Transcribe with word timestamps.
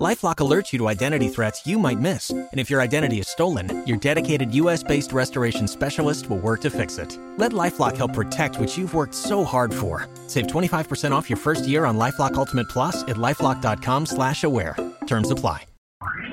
LifeLock 0.00 0.36
alerts 0.36 0.72
you 0.72 0.78
to 0.78 0.88
identity 0.88 1.28
threats 1.28 1.66
you 1.66 1.78
might 1.78 1.98
miss, 2.00 2.30
and 2.30 2.48
if 2.54 2.70
your 2.70 2.80
identity 2.80 3.18
is 3.20 3.28
stolen, 3.28 3.86
your 3.86 3.98
dedicated 3.98 4.54
U.S.-based 4.54 5.12
restoration 5.12 5.68
specialist 5.68 6.30
will 6.30 6.38
work 6.38 6.62
to 6.62 6.70
fix 6.70 6.96
it. 6.96 7.18
Let 7.36 7.52
LifeLock 7.52 7.98
help 7.98 8.14
protect 8.14 8.58
what 8.58 8.78
you've 8.78 8.94
worked 8.94 9.14
so 9.14 9.44
hard 9.44 9.74
for. 9.74 10.08
Save 10.26 10.46
25% 10.46 11.12
off 11.12 11.28
your 11.28 11.36
first 11.36 11.68
year 11.68 11.84
on 11.84 11.98
LifeLock 11.98 12.32
Ultimate 12.36 12.70
Plus 12.70 13.02
at 13.02 13.16
lifeLock.com/slash-aware. 13.16 14.74
Terms 15.06 15.30
apply. 15.30 15.66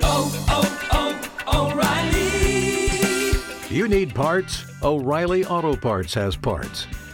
Oh, 0.00 0.32
oh, 0.48 1.30
oh, 1.46 1.70
O'Reilly. 3.68 3.76
You 3.76 3.86
need 3.86 4.14
parts? 4.14 4.64
O'Reilly 4.82 5.44
Auto 5.44 5.76
Parts 5.76 6.14
has 6.14 6.36
parts. 6.36 6.86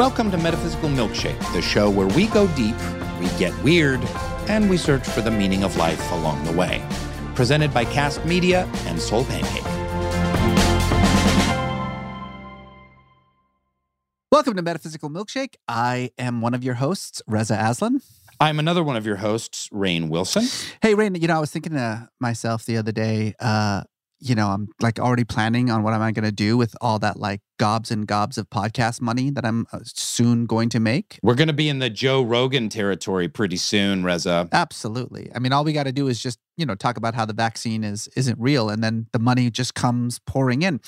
Welcome 0.00 0.30
to 0.30 0.38
Metaphysical 0.38 0.88
Milkshake, 0.88 1.38
the 1.52 1.60
show 1.60 1.90
where 1.90 2.06
we 2.06 2.26
go 2.28 2.46
deep, 2.56 2.74
we 3.20 3.28
get 3.38 3.52
weird, 3.62 4.00
and 4.48 4.70
we 4.70 4.78
search 4.78 5.06
for 5.06 5.20
the 5.20 5.30
meaning 5.30 5.62
of 5.62 5.76
life 5.76 6.10
along 6.12 6.42
the 6.44 6.52
way. 6.52 6.82
Presented 7.34 7.74
by 7.74 7.84
Kast 7.84 8.24
Media 8.24 8.66
and 8.86 8.98
Soul 8.98 9.26
Pancake. 9.26 9.62
Welcome 14.32 14.56
to 14.56 14.62
Metaphysical 14.62 15.10
Milkshake. 15.10 15.56
I 15.68 16.12
am 16.16 16.40
one 16.40 16.54
of 16.54 16.64
your 16.64 16.76
hosts, 16.76 17.20
Reza 17.26 17.58
Aslan. 17.60 18.00
I'm 18.40 18.58
another 18.58 18.82
one 18.82 18.96
of 18.96 19.04
your 19.04 19.16
hosts, 19.16 19.68
Rainn 19.68 20.08
Wilson. 20.08 20.46
Hey, 20.80 20.94
Rain, 20.94 21.14
you 21.14 21.28
know, 21.28 21.36
I 21.36 21.40
was 21.40 21.50
thinking 21.50 21.74
to 21.74 22.08
myself 22.18 22.64
the 22.64 22.78
other 22.78 22.90
day, 22.90 23.34
uh, 23.38 23.82
you 24.20 24.34
know, 24.34 24.48
I'm 24.48 24.68
like 24.80 24.98
already 24.98 25.24
planning 25.24 25.70
on 25.70 25.82
what 25.82 25.94
am 25.94 26.02
I 26.02 26.12
going 26.12 26.24
to 26.24 26.32
do 26.32 26.56
with 26.56 26.76
all 26.80 26.98
that 26.98 27.18
like 27.18 27.40
gobs 27.58 27.90
and 27.90 28.06
gobs 28.06 28.38
of 28.38 28.48
podcast 28.50 29.00
money 29.00 29.30
that 29.30 29.44
I'm 29.44 29.66
uh, 29.72 29.80
soon 29.84 30.46
going 30.46 30.68
to 30.70 30.80
make. 30.80 31.18
We're 31.22 31.34
going 31.34 31.48
to 31.48 31.54
be 31.54 31.68
in 31.68 31.78
the 31.78 31.90
Joe 31.90 32.22
Rogan 32.22 32.68
territory 32.68 33.28
pretty 33.28 33.56
soon, 33.56 34.04
Reza. 34.04 34.48
Absolutely. 34.52 35.30
I 35.34 35.38
mean, 35.38 35.52
all 35.52 35.64
we 35.64 35.72
got 35.72 35.84
to 35.84 35.92
do 35.92 36.08
is 36.08 36.22
just, 36.22 36.38
you 36.56 36.66
know, 36.66 36.74
talk 36.74 36.98
about 36.98 37.14
how 37.14 37.24
the 37.24 37.32
vaccine 37.32 37.82
is 37.82 38.08
isn't 38.08 38.38
real 38.38 38.68
and 38.68 38.84
then 38.84 39.06
the 39.12 39.18
money 39.18 39.50
just 39.50 39.74
comes 39.74 40.18
pouring 40.20 40.62
in. 40.62 40.80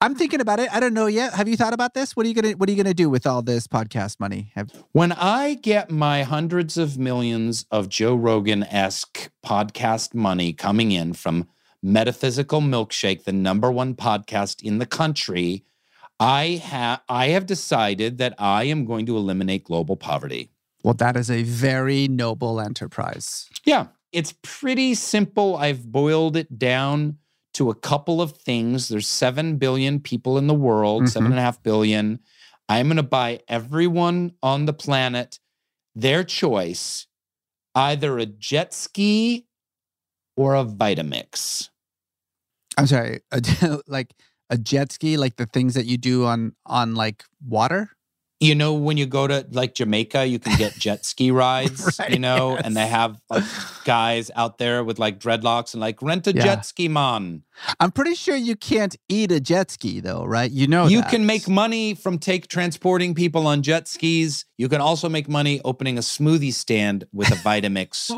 I'm 0.00 0.14
thinking 0.14 0.40
about 0.40 0.58
it. 0.58 0.72
I 0.72 0.80
don't 0.80 0.94
know 0.94 1.06
yet. 1.06 1.34
Have 1.34 1.48
you 1.48 1.56
thought 1.56 1.74
about 1.74 1.92
this? 1.92 2.16
What 2.16 2.24
are 2.24 2.28
you 2.28 2.34
going 2.34 2.52
to 2.52 2.54
what 2.54 2.68
are 2.68 2.72
you 2.72 2.82
going 2.82 2.90
to 2.90 2.94
do 2.94 3.10
with 3.10 3.26
all 3.26 3.42
this 3.42 3.66
podcast 3.66 4.18
money? 4.18 4.50
Have 4.54 4.70
When 4.92 5.12
I 5.12 5.54
get 5.54 5.90
my 5.90 6.22
hundreds 6.22 6.78
of 6.78 6.96
millions 6.96 7.66
of 7.70 7.90
Joe 7.90 8.14
Rogan 8.14 8.64
esque 8.64 9.30
podcast 9.44 10.14
money 10.14 10.54
coming 10.54 10.92
in 10.92 11.12
from 11.12 11.48
Metaphysical 11.82 12.60
Milkshake, 12.60 13.24
the 13.24 13.32
number 13.32 13.70
one 13.70 13.94
podcast 13.94 14.62
in 14.62 14.78
the 14.78 14.86
country, 14.86 15.64
I 16.20 16.60
have 16.64 17.00
I 17.08 17.28
have 17.28 17.46
decided 17.46 18.18
that 18.18 18.34
I 18.38 18.64
am 18.64 18.84
going 18.84 19.06
to 19.06 19.16
eliminate 19.16 19.64
global 19.64 19.96
poverty. 19.96 20.50
Well, 20.84 20.94
that 20.94 21.16
is 21.16 21.30
a 21.30 21.42
very 21.42 22.08
noble 22.08 22.60
enterprise. 22.60 23.48
Yeah, 23.64 23.88
it's 24.12 24.34
pretty 24.42 24.94
simple. 24.94 25.56
I've 25.56 25.90
boiled 25.90 26.36
it 26.36 26.58
down 26.58 27.18
to 27.54 27.70
a 27.70 27.74
couple 27.74 28.22
of 28.22 28.32
things. 28.36 28.88
There's 28.88 29.06
seven 29.08 29.56
billion 29.56 30.00
people 30.00 30.38
in 30.38 30.46
the 30.46 30.54
world, 30.54 31.04
Mhm. 31.04 31.08
seven 31.08 31.30
and 31.32 31.38
a 31.38 31.42
half 31.42 31.62
billion. 31.62 32.20
I'm 32.68 32.86
going 32.86 32.96
to 32.96 33.02
buy 33.02 33.40
everyone 33.48 34.32
on 34.42 34.66
the 34.66 34.72
planet 34.72 35.38
their 35.94 36.24
choice, 36.24 37.06
either 37.74 38.18
a 38.18 38.24
jet 38.26 38.72
ski 38.72 39.46
or 40.36 40.54
a 40.56 40.64
Vitamix. 40.64 41.68
I'm 42.78 42.86
sorry, 42.86 43.20
a, 43.30 43.42
like 43.86 44.14
a 44.50 44.58
jet 44.58 44.92
ski, 44.92 45.16
like 45.16 45.36
the 45.36 45.46
things 45.46 45.74
that 45.74 45.86
you 45.86 45.96
do 45.96 46.24
on 46.24 46.54
on 46.66 46.94
like 46.94 47.24
water. 47.46 47.90
You 48.40 48.54
know, 48.56 48.74
when 48.74 48.96
you 48.96 49.06
go 49.06 49.26
to 49.28 49.46
like 49.52 49.74
Jamaica, 49.74 50.26
you 50.26 50.38
can 50.38 50.56
get 50.56 50.76
jet 50.76 51.04
ski 51.04 51.30
rides, 51.42 51.98
you 52.08 52.14
Right, 52.14 52.20
know, 52.20 52.56
and 52.56 52.76
they 52.76 52.86
have 52.86 53.20
like 53.30 53.44
guys 53.84 54.30
out 54.36 54.58
there 54.58 54.82
with 54.84 54.98
like 54.98 55.20
dreadlocks 55.20 55.74
and 55.74 55.80
like 55.80 56.02
rent 56.02 56.26
a 56.26 56.32
Yeah. 56.32 56.42
jet 56.44 56.66
ski 56.66 56.88
man. 56.88 57.44
I'm 57.80 57.90
pretty 57.92 58.14
sure 58.14 58.34
you 58.36 58.56
can't 58.56 58.96
eat 59.08 59.30
a 59.32 59.40
jet 59.40 59.70
ski 59.70 60.00
though, 60.00 60.24
right? 60.24 60.50
You 60.50 60.66
know 60.66 60.86
you 60.86 61.00
that. 61.02 61.10
can 61.10 61.26
make 61.26 61.48
money 61.48 61.94
from 61.94 62.18
take 62.18 62.48
transporting 62.48 63.14
people 63.14 63.46
on 63.46 63.62
jet 63.62 63.88
skis. 63.88 64.44
You 64.58 64.68
can 64.68 64.80
also 64.80 65.08
make 65.08 65.28
money 65.28 65.60
opening 65.64 65.98
a 65.98 66.02
smoothie 66.02 66.52
stand 66.52 67.04
with 67.12 67.30
a 67.30 67.34
Vitamix. 67.48 68.08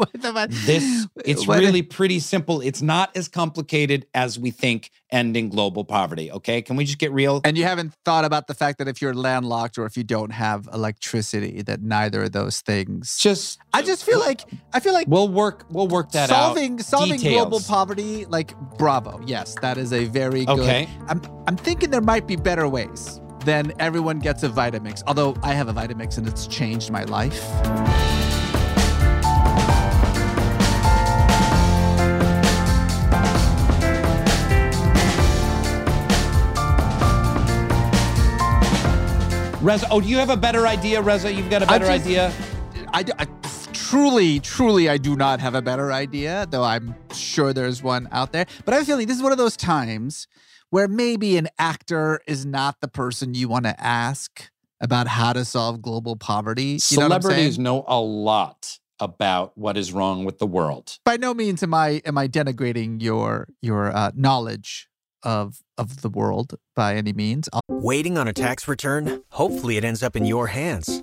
This 0.67 1.07
it's 1.25 1.47
What- 1.47 1.59
really 1.61 1.83
pretty 1.83 2.19
simple. 2.21 2.61
It's 2.61 2.83
not 2.83 3.17
as 3.17 3.29
complicated 3.29 4.07
as 4.15 4.39
we 4.39 4.51
think 4.51 4.91
ending 5.11 5.49
global 5.49 5.85
poverty, 5.85 6.31
okay? 6.33 6.61
Can 6.61 6.77
we 6.77 6.85
just 6.85 6.99
get 6.99 7.13
real? 7.13 7.41
And 7.45 7.57
you 7.57 7.65
haven't 7.65 7.95
thought 8.05 8.25
about 8.25 8.47
the 8.47 8.55
fact 8.55 8.79
that 8.79 8.89
if 8.89 9.01
you're 9.01 9.15
landlocked 9.15 9.79
or 9.79 9.87
if 9.87 9.97
you 9.97 10.03
don't 10.05 10.31
have 10.31 10.69
electricity, 10.73 11.63
that 11.63 11.83
neither 11.83 12.25
of 12.25 12.33
those 12.33 12.61
things. 12.61 13.17
just 13.19 13.59
I 13.73 13.83
just 13.83 14.05
feel 14.05 14.19
like 14.21 14.41
I 14.73 14.81
feel 14.81 14.93
like 14.93 15.07
we'll 15.09 15.29
work 15.29 15.67
we'll 15.71 15.89
work 15.89 16.13
that 16.13 16.29
solving 16.29 16.75
out. 16.75 16.81
solving 16.85 17.21
global 17.21 17.61
poverty. 17.61 18.25
Like 18.27 18.55
bravo, 18.79 19.21
yes, 19.27 19.55
that 19.63 19.79
is 19.79 19.93
a 19.93 20.05
very 20.07 20.45
good. 20.45 20.61
Okay. 20.61 20.89
I'm 21.09 21.21
I'm 21.47 21.57
thinking 21.57 21.91
there 21.91 22.01
might 22.01 22.27
be 22.27 22.37
better 22.37 22.69
ways 22.69 23.21
than 23.45 23.73
everyone 23.79 24.19
gets 24.19 24.43
a 24.43 24.49
Vitamix. 24.49 25.03
Although 25.07 25.37
I 25.43 25.53
have 25.53 25.69
a 25.69 25.73
Vitamix 25.75 26.19
and 26.19 26.27
it's 26.27 26.47
changed 26.47 26.91
my 26.91 27.05
life. 27.05 27.43
Reza, 39.63 39.87
oh, 39.91 39.99
do 40.03 40.07
you 40.09 40.19
have 40.19 40.29
a 40.29 40.37
better 40.37 40.67
idea, 40.67 41.01
Reza? 41.01 41.33
You've 41.33 41.49
got 41.49 41.63
a 41.63 41.67
better 41.67 41.87
just- 41.87 42.05
idea? 42.05 42.33
I, 42.93 43.03
I- 43.19 43.27
truly, 43.89 44.41
truly, 44.41 44.89
I 44.89 44.97
do 44.97 45.15
not 45.17 45.41
have 45.41 45.55
a 45.55 45.63
better 45.63 45.93
idea, 45.93 46.47
though 46.51 46.65
I'm 46.65 46.95
sure 47.13 47.53
there's 47.53 47.83
one 47.83 48.09
out 48.13 48.33
there. 48.33 48.47
But 48.65 48.73
I 48.75 48.79
have 48.79 48.85
a 48.85 48.87
feeling 48.87 49.07
this 49.07 49.17
is 49.19 49.23
one 49.23 49.33
of 49.33 49.39
those 49.39 49.57
times 49.57 50.27
where 50.71 50.89
maybe 50.89 51.37
an 51.37 51.49
actor 51.59 52.21
is 52.27 52.47
not 52.47 52.81
the 52.81 52.89
person 52.89 53.35
you 53.35 53.49
want 53.49 53.65
to 53.67 53.79
ask 53.81 54.51
about 54.81 55.07
how 55.07 55.33
to 55.33 55.45
solve 55.45 55.83
global 55.83 56.17
poverty. 56.17 56.79
You 56.91 56.99
know 56.99 57.09
what 57.09 57.13
I'm 57.17 57.21
Celebrities 57.23 57.55
saying? 57.55 57.63
know 57.63 57.85
a 57.87 58.01
lot 58.01 58.79
about 59.01 59.57
what 59.57 59.77
is 59.77 59.93
wrong 59.93 60.25
with 60.25 60.39
the 60.39 60.47
world. 60.47 60.99
By 61.05 61.17
no 61.17 61.35
means 61.35 61.63
am 61.63 61.75
I 61.75 62.01
am 62.07 62.17
I 62.17 62.27
denigrating 62.29 63.03
your 63.03 63.49
your 63.61 63.95
uh, 63.95 64.13
knowledge 64.15 64.89
of 65.23 65.59
of 65.79 66.03
the 66.03 66.09
world 66.09 66.55
by 66.75 66.95
any 66.97 67.13
means. 67.13 67.49
I'll- 67.53 67.61
Waiting 67.69 68.17
on 68.19 68.29
a 68.29 68.33
tax 68.33 68.67
return? 68.67 69.23
Hopefully, 69.31 69.77
it 69.77 69.85
ends 69.85 70.03
up 70.03 70.17
in 70.17 70.25
your 70.25 70.49
hands. 70.49 71.03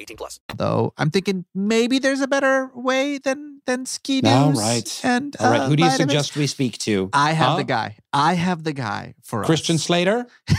18 0.00 0.16
plus. 0.16 0.40
Though 0.56 0.92
I'm 0.98 1.10
thinking 1.10 1.44
maybe 1.54 1.98
there's 1.98 2.20
a 2.20 2.26
better 2.28 2.70
way 2.74 3.18
than 3.18 3.60
than 3.66 3.86
ski 3.86 4.20
news. 4.20 4.32
All 4.32 4.52
right. 4.52 5.00
And 5.04 5.34
All 5.40 5.50
right. 5.50 5.60
uh, 5.60 5.68
Who 5.68 5.76
do 5.76 5.82
you 5.82 5.88
vitamins. 5.90 6.12
suggest 6.12 6.36
we 6.36 6.46
speak 6.46 6.78
to? 6.78 7.10
I 7.12 7.32
have 7.32 7.50
Huh? 7.52 7.56
the 7.56 7.64
guy. 7.64 7.96
I 8.12 8.34
have 8.34 8.62
the 8.64 8.72
guy 8.72 9.14
for 9.22 9.42
Christian 9.44 9.76
us. 9.76 9.82
Slater? 9.84 10.26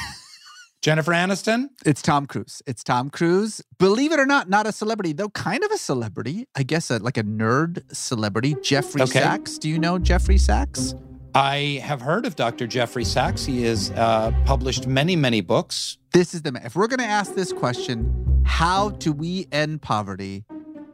Jennifer 0.81 1.11
Aniston? 1.11 1.69
It's 1.85 2.01
Tom 2.01 2.27
Cruise. 2.27 2.61
It's 2.67 2.83
Tom 2.83 3.09
Cruise. 3.09 3.61
Believe 3.79 4.11
it 4.11 4.19
or 4.19 4.25
not, 4.25 4.47
not 4.47 4.67
a 4.67 4.71
celebrity, 4.71 5.11
though 5.11 5.29
kind 5.29 5.63
of 5.63 5.71
a 5.71 5.77
celebrity. 5.77 6.45
I 6.55 6.63
guess 6.63 6.91
a, 6.91 6.99
like 6.99 7.17
a 7.17 7.23
nerd 7.23 7.81
celebrity. 7.93 8.55
Jeffrey 8.61 9.01
Okay. 9.01 9.19
Sachs. 9.19 9.57
Do 9.57 9.69
you 9.69 9.79
know 9.79 9.97
Jeffrey 9.97 10.37
Sachs? 10.37 10.93
I 11.37 11.81
have 11.83 12.01
heard 12.01 12.25
of 12.25 12.35
Dr. 12.35 12.65
Jeffrey 12.65 13.05
Sachs. 13.05 13.45
He 13.45 13.61
has 13.65 13.91
uh, 13.91 14.31
published 14.43 14.87
many, 14.87 15.15
many 15.15 15.41
books. 15.41 15.99
This 16.11 16.33
is 16.33 16.41
the. 16.41 16.59
If 16.65 16.75
we're 16.75 16.87
going 16.87 16.97
to 16.97 17.05
ask 17.05 17.35
this 17.35 17.53
question, 17.53 18.41
how 18.43 18.89
do 18.89 19.11
we 19.11 19.47
end 19.51 19.83
poverty? 19.83 20.45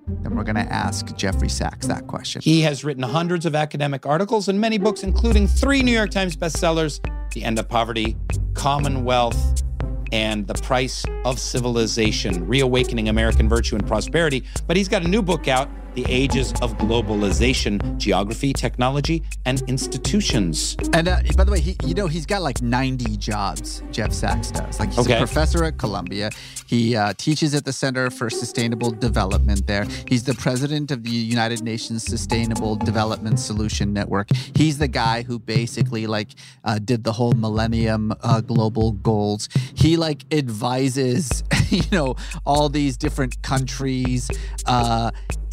Then 0.05 0.35
we're 0.35 0.43
going 0.43 0.57
to 0.57 0.69
ask 0.69 1.15
Jeffrey 1.15 1.47
Sachs 1.47 1.87
that 1.87 2.07
question. 2.07 2.41
He 2.41 2.59
has 2.63 2.83
written 2.83 3.03
hundreds 3.03 3.45
of 3.45 3.55
academic 3.55 4.05
articles 4.05 4.49
and 4.49 4.59
many 4.59 4.77
books, 4.77 5.01
including 5.01 5.47
three 5.47 5.81
New 5.81 5.93
York 5.93 6.09
Times 6.09 6.35
bestsellers 6.35 6.99
The 7.33 7.45
End 7.45 7.57
of 7.57 7.69
Poverty, 7.69 8.17
Commonwealth, 8.53 9.63
and 10.11 10.45
The 10.45 10.55
Price 10.55 11.05
of 11.23 11.39
Civilization 11.39 12.45
Reawakening 12.45 13.07
American 13.07 13.47
Virtue 13.47 13.77
and 13.77 13.87
Prosperity. 13.87 14.43
But 14.67 14.75
he's 14.75 14.89
got 14.89 15.05
a 15.05 15.07
new 15.07 15.21
book 15.21 15.47
out 15.47 15.69
The 15.95 16.05
Ages 16.09 16.51
of 16.61 16.75
Globalization 16.77 17.97
Geography, 17.97 18.51
Technology, 18.53 19.21
and 19.45 19.61
Institutions. 19.69 20.75
And 20.93 21.07
uh, 21.07 21.17
by 21.37 21.43
the 21.43 21.51
way, 21.51 21.59
he, 21.59 21.75
you 21.85 21.93
know, 21.93 22.07
he's 22.07 22.25
got 22.25 22.41
like 22.41 22.61
90 22.61 23.17
jobs, 23.17 23.83
Jeff 23.91 24.11
Sachs 24.11 24.51
does. 24.51 24.79
Like, 24.79 24.89
he's 24.89 24.99
Okay. 24.99 25.15
a 25.15 25.17
professor 25.17 25.63
at 25.63 25.77
Columbia. 25.77 26.31
He 26.67 26.95
uh, 26.95 27.13
teaches 27.17 27.53
at 27.53 27.65
the 27.65 27.73
Center 27.73 28.09
for 28.09 28.29
Sustainable 28.29 28.89
Development 28.91 29.65
there. 29.67 29.85
He's 30.07 30.23
the 30.23 30.33
president 30.33 30.89
of 30.91 31.03
the 31.03 31.11
United 31.11 31.61
Nations 31.63 32.03
Sustainable 32.03 32.75
Development 32.75 33.39
Solution 33.39 33.93
Network. 33.93 34.29
He's 34.55 34.77
the 34.79 34.87
guy 34.87 35.21
who 35.21 35.37
basically, 35.39 36.07
like, 36.07 36.29
uh, 36.63 36.79
did 36.79 37.03
the 37.03 37.11
whole 37.11 37.33
Millennium 37.33 38.13
uh, 38.21 38.41
Global 38.41 38.93
Goals. 38.93 39.47
He, 39.75 39.97
like, 39.97 40.23
advises, 40.33 41.43
you 41.69 41.83
know, 41.91 42.15
all 42.45 42.69
these 42.69 42.97
different 42.97 43.41
countries. 43.43 44.29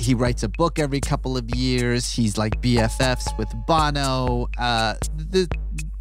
He 0.00 0.14
writes 0.14 0.42
a 0.42 0.48
book 0.48 0.78
every 0.78 0.98
couple 1.00 1.36
of 1.36 1.54
years. 1.54 2.10
He's 2.10 2.38
like 2.38 2.58
BFFs 2.62 3.36
with 3.36 3.52
Bono. 3.66 4.48
Uh, 4.56 4.94
the, 5.14 5.46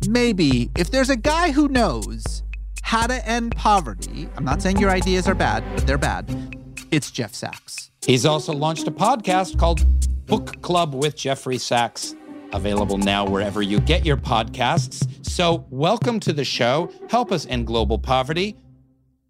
maybe 0.08 0.72
if 0.78 0.90
there's 0.90 1.10
a 1.10 1.18
guy 1.18 1.52
who 1.52 1.68
knows 1.68 2.44
how 2.82 3.08
to 3.08 3.28
end 3.28 3.58
poverty, 3.58 4.30
I'm 4.38 4.46
not 4.46 4.62
saying 4.62 4.78
your 4.78 4.90
ideas 4.90 5.28
are 5.28 5.36
bad, 5.36 5.66
but 5.76 5.86
they're 5.86 5.98
bad. 5.98 6.56
It's 6.92 7.12
Jeff 7.12 7.34
Sachs. 7.34 7.92
He's 8.06 8.26
also 8.26 8.54
launched 8.54 8.88
a 8.88 8.92
podcast 8.92 9.60
called 9.60 9.86
Book 10.26 10.62
Club 10.62 10.96
with 10.96 11.18
Jeffrey 11.18 11.58
Sachs, 11.58 12.16
available 12.54 12.98
now 12.98 13.26
wherever 13.26 13.62
you 13.62 13.82
get 13.82 14.06
your 14.06 14.18
podcasts. 14.18 15.06
So, 15.26 15.66
welcome 15.70 16.22
to 16.22 16.32
the 16.32 16.46
show. 16.46 16.90
Help 17.10 17.34
us 17.34 17.46
end 17.48 17.68
global 17.68 18.00
poverty, 18.00 18.56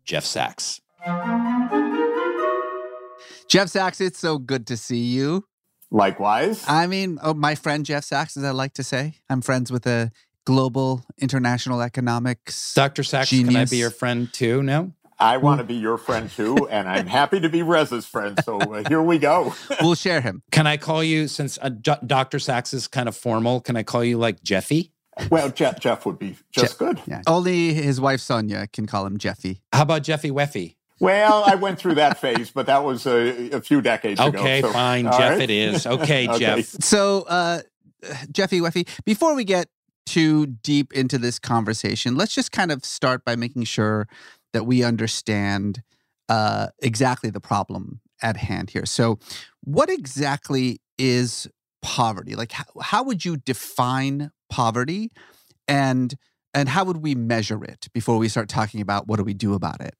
Jeff 0.05 0.25
Sachs. 0.25 0.79
Jeff 3.49 3.69
Sachs, 3.69 3.99
it's 3.99 4.19
so 4.19 4.37
good 4.37 4.67
to 4.67 4.77
see 4.77 4.99
you. 4.99 5.43
Likewise. 5.89 6.63
I 6.67 6.85
mean, 6.85 7.17
oh, 7.23 7.33
my 7.33 7.55
friend 7.55 7.83
Jeff 7.83 8.03
Sachs, 8.03 8.37
as 8.37 8.43
I 8.43 8.51
like 8.51 8.75
to 8.75 8.83
say, 8.83 9.15
I'm 9.27 9.41
friends 9.41 9.71
with 9.71 9.87
a 9.87 10.11
global 10.45 11.03
international 11.17 11.81
economics. 11.81 12.75
Dr. 12.75 13.01
Sachs, 13.01 13.31
can 13.31 13.55
I 13.55 13.65
be 13.65 13.77
your 13.77 13.89
friend 13.89 14.31
too 14.31 14.61
now? 14.61 14.91
I 15.17 15.37
want 15.37 15.61
to 15.61 15.63
be 15.63 15.73
your 15.73 15.97
friend 15.97 16.29
too, 16.35 16.67
and 16.69 16.87
I'm 16.87 17.07
happy 17.07 17.39
to 17.39 17.49
be 17.49 17.63
Rez's 17.63 18.05
friend. 18.05 18.39
So 18.45 18.59
uh, 18.59 18.87
here 18.87 19.01
we 19.01 19.17
go. 19.17 19.55
We'll 19.81 19.95
share 19.95 20.21
him. 20.21 20.43
Can 20.51 20.67
I 20.67 20.77
call 20.77 21.03
you, 21.03 21.27
since 21.27 21.57
uh, 21.59 21.71
Jo- 21.71 21.97
Dr. 22.05 22.37
Sachs 22.37 22.71
is 22.71 22.87
kind 22.87 23.09
of 23.09 23.17
formal, 23.17 23.61
can 23.61 23.75
I 23.75 23.81
call 23.81 24.03
you 24.03 24.19
like 24.19 24.43
Jeffy? 24.43 24.93
Well, 25.31 25.49
Jeff, 25.49 25.79
Jeff 25.79 26.05
would 26.05 26.19
be 26.19 26.37
just 26.51 26.77
good. 26.77 27.01
Yeah. 27.07 27.23
Only 27.25 27.73
his 27.73 27.99
wife 27.99 28.19
Sonia 28.21 28.67
can 28.71 28.85
call 28.85 29.07
him 29.07 29.17
Jeffy. 29.17 29.63
How 29.73 29.81
about 29.81 30.03
Jeffy 30.03 30.29
Weffy? 30.29 30.75
Well, 30.99 31.43
I 31.45 31.55
went 31.55 31.79
through 31.79 31.95
that 31.95 32.19
phase, 32.19 32.51
but 32.51 32.65
that 32.65 32.83
was 32.83 33.05
a, 33.05 33.51
a 33.51 33.61
few 33.61 33.81
decades 33.81 34.19
ago. 34.19 34.37
Okay, 34.39 34.61
so- 34.61 34.71
fine. 34.71 35.07
all 35.07 35.17
Jeff 35.17 35.31
right. 35.31 35.41
it 35.41 35.49
is. 35.49 35.85
Okay, 35.85 36.27
Okay. 36.27 36.39
Jeff. 36.39 36.65
So, 36.81 37.23
uh, 37.27 37.61
Jeffy 38.31 38.59
Weffy, 38.61 38.87
before 39.05 39.35
we 39.35 39.43
get 39.43 39.67
too 40.05 40.45
deep 40.45 40.93
into 40.93 41.17
this 41.17 41.39
conversation, 41.39 42.15
let's 42.15 42.33
just 42.33 42.51
kind 42.51 42.71
of 42.71 42.83
start 42.85 43.23
by 43.25 43.35
making 43.35 43.63
sure 43.65 44.07
that 44.53 44.65
we 44.65 44.83
understand 44.83 45.83
uh, 46.29 46.67
exactly 46.81 47.29
the 47.29 47.39
problem 47.41 48.01
at 48.21 48.37
hand 48.37 48.69
here. 48.69 48.85
So, 48.85 49.19
what 49.63 49.89
exactly 49.89 50.81
is 50.97 51.47
poverty? 51.81 52.35
Like, 52.35 52.51
how, 52.51 52.65
how 52.81 53.03
would 53.03 53.23
you 53.25 53.37
define 53.37 54.31
poverty, 54.49 55.11
and 55.67 56.15
and 56.53 56.67
how 56.69 56.83
would 56.85 56.97
we 56.97 57.15
measure 57.15 57.63
it 57.63 57.87
before 57.93 58.17
we 58.17 58.27
start 58.27 58.49
talking 58.49 58.81
about 58.81 59.07
what 59.07 59.17
do 59.17 59.23
we 59.23 59.33
do 59.33 59.53
about 59.53 59.81
it? 59.81 59.95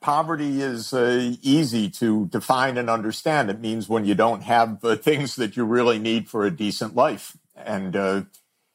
Poverty 0.00 0.62
is 0.62 0.92
uh, 0.92 1.34
easy 1.42 1.90
to 1.90 2.26
define 2.26 2.78
and 2.78 2.90
understand. 2.90 3.50
It 3.50 3.60
means 3.60 3.88
when 3.88 4.04
you 4.04 4.14
don't 4.14 4.42
have 4.42 4.80
the 4.80 4.96
things 4.96 5.36
that 5.36 5.56
you 5.56 5.64
really 5.64 5.98
need 5.98 6.28
for 6.28 6.44
a 6.44 6.50
decent 6.50 6.94
life. 6.94 7.36
And 7.56 7.96
uh, 7.96 8.22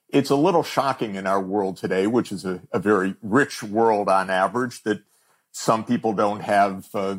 it's 0.09 0.31
a 0.31 0.35
little 0.35 0.63
shocking 0.63 1.15
in 1.15 1.27
our 1.27 1.41
world 1.41 1.77
today, 1.77 2.07
which 2.07 2.31
is 2.31 2.45
a, 2.45 2.61
a 2.71 2.79
very 2.79 3.15
rich 3.21 3.63
world 3.63 4.09
on 4.09 4.29
average, 4.29 4.83
that 4.83 5.01
some 5.51 5.85
people 5.85 6.13
don't 6.13 6.41
have 6.41 6.87
uh, 6.95 7.17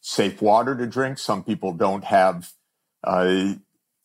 safe 0.00 0.42
water 0.42 0.76
to 0.76 0.86
drink. 0.86 1.18
Some 1.18 1.44
people 1.44 1.72
don't 1.74 2.04
have 2.04 2.52
uh, 3.04 3.54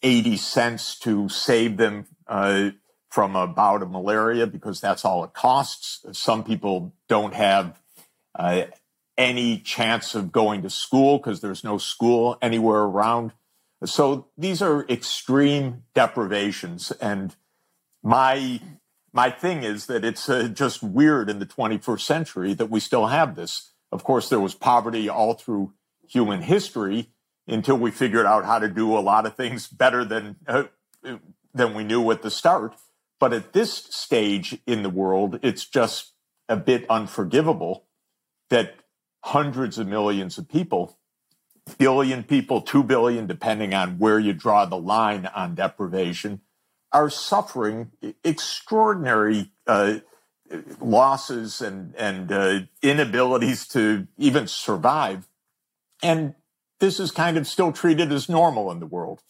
80 0.04 0.38
cents 0.38 1.00
to 1.00 1.30
save 1.30 1.78
them 1.78 2.08
uh, 2.28 2.72
from 3.10 3.36
a 3.36 3.48
bout 3.48 3.82
of 3.84 3.92
malaria 3.92 4.48
because 4.48 4.82
that's 4.82 5.06
all 5.06 5.24
it 5.24 5.34
costs. 5.34 6.06
Some 6.18 6.44
people 6.44 6.94
don't 7.08 7.34
have 7.34 7.80
uh, 8.36 8.64
any 9.20 9.60
chance 9.60 10.16
of 10.16 10.32
going 10.32 10.62
to 10.62 10.70
school 10.70 11.18
because 11.18 11.42
there's 11.42 11.64
no 11.64 11.78
school 11.78 12.38
anywhere 12.42 12.84
around. 12.84 13.34
So 13.84 14.28
these 14.38 14.62
are 14.62 14.88
extreme 14.88 15.84
deprivations. 15.94 16.92
And 16.92 17.36
my 18.02 18.62
my 19.12 19.30
thing 19.30 19.64
is 19.64 19.88
that 19.88 20.06
it's 20.06 20.30
uh, 20.30 20.48
just 20.48 20.82
weird 20.82 21.30
in 21.30 21.40
the 21.40 21.46
21st 21.46 22.02
century 22.02 22.54
that 22.54 22.70
we 22.70 22.80
still 22.80 23.08
have 23.08 23.36
this. 23.36 23.74
Of 23.92 24.04
course, 24.04 24.30
there 24.30 24.40
was 24.40 24.54
poverty 24.54 25.10
all 25.10 25.34
through 25.34 25.74
human 26.08 26.42
history 26.42 27.10
until 27.48 27.78
we 27.78 27.92
figured 27.92 28.26
out 28.26 28.46
how 28.46 28.60
to 28.60 28.70
do 28.70 28.98
a 28.98 29.00
lot 29.00 29.26
of 29.26 29.36
things 29.36 29.68
better 29.68 30.06
than 30.06 30.38
uh, 30.48 30.64
than 31.54 31.74
we 31.74 31.84
knew 31.84 32.10
at 32.12 32.22
the 32.22 32.32
start. 32.32 32.76
But 33.20 33.34
at 33.34 33.52
this 33.52 33.74
stage 33.74 34.58
in 34.66 34.84
the 34.84 34.90
world, 34.90 35.40
it's 35.42 35.66
just 35.66 36.14
a 36.48 36.56
bit 36.56 36.86
unforgivable 36.90 37.86
that 38.50 38.76
hundreds 39.24 39.78
of 39.78 39.88
millions 39.88 40.38
of 40.38 40.48
people, 40.48 40.98
billion 41.78 42.24
people, 42.24 42.62
two 42.62 42.84
billion, 42.84 43.28
depending 43.28 43.74
on 43.74 44.00
where 44.00 44.20
you 44.20 44.34
draw 44.34 44.66
the 44.66 44.78
line 44.78 45.26
on 45.28 45.56
deprivation, 45.56 46.42
are 46.92 47.10
suffering 47.10 47.92
extraordinary 48.24 49.52
uh, 49.68 50.00
losses 50.80 51.62
and 51.62 51.96
and 51.96 52.32
uh, 52.32 52.60
inabilities 52.82 53.68
to 53.68 54.08
even 54.18 54.48
survive, 54.48 55.28
and 56.02 56.34
this 56.80 57.00
is 57.00 57.12
kind 57.12 57.38
of 57.38 57.46
still 57.48 57.72
treated 57.72 58.12
as 58.12 58.30
normal 58.30 58.72
in 58.72 58.80
the 58.80 58.88
world. 58.88 59.22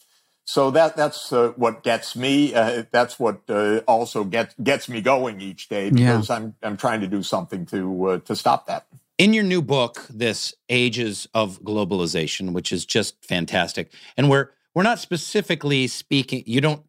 So 0.46 0.72
that 0.72 0.96
that's 0.96 1.32
uh, 1.32 1.54
what 1.58 1.84
gets 1.84 2.16
me. 2.16 2.54
Uh, 2.56 2.84
that's 2.92 3.20
what 3.20 3.42
uh, 3.50 3.80
also 3.88 4.24
gets 4.24 4.56
gets 4.64 4.90
me 4.90 5.02
going 5.02 5.42
each 5.42 5.70
day 5.70 5.86
Yeah. 5.86 5.92
because 5.94 6.30
I'm 6.30 6.56
I'm 6.64 6.78
trying 6.78 7.02
to 7.02 7.08
do 7.08 7.22
something 7.22 7.66
to 7.68 8.10
uh, 8.10 8.18
to 8.20 8.36
stop 8.36 8.66
that. 8.68 8.88
In 9.20 9.34
your 9.34 9.44
new 9.44 9.62
book 9.62 10.08
this 10.10 10.56
ages 10.70 11.28
of 11.36 11.62
globalization 11.62 12.54
which 12.54 12.72
is 12.72 12.86
just 12.86 13.24
fantastic 13.24 13.94
and 14.18 14.30
we're 14.30 14.50
we're 14.74 14.84
not 14.84 14.98
specifically 14.98 15.86
speaking 15.86 16.42
you 16.48 16.60
don't 16.60 16.82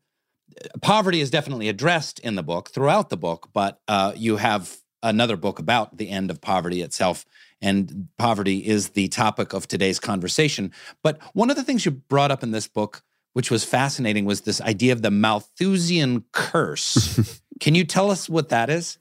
poverty 0.80 1.20
is 1.20 1.30
definitely 1.30 1.68
addressed 1.68 2.18
in 2.20 2.36
the 2.36 2.42
book 2.42 2.70
throughout 2.70 3.10
the 3.10 3.16
book 3.18 3.50
but 3.52 3.82
uh, 3.88 4.12
you 4.16 4.36
have 4.36 4.78
another 5.02 5.36
book 5.36 5.58
about 5.58 5.98
the 5.98 6.08
end 6.08 6.30
of 6.30 6.40
poverty 6.40 6.80
itself 6.80 7.26
and 7.62 8.08
poverty 8.18 8.66
is 8.66 8.90
the 8.90 9.08
topic 9.08 9.52
of 9.52 9.68
today's 9.68 10.00
conversation. 10.00 10.72
But 11.02 11.20
one 11.34 11.50
of 11.50 11.56
the 11.56 11.64
things 11.64 11.84
you 11.84 11.90
brought 11.90 12.30
up 12.30 12.42
in 12.42 12.52
this 12.52 12.66
book, 12.66 13.02
which 13.34 13.50
was 13.50 13.64
fascinating, 13.64 14.24
was 14.24 14.42
this 14.42 14.60
idea 14.60 14.92
of 14.92 15.02
the 15.02 15.10
Malthusian 15.10 16.24
curse. 16.32 17.39
Can 17.60 17.74
you 17.74 17.84
tell 17.84 18.10
us 18.10 18.28
what 18.28 18.48
that 18.48 18.70
is? 18.70 18.98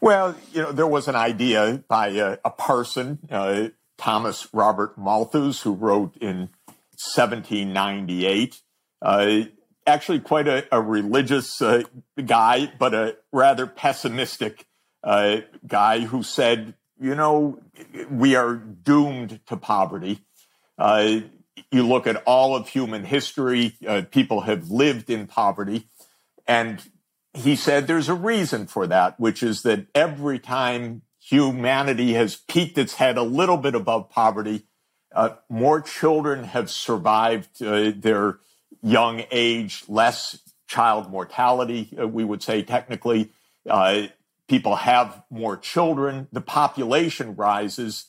Well, 0.00 0.36
you 0.52 0.62
know, 0.62 0.72
there 0.72 0.86
was 0.86 1.08
an 1.08 1.16
idea 1.16 1.82
by 1.88 2.08
a, 2.08 2.38
a 2.44 2.50
parson, 2.50 3.18
uh, 3.30 3.68
Thomas 3.96 4.48
Robert 4.52 4.98
Malthus, 4.98 5.62
who 5.62 5.72
wrote 5.72 6.16
in 6.18 6.50
1798. 7.16 8.60
Uh, 9.00 9.40
actually, 9.86 10.20
quite 10.20 10.46
a, 10.46 10.66
a 10.70 10.80
religious 10.80 11.62
uh, 11.62 11.82
guy, 12.24 12.70
but 12.78 12.94
a 12.94 13.16
rather 13.32 13.66
pessimistic 13.66 14.66
uh, 15.02 15.38
guy 15.66 16.00
who 16.00 16.22
said, 16.22 16.74
you 17.00 17.14
know, 17.14 17.58
we 18.10 18.36
are 18.36 18.54
doomed 18.54 19.40
to 19.46 19.56
poverty. 19.56 20.20
Uh, 20.78 21.20
you 21.70 21.86
look 21.86 22.06
at 22.06 22.22
all 22.26 22.54
of 22.54 22.68
human 22.68 23.04
history, 23.04 23.74
uh, 23.86 24.02
people 24.10 24.42
have 24.42 24.70
lived 24.70 25.10
in 25.10 25.26
poverty. 25.26 25.88
And 26.46 26.82
he 27.34 27.56
said 27.56 27.86
there's 27.86 28.08
a 28.08 28.14
reason 28.14 28.66
for 28.66 28.86
that, 28.86 29.18
which 29.18 29.42
is 29.42 29.62
that 29.62 29.86
every 29.94 30.38
time 30.38 31.02
humanity 31.20 32.12
has 32.14 32.36
peaked 32.36 32.76
its 32.76 32.94
head 32.94 33.16
a 33.16 33.22
little 33.22 33.56
bit 33.56 33.74
above 33.74 34.10
poverty, 34.10 34.64
uh, 35.14 35.30
more 35.48 35.80
children 35.80 36.44
have 36.44 36.70
survived 36.70 37.62
uh, 37.62 37.92
their 37.96 38.38
young 38.82 39.24
age, 39.30 39.84
less 39.88 40.38
child 40.66 41.10
mortality, 41.10 41.96
uh, 42.00 42.08
we 42.08 42.24
would 42.24 42.42
say 42.42 42.62
technically. 42.62 43.30
Uh, 43.68 44.06
people 44.48 44.76
have 44.76 45.22
more 45.30 45.56
children, 45.56 46.28
the 46.32 46.40
population 46.40 47.36
rises, 47.36 48.06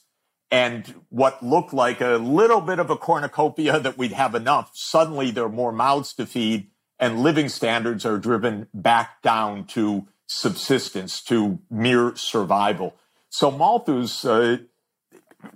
and 0.51 0.93
what 1.09 1.43
looked 1.43 1.73
like 1.73 2.01
a 2.01 2.17
little 2.17 2.61
bit 2.61 2.79
of 2.79 2.89
a 2.89 2.97
cornucopia 2.97 3.79
that 3.79 3.97
we'd 3.97 4.11
have 4.11 4.35
enough, 4.35 4.71
suddenly 4.73 5.31
there 5.31 5.45
are 5.45 5.49
more 5.49 5.71
mouths 5.71 6.13
to 6.13 6.25
feed, 6.25 6.67
and 7.03 7.19
living 7.19 7.49
standards 7.49 8.05
are 8.05 8.17
driven 8.17 8.65
back 8.73 9.21
down 9.21 9.65
to 9.65 10.07
subsistence, 10.25 11.21
to 11.21 11.59
mere 11.69 12.15
survival. 12.15 12.95
So 13.27 13.51
Malthus 13.51 14.23
uh, 14.23 14.59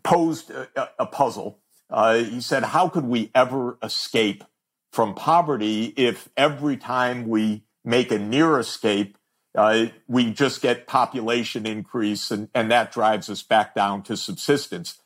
posed 0.04 0.51
a, 0.51 0.89
a 1.00 1.06
puzzle. 1.06 1.60
Uh, 1.89 2.16
he 2.16 2.42
said, 2.42 2.63
How 2.63 2.89
could 2.89 3.06
we 3.06 3.32
ever 3.34 3.77
escape 3.82 4.44
from 4.92 5.16
poverty 5.16 5.94
if 5.96 6.27
every 6.36 6.75
time 6.75 7.30
we 7.30 7.63
make 7.86 8.12
a 8.12 8.20
near 8.20 8.60
escape, 8.60 9.18
uh, 9.56 9.86
we 10.06 10.32
just 10.32 10.62
get 10.62 10.86
population 10.86 11.66
increase 11.66 12.30
and, 12.30 12.50
and 12.54 12.70
that 12.72 12.92
drives 12.92 13.30
us 13.30 13.42
back 13.42 13.74
down 13.74 14.04
to 14.04 14.18
subsistence? 14.18 15.00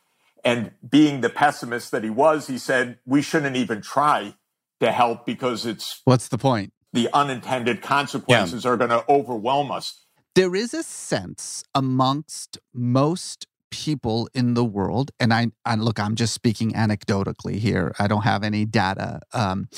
And 0.44 0.72
being 0.90 1.22
the 1.22 1.30
pessimist 1.30 1.92
that 1.92 2.04
he 2.04 2.10
was, 2.10 2.48
he 2.48 2.58
said, 2.58 2.98
We 3.06 3.22
shouldn't 3.22 3.58
even 3.58 3.84
try 3.84 4.34
to 4.82 4.92
help 4.92 5.26
because 5.26 5.66
it's 5.66 6.02
What's 6.06 6.28
the 6.28 6.38
point? 6.38 6.74
the 6.94 7.10
unintended 7.14 7.82
consequences 7.82 8.66
are 8.66 8.76
going 8.76 8.90
to 8.90 9.04
overwhelm 9.08 9.72
us. 9.72 10.06
There 10.36 10.56
is 10.56 10.74
a 10.74 10.84
sense 10.84 11.64
amongst 11.74 12.58
most 12.74 13.48
people 13.70 14.28
in 14.34 14.54
the 14.56 14.66
world, 14.66 15.12
and 15.20 15.34
I, 15.34 15.48
and 15.66 15.84
look, 15.84 16.00
I'm 16.00 16.16
just 16.16 16.34
speaking 16.34 16.74
anecdotally 16.74 17.56
here. 17.56 17.94
I 17.98 18.08
don't 18.08 18.24
have 18.24 18.44
any 18.44 18.66
data. 18.66 19.22
Um, 19.34 19.70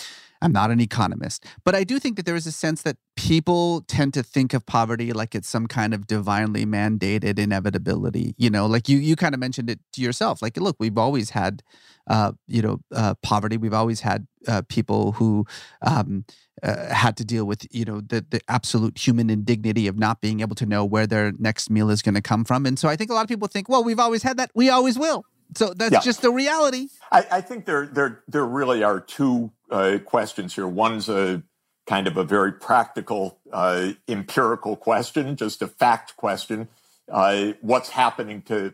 I'm 0.43 0.51
not 0.51 0.69
an 0.71 0.79
economist, 0.79 1.45
but 1.65 1.73
I 1.73 1.83
do 1.83 1.99
think 1.99 2.17
that 2.17 2.25
there 2.25 2.35
is 2.35 2.45
a 2.47 2.51
sense 2.51 2.81
that 2.83 2.97
people 3.15 3.81
tend 3.87 4.13
to 4.15 4.23
think 4.23 4.53
of 4.53 4.65
poverty 4.65 5.13
like 5.13 5.33
it's 5.35 5.47
some 5.47 5.67
kind 5.67 5.93
of 5.93 6.05
divinely 6.05 6.65
mandated 6.65 7.39
inevitability. 7.39 8.35
You 8.37 8.49
know, 8.49 8.65
like 8.65 8.89
you 8.89 8.97
you 8.97 9.15
kind 9.15 9.33
of 9.33 9.39
mentioned 9.39 9.69
it 9.69 9.79
to 9.93 10.01
yourself. 10.01 10.41
Like, 10.41 10.57
look, 10.57 10.75
we've 10.79 10.97
always 10.97 11.29
had, 11.31 11.63
uh, 12.09 12.31
you 12.47 12.61
know, 12.61 12.79
uh, 12.93 13.13
poverty. 13.23 13.57
We've 13.57 13.73
always 13.73 14.01
had 14.01 14.27
uh, 14.47 14.61
people 14.67 15.13
who 15.13 15.45
um, 15.81 16.25
uh, 16.61 16.93
had 16.93 17.15
to 17.17 17.25
deal 17.25 17.45
with, 17.45 17.65
you 17.71 17.85
know, 17.85 18.01
the 18.01 18.25
the 18.29 18.41
absolute 18.47 18.97
human 18.97 19.29
indignity 19.29 19.87
of 19.87 19.97
not 19.97 20.21
being 20.21 20.41
able 20.41 20.55
to 20.55 20.65
know 20.65 20.83
where 20.85 21.07
their 21.07 21.31
next 21.39 21.69
meal 21.69 21.89
is 21.89 22.01
going 22.01 22.15
to 22.15 22.21
come 22.21 22.43
from. 22.43 22.65
And 22.65 22.77
so 22.77 22.89
I 22.89 22.95
think 22.97 23.09
a 23.11 23.13
lot 23.13 23.21
of 23.23 23.29
people 23.29 23.47
think, 23.47 23.69
well, 23.69 23.83
we've 23.83 23.99
always 23.99 24.23
had 24.23 24.37
that. 24.37 24.51
We 24.53 24.69
always 24.69 24.99
will. 24.99 25.23
So 25.55 25.73
that's 25.73 25.93
Yeah. 25.93 25.99
just 25.99 26.21
the 26.21 26.31
reality. 26.31 26.87
I, 27.11 27.25
I 27.37 27.41
think 27.41 27.65
there, 27.65 27.85
there, 27.85 28.23
there 28.27 28.45
really 28.45 28.81
are 28.83 28.99
two 28.99 29.51
uh, 29.73 29.97
questions 29.99 30.55
here. 30.55 30.67
One's 30.67 31.09
a 31.09 31.43
kind 31.85 32.07
of 32.07 32.15
a 32.15 32.23
very 32.23 32.53
practical, 32.53 33.39
uh, 33.51 33.91
empirical 34.07 34.75
question, 34.75 35.35
just 35.35 35.61
a 35.61 35.67
fact 35.67 36.15
question. 36.15 36.69
Uh, 37.11 37.53
what's 37.61 37.89
happening 37.89 38.41
to 38.43 38.73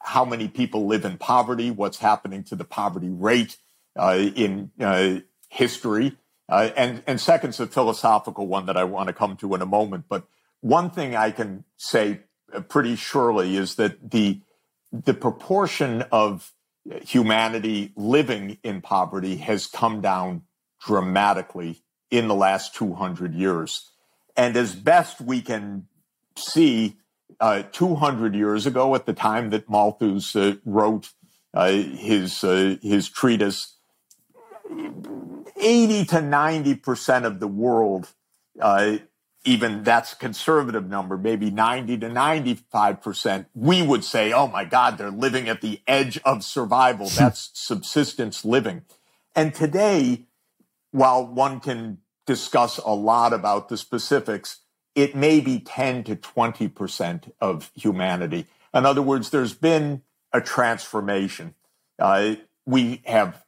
how 0.00 0.24
many 0.24 0.48
people 0.48 0.86
live 0.86 1.04
in 1.04 1.18
poverty? 1.18 1.70
What's 1.70 1.98
happening 1.98 2.44
to 2.44 2.56
the 2.56 2.64
poverty 2.64 3.10
rate 3.10 3.58
uh, 3.98 4.16
in 4.34 4.70
uh, 4.80 5.20
history? 5.48 6.16
Uh, 6.48 6.70
and, 6.76 7.02
and 7.06 7.20
second's 7.20 7.60
a 7.60 7.66
philosophical 7.66 8.46
one 8.46 8.66
that 8.66 8.76
I 8.76 8.84
want 8.84 9.08
to 9.08 9.12
come 9.12 9.36
to 9.38 9.54
in 9.54 9.60
a 9.60 9.66
moment. 9.66 10.04
But 10.08 10.24
one 10.60 10.90
thing 10.90 11.16
I 11.16 11.32
can 11.32 11.64
say 11.76 12.20
pretty 12.68 12.96
surely 12.96 13.56
is 13.56 13.74
that 13.76 14.10
the 14.10 14.40
the 14.92 15.14
proportion 15.14 16.02
of 16.12 16.52
humanity 17.02 17.92
living 17.96 18.58
in 18.62 18.80
poverty 18.80 19.36
has 19.36 19.66
come 19.66 20.00
down 20.00 20.42
dramatically 20.84 21.82
in 22.10 22.28
the 22.28 22.34
last 22.34 22.74
200 22.74 23.34
years. 23.34 23.90
And 24.36 24.56
as 24.56 24.74
best 24.74 25.20
we 25.20 25.40
can 25.40 25.86
see, 26.36 26.96
uh, 27.40 27.62
200 27.72 28.34
years 28.34 28.66
ago, 28.66 28.94
at 28.94 29.06
the 29.06 29.12
time 29.12 29.50
that 29.50 29.68
Malthus 29.68 30.36
uh, 30.36 30.56
wrote 30.64 31.10
uh, 31.54 31.70
his 31.70 32.42
uh, 32.44 32.76
his 32.80 33.08
treatise, 33.08 33.76
80 35.60 36.04
to 36.06 36.22
90 36.22 36.74
percent 36.76 37.24
of 37.24 37.40
the 37.40 37.48
world, 37.48 38.08
uh, 38.60 38.98
even 39.44 39.82
that's 39.82 40.12
a 40.12 40.16
conservative 40.16 40.88
number, 40.88 41.18
maybe 41.18 41.50
90 41.50 41.98
to 41.98 42.08
95 42.08 43.02
percent, 43.02 43.48
we 43.54 43.82
would 43.82 44.04
say, 44.04 44.32
oh 44.32 44.46
my 44.46 44.64
God, 44.64 44.98
they're 44.98 45.10
living 45.10 45.48
at 45.48 45.60
the 45.60 45.80
edge 45.86 46.18
of 46.24 46.44
survival. 46.44 47.08
That's 47.08 47.50
subsistence 47.52 48.44
living. 48.44 48.82
And 49.34 49.54
today, 49.54 50.26
while 50.92 51.26
one 51.26 51.60
can 51.60 51.98
discuss 52.26 52.78
a 52.78 52.94
lot 52.94 53.32
about 53.32 53.68
the 53.68 53.76
specifics, 53.76 54.60
it 54.94 55.16
may 55.16 55.40
be 55.40 55.58
10 55.58 56.04
to 56.04 56.16
20 56.16 56.68
percent 56.68 57.34
of 57.40 57.70
humanity. 57.74 58.46
In 58.72 58.86
other 58.86 59.02
words, 59.02 59.30
there's 59.30 59.54
been 59.54 60.02
a 60.32 60.40
transformation. 60.40 61.54
Uh, 61.98 62.36
we 62.64 63.02
have 63.04 63.44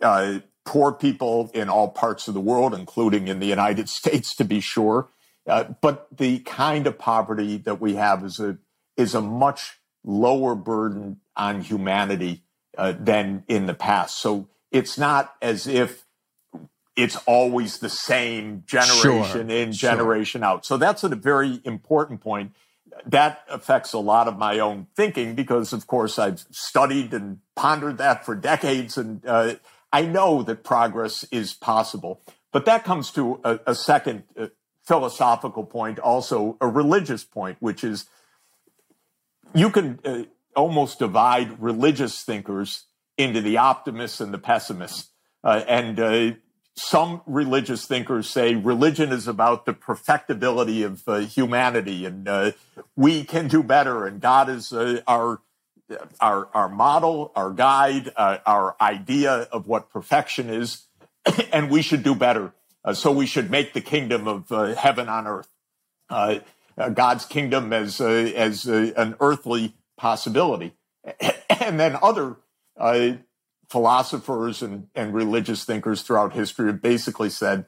uh, 0.00 0.40
poor 0.64 0.92
people 0.92 1.50
in 1.54 1.68
all 1.68 1.88
parts 1.88 2.28
of 2.28 2.34
the 2.34 2.40
world, 2.40 2.74
including 2.74 3.28
in 3.28 3.40
the 3.40 3.46
United 3.46 3.88
States, 3.98 4.34
to 4.36 4.44
be 4.44 4.60
sure. 4.60 5.08
Uh, 5.48 5.64
but 5.80 6.06
the 6.16 6.40
kind 6.40 6.86
of 6.86 6.98
poverty 6.98 7.56
that 7.56 7.80
we 7.80 7.94
have 7.94 8.24
is 8.24 8.38
a 8.38 8.58
is 8.96 9.14
a 9.14 9.20
much 9.20 9.78
lower 10.04 10.54
burden 10.54 11.20
on 11.36 11.60
humanity 11.60 12.42
uh, 12.76 12.92
than 12.98 13.44
in 13.48 13.66
the 13.66 13.74
past. 13.74 14.18
So 14.18 14.48
it's 14.70 14.98
not 14.98 15.34
as 15.40 15.66
if 15.66 16.04
it's 16.96 17.16
always 17.26 17.78
the 17.78 17.88
same 17.88 18.64
generation 18.66 19.48
Sure, 19.48 19.56
in, 19.56 19.72
sure. 19.72 19.90
generation 19.90 20.42
out. 20.42 20.66
So 20.66 20.76
that's 20.76 21.04
a 21.04 21.08
very 21.08 21.60
important 21.64 22.20
point. 22.20 22.52
That 23.06 23.44
affects 23.48 23.92
a 23.92 23.98
lot 23.98 24.26
of 24.26 24.36
my 24.36 24.58
own 24.58 24.88
thinking 24.96 25.36
because, 25.36 25.72
of 25.72 25.86
course, 25.86 26.18
I've 26.18 26.44
studied 26.50 27.14
and 27.14 27.38
pondered 27.54 27.98
that 27.98 28.24
for 28.24 28.34
decades, 28.34 28.98
and 28.98 29.24
uh, 29.24 29.54
I 29.92 30.02
know 30.02 30.42
that 30.42 30.64
progress 30.64 31.24
is 31.30 31.54
possible. 31.54 32.20
But 32.50 32.64
that 32.64 32.82
comes 32.82 33.12
to 33.12 33.40
a, 33.44 33.60
a 33.66 33.74
second 33.74 34.24
uh, 34.36 34.48
philosophical 34.88 35.64
point, 35.64 35.98
also 35.98 36.56
a 36.62 36.66
religious 36.66 37.22
point, 37.22 37.58
which 37.60 37.84
is 37.84 38.06
you 39.54 39.68
can 39.68 40.00
uh, 40.04 40.22
almost 40.56 40.98
divide 40.98 41.60
religious 41.62 42.24
thinkers 42.24 42.86
into 43.18 43.42
the 43.42 43.58
optimists 43.58 44.20
and 44.20 44.32
the 44.32 44.38
pessimists. 44.38 45.10
Uh, 45.44 45.62
and 45.68 46.00
uh, 46.00 46.30
some 46.74 47.20
religious 47.26 47.86
thinkers 47.86 48.30
say 48.30 48.54
religion 48.54 49.12
is 49.12 49.28
about 49.28 49.66
the 49.66 49.74
perfectibility 49.74 50.82
of 50.82 51.06
uh, 51.06 51.18
humanity 51.18 52.06
and 52.06 52.26
uh, 52.26 52.52
we 52.96 53.24
can 53.24 53.46
do 53.46 53.62
better 53.62 54.06
and 54.06 54.20
God 54.20 54.48
is 54.48 54.72
uh, 54.72 55.00
our 55.06 55.40
our 56.20 56.48
our 56.52 56.68
model, 56.68 57.32
our 57.34 57.50
guide, 57.50 58.10
our 58.16 58.76
idea 58.78 59.48
of 59.50 59.66
what 59.66 59.88
perfection 59.90 60.50
is, 60.50 60.84
and 61.52 61.70
we 61.70 61.80
should 61.80 62.02
do 62.02 62.14
better. 62.14 62.52
Uh, 62.88 62.94
so 62.94 63.12
we 63.12 63.26
should 63.26 63.50
make 63.50 63.74
the 63.74 63.82
kingdom 63.82 64.28
of 64.28 64.50
uh, 64.52 64.74
heaven 64.74 65.10
on 65.10 65.26
earth, 65.26 65.50
uh, 66.10 66.38
uh, 66.78 66.88
God's 66.90 67.26
kingdom 67.26 67.72
as 67.74 68.00
uh, 68.00 68.06
as 68.36 68.68
uh, 68.68 68.92
an 68.96 69.16
earthly 69.20 69.74
possibility, 69.98 70.74
and 71.60 71.80
then 71.80 71.98
other 72.02 72.36
uh, 72.78 73.12
philosophers 73.70 74.62
and, 74.62 74.88
and 74.94 75.14
religious 75.14 75.64
thinkers 75.64 76.02
throughout 76.02 76.32
history 76.34 76.68
have 76.68 76.82
basically 76.82 77.30
said 77.30 77.66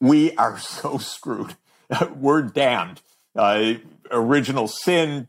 we 0.00 0.34
are 0.36 0.58
so 0.60 0.98
screwed, 0.98 1.56
we're 2.16 2.42
damned. 2.42 3.02
uh, 3.36 3.74
original 4.10 4.68
sin, 4.68 5.28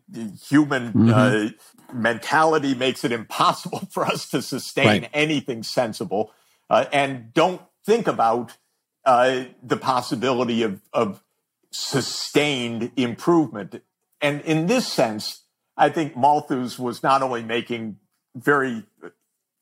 human 0.50 0.95
Mm-hmm. 0.95 1.12
uh, 1.13 1.50
mentality 1.93 2.75
makes 2.75 3.03
it 3.05 3.12
impossible 3.12 3.79
for 3.91 4.05
us 4.05 4.29
to 4.29 4.41
sustain 4.41 5.03
Right. 5.03 5.09
anything 5.13 5.63
sensible, 5.63 6.33
uh, 6.69 6.86
and 6.93 7.33
don't 7.33 7.62
think 7.86 8.07
about 8.07 8.57
uh, 9.05 9.45
the 9.63 9.77
possibility 9.77 10.63
of, 10.63 10.81
of 10.93 11.23
sustained 11.71 12.91
improvement. 12.95 13.81
And 14.21 14.41
in 14.41 14.67
this 14.67 14.87
sense, 14.87 15.43
I 15.77 15.89
think 15.89 16.15
Malthus 16.15 16.77
was 16.77 17.01
not 17.03 17.21
only 17.21 17.43
making 17.43 17.97
very, 18.35 18.83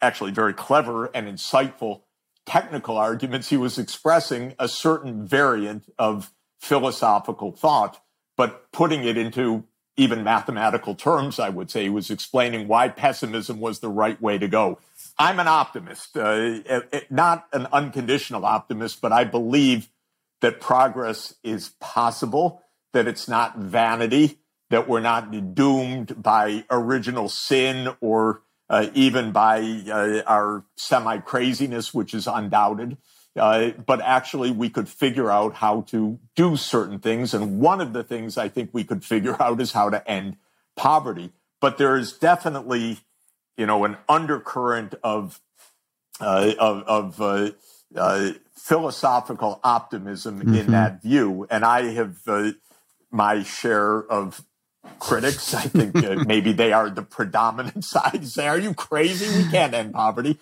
actually 0.02 0.32
very 0.32 0.54
clever 0.54 1.06
and 1.14 1.28
insightful 1.28 2.02
technical 2.46 2.98
arguments, 2.98 3.50
he 3.50 3.58
was 3.58 3.78
expressing 3.78 4.56
a 4.58 4.68
certain 4.68 5.28
variant 5.28 5.92
of 6.00 6.32
philosophical 6.60 7.52
thought, 7.52 8.02
but 8.36 8.72
putting 8.72 9.04
it 9.04 9.18
into 9.18 9.66
even 9.98 10.24
mathematical 10.24 10.96
terms, 10.96 11.40
I 11.40 11.50
would 11.50 11.70
say. 11.70 11.84
He 11.84 11.90
was 11.90 12.10
explaining 12.10 12.68
why 12.68 12.88
pessimism 12.88 13.60
was 13.60 13.80
the 13.80 13.90
right 13.90 14.20
way 14.22 14.38
to 14.38 14.48
go. 14.48 14.80
I'm 15.20 15.40
an 15.40 15.48
optimist, 15.48 16.16
uh, 16.16 16.62
eh, 16.66 16.82
eh, 16.92 17.02
not 17.10 17.48
an 17.52 17.68
unconditional 17.72 18.46
optimist, 18.46 19.02
but 19.02 19.12
I 19.12 19.24
believe 19.24 19.90
that 20.42 20.60
progress 20.60 21.34
is 21.44 21.70
possible, 21.80 22.62
that 22.94 23.08
it's 23.08 23.28
not 23.28 23.58
vanity, 23.58 24.40
that 24.70 24.88
we're 24.88 25.00
not 25.00 25.56
doomed 25.56 26.22
by 26.22 26.66
original 26.70 27.30
sin 27.30 27.90
or 28.00 28.42
uh, 28.70 28.88
even 28.94 29.32
by 29.32 29.60
uh, 29.90 30.22
our 30.28 30.66
semi 30.76 31.18
craziness, 31.20 31.94
which 31.94 32.14
is 32.14 32.28
undoubted. 32.28 32.98
Uh, 33.36 33.70
but 33.86 34.02
actually, 34.02 34.52
we 34.52 34.70
could 34.70 34.90
figure 34.90 35.32
out 35.32 35.56
how 35.56 35.82
to 35.82 36.20
do 36.36 36.58
certain 36.58 37.00
things. 37.00 37.34
And 37.34 37.60
one 37.60 37.82
of 37.82 37.94
the 37.94 38.04
things 38.04 38.38
I 38.38 38.50
think 38.50 38.72
we 38.74 38.84
could 38.84 39.04
figure 39.06 39.42
out 39.42 39.62
is 39.62 39.72
how 39.72 39.90
to 39.90 40.08
end 40.10 40.38
poverty. 40.76 41.32
But 41.62 41.78
there 41.78 41.96
is 41.96 42.14
definitely, 42.14 43.00
you 43.58 43.66
know, 43.66 43.84
an 43.84 43.98
undercurrent 44.08 44.96
of 45.04 45.42
uh, 46.20 46.54
of, 46.58 46.84
of 46.84 47.22
uh, 47.22 47.52
uh, 47.96 48.32
philosophical 48.54 49.60
optimism 49.64 50.42
in 50.42 50.72
that 50.72 51.02
view. 51.02 51.48
And 51.50 51.64
I 51.64 51.92
have 51.94 52.18
uh, 52.28 52.52
my 53.12 53.44
share 53.44 54.04
of 54.12 54.44
critics. 55.00 55.54
I 55.54 55.62
think 55.62 55.96
uh, 55.96 56.24
maybe 56.28 56.54
they 56.54 56.74
are 56.74 56.90
the 56.90 57.02
predominant 57.02 57.86
side. 57.94 58.28
Say, 58.28 58.48
are 58.48 58.60
you 58.60 58.74
crazy? 58.74 59.44
We 59.44 59.50
can't 59.50 59.74
end 59.74 59.94
poverty. 59.94 60.40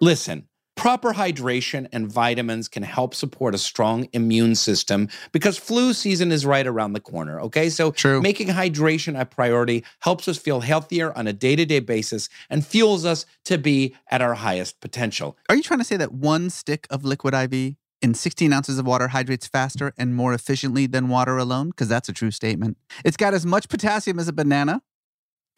Listen, 0.00 0.48
proper 0.78 1.12
hydration 1.12 1.88
and 1.92 2.10
vitamins 2.10 2.68
can 2.68 2.84
help 2.84 3.12
support 3.12 3.52
a 3.52 3.58
strong 3.58 4.08
immune 4.12 4.54
system 4.54 5.08
because 5.32 5.58
flu 5.58 5.92
season 5.92 6.30
is 6.30 6.46
right 6.46 6.66
around 6.66 6.92
the 6.92 7.00
corner. 7.00 7.40
Okay. 7.40 7.68
So, 7.68 7.90
True. 7.90 8.22
making 8.22 8.46
hydration 8.46 9.18
a 9.20 9.24
priority 9.24 9.84
helps 9.98 10.28
us 10.28 10.38
feel 10.38 10.60
healthier 10.60 11.16
on 11.18 11.26
a 11.26 11.32
day 11.32 11.56
to 11.56 11.66
day 11.66 11.80
basis 11.80 12.28
and 12.48 12.64
fuels 12.64 13.04
us 13.04 13.26
to 13.46 13.58
be 13.58 13.96
at 14.10 14.22
our 14.22 14.34
highest 14.34 14.80
potential. 14.80 15.36
Are 15.48 15.56
you 15.56 15.62
trying 15.62 15.80
to 15.80 15.84
say 15.84 15.96
that 15.96 16.12
one 16.12 16.48
stick 16.48 16.86
of 16.90 17.04
liquid 17.04 17.34
IV 17.34 17.74
in 18.00 18.14
16 18.14 18.52
ounces 18.52 18.78
of 18.78 18.86
water 18.86 19.08
hydrates 19.08 19.48
faster 19.48 19.92
and 19.98 20.14
more 20.14 20.32
efficiently 20.32 20.86
than 20.86 21.08
water 21.08 21.36
alone? 21.36 21.70
Because 21.70 21.88
that's 21.88 22.08
a 22.08 22.12
true 22.12 22.30
statement. 22.30 22.76
It's 23.04 23.16
got 23.16 23.34
as 23.34 23.44
much 23.44 23.68
potassium 23.68 24.20
as 24.20 24.28
a 24.28 24.32
banana. 24.32 24.82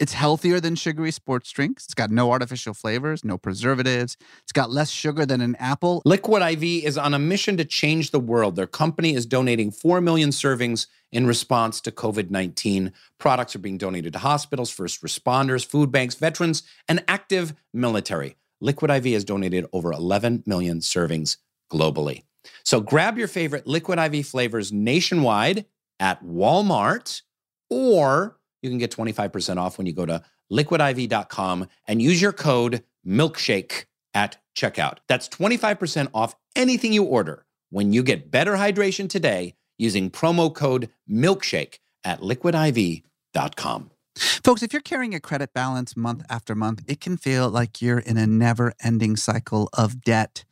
It's 0.01 0.15
healthier 0.15 0.61
than 0.61 0.77
sugary 0.77 1.11
sports 1.11 1.53
drinks. 1.53 1.85
It's 1.85 1.93
got 1.93 2.11
no 2.11 2.33
artificial 2.33 2.73
flavors, 2.73 3.23
no 3.23 3.37
preservatives. 3.37 4.17
It's 4.43 4.53
got 4.53 4.71
less 4.71 4.89
sugar 4.89 5.27
than 5.27 5.43
an 5.43 5.57
apple. 5.57 6.01
Liquid 6.07 6.43
IV 6.43 6.85
is 6.85 6.97
on 6.97 7.13
a 7.13 7.19
mission 7.19 7.59
to 7.59 7.67
change 7.67 8.11
the 8.11 8.19
world. 8.19 8.57
Their 8.57 8.67
company 8.67 9.13
is 9.13 9.27
donating 9.27 9.71
4 9.71 10.01
million 10.01 10.31
servings 10.31 10.87
in 11.13 11.27
response 11.27 11.83
to 11.83 11.93
COVID 11.93 12.31
19. 12.31 12.95
Products 13.19 13.55
are 13.55 13.59
being 13.59 13.77
donated 13.77 14.15
to 14.15 14.21
hospitals, 14.21 14.71
first 14.71 15.03
responders, 15.03 15.67
food 15.67 15.93
banks, 15.93 16.15
veterans, 16.15 16.63
and 16.89 17.05
active 17.07 17.53
military. 17.75 18.37
Liquid 18.63 18.91
IV 18.91 19.05
has 19.13 19.25
donated 19.25 19.67
over 19.71 19.93
11 19.93 20.45
million 20.47 20.81
servings 20.81 21.37
globally. 21.71 22.23
So 22.65 22.81
grab 22.81 23.19
your 23.19 23.29
favorite 23.29 23.67
Liquid 23.67 23.99
IV 23.99 24.27
flavors 24.27 24.73
nationwide 24.73 25.67
at 25.99 26.25
Walmart, 26.25 27.21
or 27.69 28.40
you 28.63 28.71
can 28.71 28.79
get 28.79 28.91
25% 28.91 29.57
off 29.57 29.79
when 29.79 29.87
you 29.87 29.93
go 29.93 30.07
to 30.07 30.23
liquidiv.com 30.53 31.69
and 31.87 32.03
use 32.03 32.21
your 32.21 32.33
code 32.33 32.83
milkshake 33.07 33.85
at 34.15 34.39
checkout. 34.57 34.99
That's 35.09 35.29
25% 35.29 36.09
off 36.15 36.35
anything 36.57 36.93
you 36.93 37.05
order 37.05 37.47
when 37.71 37.93
you 37.93 38.03
get 38.03 38.31
better 38.31 38.55
hydration 38.55 39.09
today 39.09 39.55
using 39.79 40.11
promo 40.11 40.53
code 40.53 40.91
milkshake 41.11 41.79
at 42.05 42.21
liquidiv.com. 42.21 43.91
Folks, 44.17 44.63
if 44.63 44.73
you're 44.73 44.83
carrying 44.83 45.15
a 45.15 45.21
credit 45.21 45.55
balance 45.55 45.97
month 45.97 46.25
after 46.29 46.55
month, 46.55 46.83
it 46.87 47.01
can 47.01 47.17
feel 47.17 47.49
like 47.49 47.81
you're 47.81 48.01
in 48.01 48.17
a 48.17 48.27
never 48.27 48.75
ending 48.83 49.17
cycle 49.17 49.71
of 49.73 50.03
debt. 50.03 50.45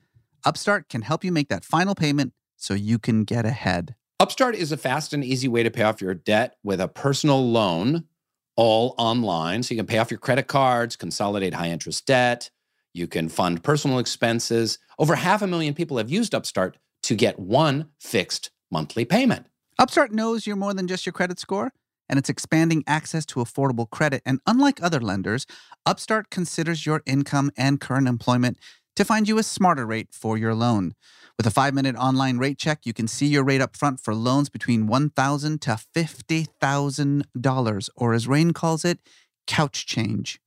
Upstart 0.44 0.88
can 0.88 1.02
help 1.02 1.24
you 1.24 1.32
make 1.32 1.48
that 1.48 1.64
final 1.64 1.94
payment 1.94 2.32
so 2.56 2.74
you 2.74 2.98
can 2.98 3.24
get 3.24 3.44
ahead. 3.44 3.94
Upstart 4.20 4.56
is 4.56 4.72
a 4.72 4.76
fast 4.76 5.12
and 5.12 5.22
easy 5.22 5.46
way 5.46 5.62
to 5.62 5.70
pay 5.70 5.82
off 5.82 6.00
your 6.00 6.12
debt 6.12 6.56
with 6.64 6.80
a 6.80 6.88
personal 6.88 7.52
loan, 7.52 8.02
all 8.56 8.96
online. 8.98 9.62
So 9.62 9.74
you 9.74 9.78
can 9.78 9.86
pay 9.86 9.98
off 9.98 10.10
your 10.10 10.18
credit 10.18 10.48
cards, 10.48 10.96
consolidate 10.96 11.54
high 11.54 11.70
interest 11.70 12.04
debt, 12.04 12.50
you 12.92 13.06
can 13.06 13.28
fund 13.28 13.62
personal 13.62 14.00
expenses. 14.00 14.80
Over 14.98 15.14
half 15.14 15.40
a 15.40 15.46
million 15.46 15.72
people 15.72 15.98
have 15.98 16.10
used 16.10 16.34
Upstart 16.34 16.78
to 17.04 17.14
get 17.14 17.38
one 17.38 17.90
fixed 18.00 18.50
monthly 18.72 19.04
payment. 19.04 19.46
Upstart 19.78 20.10
knows 20.10 20.48
you're 20.48 20.56
more 20.56 20.74
than 20.74 20.88
just 20.88 21.06
your 21.06 21.12
credit 21.12 21.38
score, 21.38 21.70
and 22.08 22.18
it's 22.18 22.28
expanding 22.28 22.82
access 22.88 23.24
to 23.26 23.38
affordable 23.38 23.88
credit. 23.88 24.20
And 24.26 24.40
unlike 24.48 24.82
other 24.82 24.98
lenders, 24.98 25.46
Upstart 25.86 26.28
considers 26.28 26.84
your 26.84 27.02
income 27.06 27.52
and 27.56 27.80
current 27.80 28.08
employment 28.08 28.58
to 28.98 29.04
find 29.04 29.28
you 29.28 29.38
a 29.38 29.44
smarter 29.44 29.86
rate 29.86 30.08
for 30.10 30.36
your 30.36 30.56
loan. 30.56 30.92
With 31.36 31.46
a 31.46 31.52
five 31.52 31.72
minute 31.72 31.94
online 31.94 32.38
rate 32.38 32.58
check, 32.58 32.84
you 32.84 32.92
can 32.92 33.06
see 33.06 33.26
your 33.26 33.44
rate 33.44 33.60
up 33.60 33.76
front 33.76 34.00
for 34.00 34.12
loans 34.12 34.48
between 34.48 34.88
1,000 34.88 35.60
to 35.62 35.78
$50,000, 35.94 37.90
or 37.94 38.12
as 38.12 38.26
Rain 38.26 38.50
calls 38.50 38.84
it, 38.84 38.98
couch 39.46 39.86
change. 39.86 40.40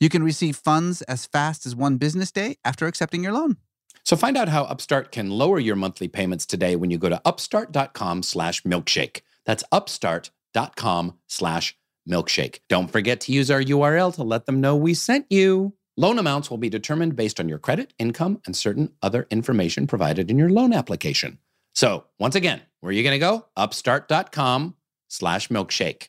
You 0.00 0.08
can 0.08 0.22
receive 0.22 0.56
funds 0.56 1.02
as 1.02 1.26
fast 1.26 1.66
as 1.66 1.76
one 1.76 1.98
business 1.98 2.32
day 2.32 2.56
after 2.64 2.86
accepting 2.86 3.22
your 3.22 3.34
loan. 3.34 3.58
So 4.02 4.16
find 4.16 4.38
out 4.38 4.48
how 4.48 4.64
Upstart 4.64 5.12
can 5.12 5.28
lower 5.28 5.58
your 5.58 5.76
monthly 5.76 6.08
payments 6.08 6.46
today 6.46 6.76
when 6.76 6.90
you 6.90 6.96
go 6.96 7.10
to 7.10 7.20
upstart.com 7.26 8.22
slash 8.22 8.62
milkshake. 8.62 9.20
That's 9.44 9.62
upstart.com 9.72 11.18
slash 11.26 11.76
milkshake. 12.08 12.60
Don't 12.70 12.90
forget 12.90 13.20
to 13.20 13.32
use 13.32 13.50
our 13.50 13.60
URL 13.60 14.14
to 14.14 14.22
let 14.22 14.46
them 14.46 14.62
know 14.62 14.74
we 14.74 14.94
sent 14.94 15.26
you. 15.28 15.74
Loan 16.00 16.18
amounts 16.18 16.48
will 16.48 16.56
be 16.56 16.70
determined 16.70 17.14
based 17.14 17.38
on 17.38 17.46
your 17.46 17.58
credit, 17.58 17.92
income, 17.98 18.40
and 18.46 18.56
certain 18.56 18.90
other 19.02 19.26
information 19.30 19.86
provided 19.86 20.30
in 20.30 20.38
your 20.38 20.48
loan 20.48 20.72
application. 20.72 21.36
So 21.74 22.04
once 22.18 22.34
again, 22.34 22.62
where 22.80 22.88
are 22.88 22.92
you 22.94 23.02
going 23.02 23.12
to 23.12 23.18
go? 23.18 23.44
Upstart.com 23.54 24.76
slash 25.08 25.48
milkshake. 25.48 26.08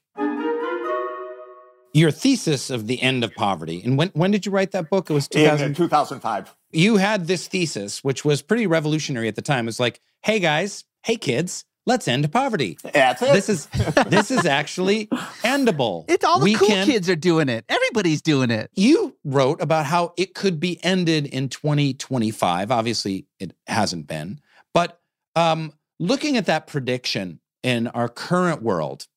Your 1.94 2.10
thesis 2.10 2.70
of 2.70 2.88
the 2.88 3.02
end 3.02 3.26
of 3.26 3.36
poverty. 3.36 3.82
And 3.84 3.98
when, 3.98 4.08
when 4.14 4.32
did 4.32 4.46
you 4.46 4.54
write 4.54 4.72
that 4.72 4.90
book? 4.90 5.10
It 5.10 5.14
was 5.14 5.28
In 5.28 5.46
uh, 5.46 5.74
2005. 5.74 6.56
you 6.72 6.96
had 6.96 7.28
this 7.28 7.48
thesis, 7.48 8.02
which 8.02 8.24
was 8.24 8.42
pretty 8.42 8.66
revolutionary 8.68 9.28
at 9.28 9.36
the 9.36 9.42
time. 9.42 9.66
It 9.66 9.76
was 9.76 9.80
like, 9.82 10.00
hey 10.22 10.40
guys, 10.40 10.86
hey 11.04 11.18
kids, 11.18 11.66
let's 11.86 12.08
end 12.08 12.32
poverty. 12.32 12.78
That's 12.84 13.22
it. 13.22 13.34
This 13.34 13.50
is 13.50 13.66
this 14.08 14.32
is 14.32 14.46
actually 14.46 15.08
endable. 15.44 16.06
It's 16.12 16.24
all 16.26 16.40
the 16.40 16.46
We 16.46 16.56
cool 16.56 16.68
can- 16.68 16.86
kids 16.86 17.10
are 17.10 17.16
doing 17.16 17.50
it. 17.50 17.66
Everybody's 17.70 18.22
doing 18.22 18.52
it. 18.52 18.70
You 18.76 19.16
wrote 19.24 19.62
about 19.62 19.86
how 19.86 20.14
it 20.18 20.34
could 20.36 20.60
be 20.60 20.84
ended 20.84 21.26
in 21.28 21.50
2025. 21.50 22.72
Obviously, 22.72 23.26
it 23.40 23.54
hasn't 23.68 24.08
been. 24.08 24.40
But 24.74 25.00
um, 25.36 25.74
looking 26.00 26.38
at 26.38 26.46
that 26.48 26.68
prediction 26.68 27.40
in 27.64 27.88
our 27.88 28.10
current 28.10 28.62
world, 28.62 29.08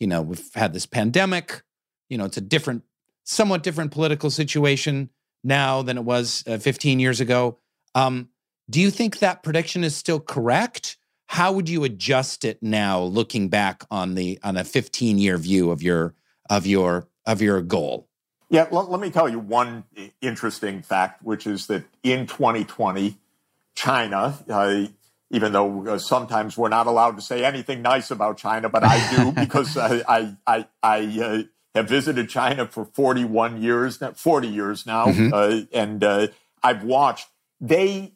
you 0.00 0.06
know, 0.06 0.22
we've 0.22 0.54
had 0.54 0.72
this 0.72 0.86
pandemic. 0.86 1.62
You 2.08 2.18
know, 2.18 2.24
it's 2.24 2.36
a 2.36 2.40
different, 2.42 2.84
somewhat 3.24 3.62
different 3.62 3.90
political 3.90 4.30
situation 4.30 5.10
now 5.42 5.82
than 5.82 5.96
it 5.98 6.04
was 6.04 6.44
uh, 6.46 6.58
15 6.58 7.00
years 7.00 7.20
ago. 7.20 7.58
Um, 7.94 8.28
do 8.68 8.80
you 8.80 8.90
think 8.90 9.18
that 9.20 9.42
prediction 9.42 9.84
is 9.84 9.96
still 9.96 10.20
correct? 10.20 10.96
How 11.28 11.52
would 11.52 11.68
you 11.68 11.84
adjust 11.84 12.44
it 12.44 12.62
now, 12.62 13.02
looking 13.02 13.48
back 13.48 13.84
on 13.90 14.14
the 14.14 14.38
on 14.42 14.56
a 14.56 14.64
15 14.64 15.18
year 15.18 15.36
view 15.36 15.70
of 15.70 15.82
your 15.82 16.14
of 16.48 16.66
your 16.66 17.08
of 17.26 17.42
your 17.42 17.60
goal? 17.62 18.08
Yeah, 18.48 18.68
let, 18.70 18.90
let 18.90 19.00
me 19.00 19.10
tell 19.10 19.28
you 19.28 19.40
one 19.40 19.84
interesting 20.20 20.82
fact, 20.82 21.22
which 21.22 21.46
is 21.46 21.66
that 21.66 21.84
in 22.04 22.28
2020, 22.28 23.18
China, 23.74 24.38
uh, 24.48 24.84
even 25.30 25.52
though 25.52 25.86
uh, 25.88 25.98
sometimes 25.98 26.56
we're 26.56 26.68
not 26.68 26.86
allowed 26.86 27.16
to 27.16 27.22
say 27.22 27.44
anything 27.44 27.82
nice 27.82 28.12
about 28.12 28.38
China, 28.38 28.68
but 28.68 28.84
I 28.84 29.16
do 29.16 29.32
because 29.40 29.76
I 29.76 30.02
I 30.08 30.36
I, 30.46 30.66
I 30.82 31.20
uh, 31.20 31.42
have 31.74 31.88
visited 31.88 32.28
China 32.28 32.66
for 32.66 32.84
41 32.84 33.60
years, 33.60 34.00
now, 34.00 34.12
40 34.12 34.48
years 34.48 34.86
now, 34.86 35.06
uh, 35.32 35.60
and 35.72 36.02
uh, 36.02 36.28
I've 36.62 36.84
watched. 36.84 37.28
They 37.60 38.12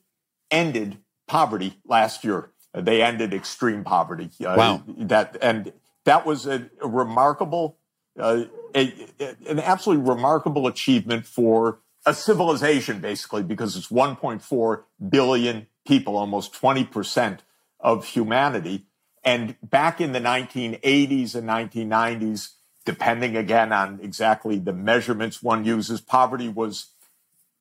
ended 0.51 0.99
poverty 1.27 1.79
last 1.85 2.25
year. 2.25 2.50
They 2.75 3.03
ended 3.03 3.33
extreme 3.35 3.85
poverty. 3.85 4.31
Uh, 4.45 4.55
Wow. 4.57 4.83
That 4.87 5.37
and 5.43 5.73
that 6.05 6.25
was 6.27 6.47
a, 6.47 6.71
a 6.83 6.89
remarkable, 6.89 7.77
uh, 8.19 8.45
a, 8.75 8.95
a- 9.21 9.37
an 9.49 9.59
absolutely 9.61 10.09
remarkable 10.09 10.67
achievement 10.67 11.27
for 11.27 11.81
a 12.07 12.15
civilization, 12.15 13.01
basically, 13.01 13.43
because 13.43 13.77
it's 13.77 13.89
1.4 13.89 14.83
billion 15.09 15.67
people, 15.87 16.17
almost 16.17 16.55
20 16.55 16.85
percent 16.85 17.43
of 17.81 18.07
humanity. 18.07 18.87
And 19.23 19.57
back 19.63 20.01
in 20.01 20.13
the 20.13 20.21
1980s 20.21 21.35
and 21.35 21.47
1990s, 21.49 22.51
depending 22.87 23.37
again 23.37 23.73
on 23.73 24.01
exactly 24.03 24.59
the 24.59 24.73
measurements 24.73 25.43
one 25.43 25.65
uses, 25.65 26.01
poverty 26.01 26.49
was 26.49 26.87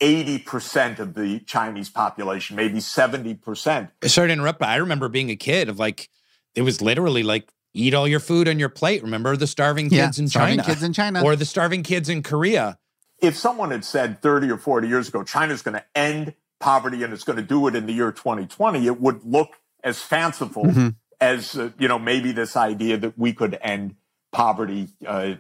80% 0.02 1.00
of 1.00 1.14
the 1.14 1.40
Chinese 1.42 1.90
population, 1.90 2.56
maybe 2.56 2.80
70%. 2.80 3.90
Sorry 4.06 4.28
to 4.28 4.34
interrupt, 4.34 4.60
but 4.60 4.70
I 4.70 4.78
remember 4.78 5.10
being 5.10 5.30
a 5.30 5.36
kid 5.36 5.70
of 5.70 5.78
like, 5.80 6.10
it 6.56 6.62
was 6.62 6.82
literally 6.82 7.24
like, 7.24 7.50
eat 7.74 7.94
all 7.94 8.08
your 8.08 8.20
food 8.20 8.48
on 8.48 8.58
your 8.60 8.70
plate. 8.70 9.04
Remember 9.04 9.36
the 9.38 9.46
starving 9.48 9.90
Yeah, 9.92 10.06
kids 10.08 10.20
in 10.20 10.28
starving 10.28 10.58
China? 10.58 10.64
kids 10.64 10.84
in 10.84 10.94
China. 10.94 11.24
Or 11.24 11.36
the 11.36 11.46
starving 11.46 11.84
kids 11.84 12.10
in 12.10 12.24
Korea. 12.24 12.80
If 13.22 13.36
someone 13.38 13.72
had 13.72 13.84
said 13.86 14.22
30 14.22 14.50
or 14.52 14.58
40 14.58 14.88
years 14.88 15.10
ago, 15.10 15.24
China's 15.24 15.62
going 15.62 15.76
to 15.76 15.84
end 15.96 16.34
poverty 16.60 17.04
and 17.04 17.14
it's 17.14 17.24
going 17.24 17.38
to 17.38 17.44
do 17.44 17.68
it 17.68 17.76
in 17.76 17.86
the 17.86 17.94
year 17.94 18.12
2020, 18.12 18.86
it 18.88 19.00
would 19.00 19.24
look 19.24 19.50
as 19.84 20.00
fanciful 20.02 20.66
Mhm. 20.66 20.96
as, 21.22 21.58
uh, 21.58 21.70
you 21.78 21.88
know, 21.88 22.00
maybe 22.00 22.32
this 22.32 22.56
idea 22.58 22.98
that 22.98 23.18
we 23.20 23.34
could 23.34 23.58
end 23.62 23.96
poverty 24.32 24.88
uh, 25.06 25.36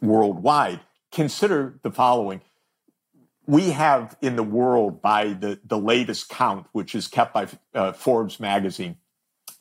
worldwide. 0.00 0.80
Consider 1.12 1.78
the 1.82 1.90
following. 1.90 2.40
We 3.50 3.70
have 3.70 4.16
in 4.22 4.36
the 4.36 4.44
world, 4.44 5.02
by 5.02 5.32
the, 5.32 5.58
the 5.64 5.76
latest 5.76 6.28
count, 6.28 6.68
which 6.70 6.94
is 6.94 7.08
kept 7.08 7.34
by 7.34 7.48
uh, 7.74 7.92
Forbes 7.92 8.38
magazine, 8.38 8.98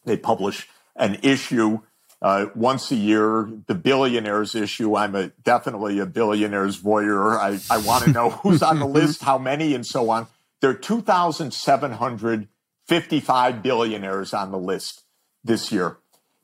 they 0.06 0.16
publish 0.16 0.70
an 0.96 1.18
issue 1.24 1.80
uh, 2.22 2.46
once 2.54 2.92
a 2.92 2.96
year, 2.96 3.50
the 3.66 3.74
billionaires 3.74 4.54
issue. 4.54 4.96
I'm 4.96 5.16
a 5.16 5.30
definitely 5.44 5.98
a 5.98 6.06
billionaires 6.06 6.80
voyeur. 6.80 7.36
I, 7.36 7.58
I 7.74 7.80
want 7.80 8.04
to 8.04 8.12
know 8.12 8.30
who's 8.44 8.62
on 8.62 8.78
the 8.78 8.86
list, 8.86 9.24
how 9.24 9.40
many, 9.40 9.74
and 9.74 9.84
so 9.84 10.12
on. 10.12 10.28
There 10.62 10.70
are 10.70 10.76
2,755 10.76 13.64
billionaires 13.64 14.34
on 14.36 14.52
the 14.52 14.60
list 14.60 15.02
this 15.44 15.72
year. 15.72 15.98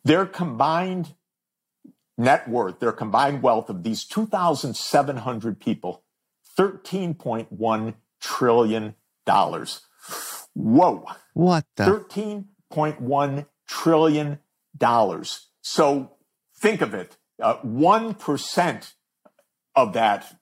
Their 0.04 0.26
combined 0.26 1.14
net 2.18 2.50
worth, 2.50 2.80
their 2.80 2.92
combined 2.92 3.44
wealth 3.44 3.70
of 3.70 3.84
these 3.84 4.04
2,700 4.04 5.60
people, 5.60 6.02
$13.1 6.58 7.94
trillion. 8.22 8.96
Whoa. 10.54 11.06
What 11.34 11.66
the? 11.76 11.84
$13.1 11.84 13.46
trillion. 13.68 14.40
So 15.62 16.12
think 16.58 16.82
of 16.82 16.94
it. 16.94 17.18
Uh, 17.42 17.58
1% 17.58 18.94
of 19.76 19.94
that 19.94 20.36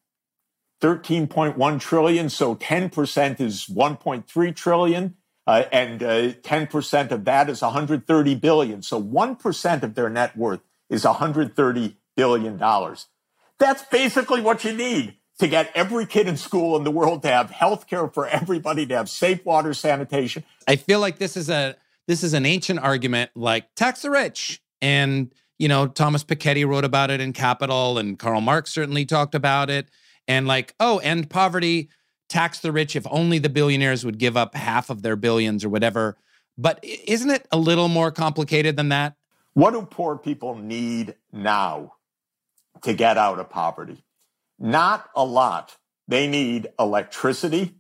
13.1 0.81 1.79
trillion. 1.79 2.29
So 2.29 2.55
10% 2.55 3.41
is 3.41 3.65
1.3 3.65 4.55
trillion. 4.55 5.15
Uh, 5.45 5.63
and 5.71 6.01
uh, 6.01 6.31
10% 6.33 7.11
of 7.11 7.25
that 7.25 7.49
is 7.49 7.61
130 7.61 8.35
billion. 8.35 8.81
So 8.81 9.01
1% 9.01 9.83
of 9.83 9.95
their 9.95 10.09
net 10.09 10.37
worth 10.37 10.61
is 10.89 11.03
130 11.03 11.97
billion 12.15 12.57
dollars. 12.57 13.07
That's 13.59 13.83
basically 13.83 14.41
what 14.41 14.63
you 14.63 14.73
need 14.73 15.17
to 15.39 15.47
get 15.47 15.71
every 15.75 16.05
kid 16.05 16.27
in 16.27 16.37
school 16.37 16.77
in 16.77 16.83
the 16.83 16.91
world 16.91 17.23
to 17.23 17.27
have 17.29 17.49
health 17.49 17.87
care 17.87 18.07
for 18.07 18.27
everybody, 18.27 18.85
to 18.85 18.95
have 18.95 19.09
safe 19.09 19.43
water, 19.45 19.73
sanitation. 19.73 20.43
I 20.67 20.75
feel 20.75 20.99
like 20.99 21.17
this 21.17 21.35
is 21.35 21.49
a 21.49 21.75
this 22.07 22.23
is 22.23 22.33
an 22.33 22.45
ancient 22.45 22.79
argument 22.79 23.31
like 23.35 23.73
tax 23.75 24.01
the 24.01 24.11
rich. 24.11 24.61
And 24.81 25.33
you 25.59 25.67
know, 25.67 25.87
Thomas 25.87 26.23
Piketty 26.23 26.67
wrote 26.67 26.83
about 26.83 27.11
it 27.11 27.21
in 27.21 27.33
Capital 27.33 27.97
and 27.97 28.17
Karl 28.19 28.41
Marx 28.41 28.73
certainly 28.73 29.05
talked 29.05 29.35
about 29.35 29.69
it. 29.69 29.89
And 30.27 30.47
like, 30.47 30.73
oh, 30.79 30.99
end 30.99 31.29
poverty, 31.29 31.89
tax 32.29 32.59
the 32.59 32.71
rich 32.71 32.95
if 32.95 33.05
only 33.09 33.39
the 33.39 33.49
billionaires 33.49 34.05
would 34.05 34.17
give 34.17 34.37
up 34.37 34.55
half 34.55 34.89
of 34.89 35.01
their 35.01 35.15
billions 35.15 35.63
or 35.63 35.69
whatever. 35.69 36.17
But 36.57 36.79
isn't 36.83 37.29
it 37.29 37.47
a 37.51 37.57
little 37.57 37.87
more 37.87 38.11
complicated 38.11 38.75
than 38.75 38.89
that? 38.89 39.15
What 39.53 39.71
do 39.71 39.83
poor 39.83 40.17
people 40.17 40.55
need 40.55 41.15
now 41.31 41.93
to 42.81 42.93
get 42.93 43.17
out 43.17 43.39
of 43.39 43.49
poverty? 43.49 44.03
Not 44.59 45.09
a 45.15 45.23
lot. 45.23 45.77
They 46.07 46.27
need 46.27 46.67
electricity, 46.79 47.75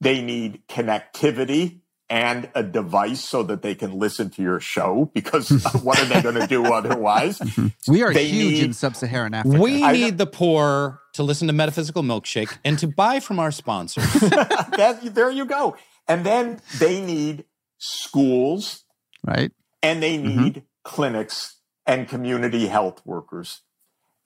they 0.00 0.20
need 0.20 0.62
connectivity 0.68 1.80
and 2.10 2.50
a 2.54 2.62
device 2.62 3.24
so 3.24 3.42
that 3.42 3.62
they 3.62 3.74
can 3.74 3.98
listen 3.98 4.30
to 4.30 4.42
your 4.42 4.60
show 4.60 5.10
because 5.14 5.48
what 5.82 5.98
are 6.00 6.04
they 6.04 6.22
going 6.22 6.34
to 6.34 6.46
do 6.46 6.72
otherwise? 6.72 7.38
Mm-hmm. 7.38 7.92
We 7.92 8.02
are 8.02 8.12
They 8.12 8.26
huge 8.26 8.62
in 8.62 8.72
sub-Saharan 8.72 9.34
Africa. 9.34 9.60
We 9.60 9.82
I- 9.82 9.92
need 9.92 10.18
the 10.18 10.26
poor 10.26 11.00
to 11.14 11.22
listen 11.22 11.46
to 11.48 11.54
Metaphysical 11.54 12.02
Milkshake 12.02 12.56
and 12.64 12.78
to 12.78 12.88
buy 12.88 13.20
from 13.20 13.38
our 13.38 13.50
sponsors. 13.50 14.12
that, 14.12 15.00
there 15.14 15.30
you 15.30 15.46
go. 15.46 15.76
And 16.06 16.26
then 16.26 16.60
they 16.78 17.00
need 17.00 17.44
schools 17.78 18.84
right? 19.26 19.52
and 19.82 20.02
they 20.02 20.18
mm-hmm. 20.18 20.42
need 20.42 20.62
clinics 20.82 21.60
and 21.86 22.08
community 22.08 22.66
health 22.66 23.02
workers. 23.04 23.62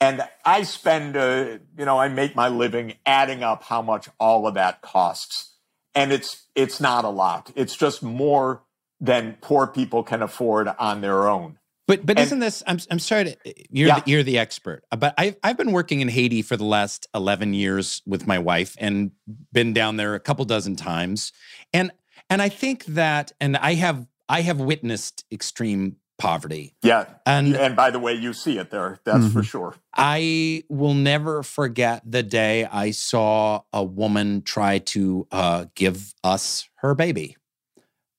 And 0.00 0.22
I 0.44 0.62
spend, 0.62 1.16
uh, 1.16 1.58
you 1.76 1.84
know, 1.84 1.98
I 1.98 2.08
make 2.08 2.36
my 2.36 2.48
living 2.48 2.94
adding 3.04 3.42
up 3.42 3.64
how 3.64 3.82
much 3.82 4.08
all 4.20 4.46
of 4.46 4.54
that 4.54 4.80
costs, 4.80 5.54
and 5.94 6.12
it's 6.12 6.44
it's 6.54 6.80
not 6.80 7.04
a 7.04 7.08
lot. 7.08 7.50
It's 7.56 7.74
just 7.76 8.02
more 8.02 8.62
than 9.00 9.38
poor 9.40 9.66
people 9.66 10.02
can 10.04 10.22
afford 10.22 10.68
on 10.78 11.00
their 11.00 11.28
own. 11.28 11.58
But 11.88 12.06
but 12.06 12.16
And- 12.16 12.26
isn't 12.26 12.38
this? 12.38 12.62
I'm 12.66 12.78
I'm 12.90 12.98
sorry 13.00 13.24
to 13.24 13.36
you're 13.70 13.88
Yeah. 13.88 14.00
the, 14.00 14.10
you're 14.10 14.22
the 14.22 14.38
expert. 14.38 14.84
But 14.96 15.14
I've 15.18 15.36
I've 15.42 15.56
been 15.56 15.72
working 15.72 16.00
in 16.00 16.08
Haiti 16.08 16.42
for 16.42 16.56
the 16.56 16.64
last 16.64 17.08
eleven 17.12 17.52
years 17.52 18.00
with 18.06 18.24
my 18.26 18.38
wife 18.38 18.76
and 18.78 19.10
been 19.52 19.72
down 19.72 19.96
there 19.96 20.14
a 20.14 20.20
couple 20.20 20.44
dozen 20.44 20.76
times, 20.76 21.32
and 21.72 21.90
and 22.30 22.40
I 22.40 22.50
think 22.50 22.84
that 22.84 23.32
and 23.40 23.56
I 23.56 23.74
have 23.74 24.06
I 24.28 24.42
have 24.42 24.60
witnessed 24.60 25.24
extreme 25.32 25.96
poverty, 26.18 26.74
Yeah, 26.82 27.06
and 27.24 27.56
and 27.56 27.76
by 27.76 27.90
the 27.90 27.98
way, 27.98 28.14
you 28.14 28.32
see 28.32 28.58
it 28.58 28.70
there. 28.70 28.98
That's 29.04 29.32
for 29.32 29.42
sure. 29.42 29.74
I 29.94 30.64
will 30.68 30.94
never 30.94 31.42
forget 31.42 32.02
the 32.04 32.22
day 32.22 32.64
I 32.64 32.90
saw 32.90 33.62
a 33.72 33.84
woman 33.84 34.42
try 34.42 34.78
to 34.78 35.26
uh, 35.30 35.66
give 35.74 36.14
us 36.24 36.68
her 36.76 36.94
baby. 36.94 37.36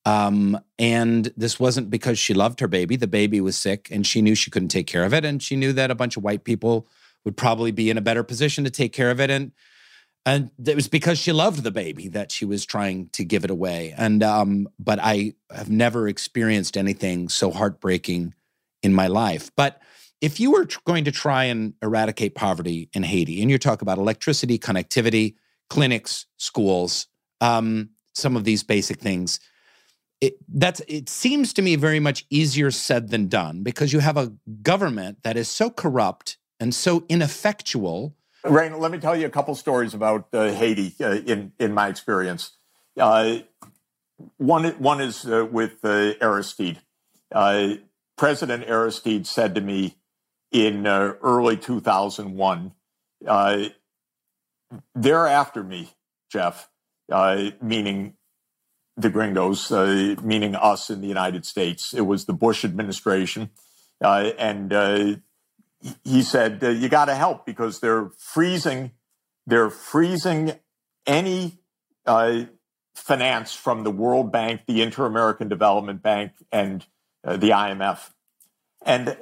Um, 0.06 0.60
and 0.80 1.32
this 1.38 1.60
wasn't 1.60 1.90
because 1.90 2.18
she 2.18 2.34
loved 2.34 2.62
her 2.62 2.68
baby. 2.68 2.96
The 2.96 3.06
baby 3.06 3.42
was 3.42 3.58
sick 3.58 3.90
and 3.92 4.08
she 4.08 4.22
knew 4.22 4.34
she 4.34 4.50
couldn't 4.50 4.70
take 4.70 4.88
care 4.88 5.04
of 5.04 5.14
it. 5.14 5.24
And 5.26 5.44
she 5.44 5.56
knew 5.56 5.74
that 5.74 5.92
a 5.92 5.96
bunch 5.96 6.18
of 6.18 6.24
white 6.24 6.46
people 6.46 6.88
would 7.26 7.38
probably 7.38 7.72
be 7.72 7.90
in 7.90 7.98
a 7.98 8.02
better 8.02 8.24
position 8.24 8.64
to 8.64 8.70
take 8.70 8.94
care 8.94 9.12
of 9.12 9.20
it. 9.20 9.30
And 9.30 9.52
and 10.26 10.52
it 10.66 10.76
was 10.76 10.88
because 10.88 11.18
she 11.18 11.32
loved 11.32 11.64
the 11.64 11.72
baby 11.72 12.08
that 12.10 12.32
she 12.32 12.46
was 12.46 12.66
trying 12.66 13.10
to 13.10 13.24
give 13.24 13.44
it 13.44 13.50
away. 13.50 13.94
And 13.98 14.22
um, 14.22 14.70
but 14.78 15.00
I 15.02 15.34
have 15.52 15.70
never 15.70 16.08
experienced 16.08 16.78
anything 16.78 17.30
so 17.30 17.52
heartbreaking 17.52 18.34
in 18.84 18.94
my 18.94 19.08
life. 19.08 19.52
But 19.56 19.82
if 20.22 20.40
you 20.40 20.52
were 20.52 20.68
going 20.86 21.06
to 21.06 21.12
try 21.12 21.46
and 21.46 21.74
eradicate 21.82 22.36
poverty 22.36 22.90
in 22.94 23.04
Haiti, 23.04 23.42
and 23.42 23.50
you 23.50 23.58
talk 23.58 23.82
about 23.82 23.98
electricity, 23.98 24.60
connectivity, 24.60 25.36
clinics, 25.70 26.26
schools, 26.38 27.08
um, 27.42 27.90
some 28.14 28.36
of 28.36 28.44
these 28.44 28.64
basic 28.64 29.00
things, 29.00 29.40
it, 30.22 30.36
that's 30.50 30.82
it 30.88 31.08
seems 31.08 31.54
to 31.54 31.62
me 31.62 31.76
very 31.76 32.00
much 32.00 32.26
easier 32.30 32.72
said 32.72 33.10
than 33.10 33.28
done 33.28 33.64
because 33.64 33.94
you 33.94 34.00
have 34.00 34.18
a 34.18 34.34
government 34.62 35.24
that 35.24 35.38
is 35.38 35.48
so 35.48 35.70
corrupt 35.70 36.38
and 36.60 36.76
so 36.76 37.06
ineffectual. 37.08 38.16
Rain, 38.50 38.80
let 38.80 38.92
me 38.92 38.98
tell 38.98 39.16
you 39.16 39.28
a 39.28 39.30
couple 39.30 39.54
stories 39.56 39.94
about 39.94 40.28
uh, 40.34 40.52
Haiti 40.52 40.96
uh, 41.02 41.12
in 41.12 41.54
in 41.60 41.74
my 41.74 41.88
experience. 41.88 42.54
Uh, 43.00 43.40
one 44.38 44.66
one 44.80 45.02
is 45.02 45.26
uh, 45.26 45.46
with 45.50 45.84
uh, 45.84 46.14
Aristide. 46.20 46.80
Uh, 47.32 47.76
President 48.18 48.64
Aristide 48.68 49.28
said 49.28 49.54
to 49.56 49.62
me 49.62 49.98
in 50.52 50.88
early 50.88 51.58
2001, 51.58 52.74
uh, 53.28 53.66
"They're 54.96 55.28
after 55.28 55.64
me, 55.64 55.92
Jeff," 56.32 56.70
meaning 57.62 58.16
the 58.98 59.10
gringos, 59.10 59.72
meaning 60.24 60.56
us 60.56 60.90
in 60.90 61.02
the 61.02 61.08
United 61.08 61.46
States. 61.46 61.94
It 61.94 62.02
was 62.02 62.26
the 62.26 62.34
Bush 62.34 62.66
administration, 62.66 63.52
and 64.02 65.22
he 66.04 66.22
said, 66.22 66.64
uh, 66.64 66.70
"You 66.70 66.90
got 66.90 67.06
to 67.06 67.16
help 67.16 67.46
because 67.46 67.80
they're 67.80 68.10
freezing, 68.18 68.92
they're 69.48 69.70
freezing 69.70 70.54
any 71.06 71.60
uh, 72.06 72.44
finance 72.96 73.54
from 73.54 73.84
the 73.84 73.92
World 73.92 74.32
Bank, 74.32 74.62
the 74.68 74.82
Inter 74.82 75.06
American 75.06 75.48
Development 75.48 76.02
Bank, 76.02 76.34
and 76.52 76.86
uh, 77.24 77.38
the 77.38 77.50
IMF." 77.52 78.12
And 78.86 79.18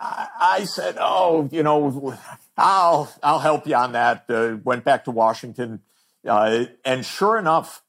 I, 0.00 0.28
I 0.40 0.64
said, 0.64 0.96
"Oh, 0.98 1.48
you 1.50 1.62
know, 1.62 2.16
I'll 2.56 3.12
I'll 3.22 3.40
help 3.40 3.66
you 3.66 3.74
on 3.74 3.92
that." 3.92 4.24
Uh, 4.28 4.58
went 4.62 4.84
back 4.84 5.04
to 5.04 5.10
Washington, 5.10 5.80
uh, 6.26 6.66
and 6.84 7.04
sure 7.06 7.38
enough, 7.38 7.82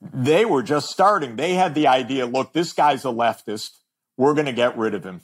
they 0.00 0.44
were 0.44 0.62
just 0.62 0.88
starting. 0.88 1.36
They 1.36 1.54
had 1.54 1.74
the 1.74 1.86
idea 1.86 2.26
look, 2.26 2.52
this 2.52 2.72
guy's 2.72 3.04
a 3.04 3.08
leftist. 3.08 3.78
We're 4.16 4.34
going 4.34 4.46
to 4.46 4.52
get 4.52 4.76
rid 4.76 4.94
of 4.94 5.04
him. 5.04 5.20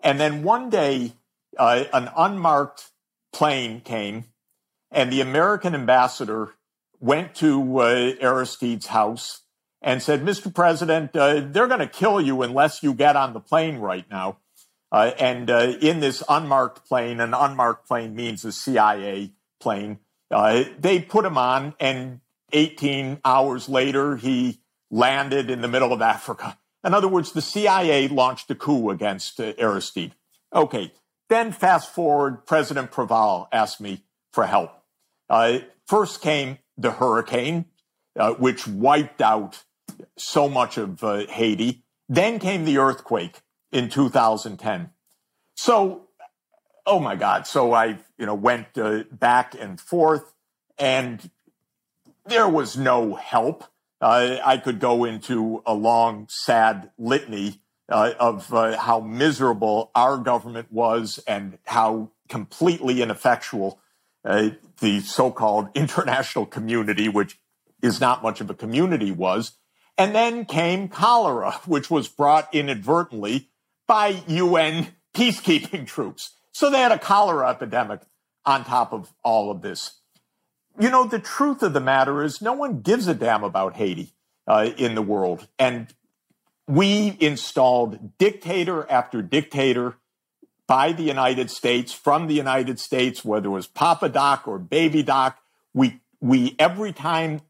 And 0.00 0.18
then 0.18 0.42
one 0.42 0.70
day, 0.70 1.12
uh, 1.60 1.84
an 1.92 2.08
unmarked 2.16 2.90
plane 3.34 3.82
came, 3.82 4.24
and 4.90 5.12
the 5.12 5.20
American 5.20 5.74
ambassador 5.74 6.54
went 6.98 7.34
to 7.36 7.78
uh, 7.78 8.12
Aristide's 8.20 8.86
house 8.86 9.42
and 9.82 10.02
said, 10.02 10.22
Mr. 10.22 10.52
President, 10.52 11.14
uh, 11.14 11.40
they're 11.46 11.66
going 11.66 11.80
to 11.80 11.86
kill 11.86 12.20
you 12.20 12.40
unless 12.42 12.82
you 12.82 12.94
get 12.94 13.14
on 13.14 13.34
the 13.34 13.40
plane 13.40 13.76
right 13.76 14.06
now. 14.10 14.38
Uh, 14.90 15.12
and 15.18 15.50
uh, 15.50 15.74
in 15.80 16.00
this 16.00 16.22
unmarked 16.28 16.86
plane, 16.88 17.20
an 17.20 17.34
unmarked 17.34 17.86
plane 17.86 18.14
means 18.16 18.44
a 18.44 18.52
CIA 18.52 19.32
plane, 19.60 19.98
uh, 20.30 20.64
they 20.78 21.00
put 21.00 21.26
him 21.26 21.36
on, 21.36 21.74
and 21.78 22.20
18 22.52 23.20
hours 23.22 23.68
later, 23.68 24.16
he 24.16 24.60
landed 24.90 25.50
in 25.50 25.60
the 25.60 25.68
middle 25.68 25.92
of 25.92 26.00
Africa. 26.00 26.58
In 26.82 26.94
other 26.94 27.08
words, 27.08 27.32
the 27.32 27.42
CIA 27.42 28.08
launched 28.08 28.50
a 28.50 28.54
coup 28.54 28.90
against 28.90 29.38
uh, 29.38 29.52
Aristide. 29.58 30.12
Okay, 30.54 30.92
then 31.30 31.52
fast 31.52 31.94
forward, 31.94 32.44
President 32.44 32.90
Préval 32.90 33.46
asked 33.52 33.80
me 33.80 34.02
for 34.32 34.46
help. 34.46 34.72
Uh, 35.30 35.60
first 35.86 36.20
came 36.20 36.58
the 36.76 36.90
hurricane, 36.90 37.66
uh, 38.18 38.32
which 38.34 38.66
wiped 38.66 39.22
out 39.22 39.62
so 40.16 40.48
much 40.48 40.76
of 40.76 41.02
uh, 41.04 41.26
Haiti. 41.28 41.84
Then 42.08 42.40
came 42.40 42.64
the 42.64 42.78
earthquake 42.78 43.42
in 43.70 43.88
2010. 43.88 44.90
So, 45.54 46.08
oh 46.84 46.98
my 46.98 47.14
God! 47.14 47.46
So 47.46 47.72
I, 47.72 47.98
you 48.18 48.26
know, 48.26 48.34
went 48.34 48.76
uh, 48.76 49.04
back 49.12 49.54
and 49.58 49.80
forth, 49.80 50.32
and 50.78 51.30
there 52.26 52.48
was 52.48 52.76
no 52.76 53.14
help. 53.14 53.64
Uh, 54.00 54.38
I 54.44 54.56
could 54.56 54.80
go 54.80 55.04
into 55.04 55.62
a 55.64 55.74
long, 55.74 56.26
sad 56.28 56.90
litany 56.98 57.59
uh, 57.90 58.12
of 58.18 58.52
uh, 58.54 58.78
how 58.78 59.00
miserable 59.00 59.90
our 59.94 60.16
government 60.16 60.70
was 60.70 61.20
and 61.26 61.58
how 61.66 62.10
completely 62.28 63.02
ineffectual 63.02 63.80
uh, 64.24 64.50
the 64.80 65.00
so-called 65.00 65.68
international 65.74 66.46
community, 66.46 67.08
which 67.08 67.38
is 67.82 68.00
not 68.00 68.22
much 68.22 68.40
of 68.40 68.50
a 68.50 68.54
community, 68.54 69.10
was. 69.10 69.52
And 69.98 70.14
then 70.14 70.44
came 70.44 70.88
cholera, 70.88 71.52
which 71.66 71.90
was 71.90 72.08
brought 72.08 72.54
inadvertently 72.54 73.48
by 73.86 74.22
UN 74.26 74.88
peacekeeping 75.14 75.86
troops. 75.86 76.36
So 76.52 76.70
they 76.70 76.78
had 76.78 76.92
a 76.92 76.98
cholera 76.98 77.50
epidemic 77.50 78.00
on 78.44 78.64
top 78.64 78.92
of 78.92 79.12
all 79.24 79.50
of 79.50 79.62
this. 79.62 80.00
You 80.78 80.90
know, 80.90 81.04
the 81.04 81.18
truth 81.18 81.62
of 81.62 81.72
the 81.72 81.80
matter 81.80 82.22
is 82.22 82.40
no 82.40 82.52
one 82.52 82.80
gives 82.80 83.08
a 83.08 83.14
damn 83.14 83.44
about 83.44 83.76
Haiti 83.76 84.12
uh, 84.46 84.70
in 84.76 84.94
the 84.94 85.02
world. 85.02 85.48
And 85.58 85.88
we 86.70 87.16
installed 87.18 88.16
dictator 88.16 88.88
after 88.88 89.22
dictator 89.22 89.96
by 90.68 90.92
the 90.92 91.02
United 91.02 91.50
States, 91.50 91.92
from 91.92 92.28
the 92.28 92.34
United 92.34 92.78
States, 92.78 93.24
whether 93.24 93.48
it 93.48 93.50
was 93.50 93.66
Papa 93.66 94.08
Doc 94.08 94.46
or 94.46 94.60
Baby 94.60 95.02
Doc. 95.02 95.40
We, 95.74 96.00
we, 96.20 96.54
every 96.60 96.92
time 96.92 97.40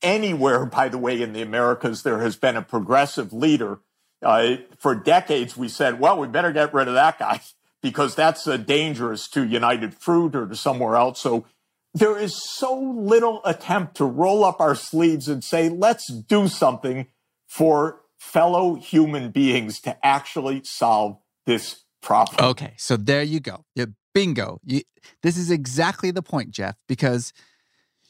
anywhere, 0.00 0.64
by 0.64 0.88
the 0.88 0.98
way, 0.98 1.20
in 1.20 1.32
the 1.32 1.42
Americas, 1.42 2.04
there 2.04 2.20
has 2.20 2.36
been 2.36 2.56
a 2.56 2.62
progressive 2.62 3.32
leader. 3.32 3.80
Uh, 4.22 4.58
for 4.78 4.94
decades, 4.94 5.56
we 5.56 5.66
said, 5.66 5.98
well, 5.98 6.16
we 6.16 6.28
better 6.28 6.52
get 6.52 6.72
rid 6.72 6.86
of 6.86 6.94
that 6.94 7.18
guy 7.18 7.40
because 7.82 8.14
that's 8.14 8.46
uh, 8.46 8.56
dangerous 8.56 9.26
to 9.30 9.44
United 9.44 9.92
Fruit 9.92 10.36
or 10.36 10.46
to 10.46 10.54
somewhere 10.54 10.94
else. 10.94 11.20
So 11.20 11.46
there 11.94 12.16
is 12.16 12.40
so 12.40 12.78
little 12.78 13.40
attempt 13.44 13.96
to 13.96 14.04
roll 14.04 14.44
up 14.44 14.60
our 14.60 14.76
sleeves 14.76 15.26
and 15.26 15.42
say, 15.42 15.68
let's 15.68 16.06
do 16.06 16.46
something 16.46 17.08
for 17.48 18.01
fellow 18.22 18.76
human 18.76 19.30
beings 19.30 19.80
to 19.80 20.06
actually 20.06 20.62
solve 20.62 21.18
this 21.44 21.82
problem. 22.00 22.50
Okay, 22.50 22.74
so 22.78 22.96
there 22.96 23.24
you 23.24 23.40
go. 23.40 23.64
Yeah, 23.74 23.86
bingo. 24.14 24.60
You, 24.64 24.82
this 25.22 25.36
is 25.36 25.50
exactly 25.50 26.12
the 26.12 26.22
point, 26.22 26.52
Jeff, 26.52 26.76
because 26.86 27.32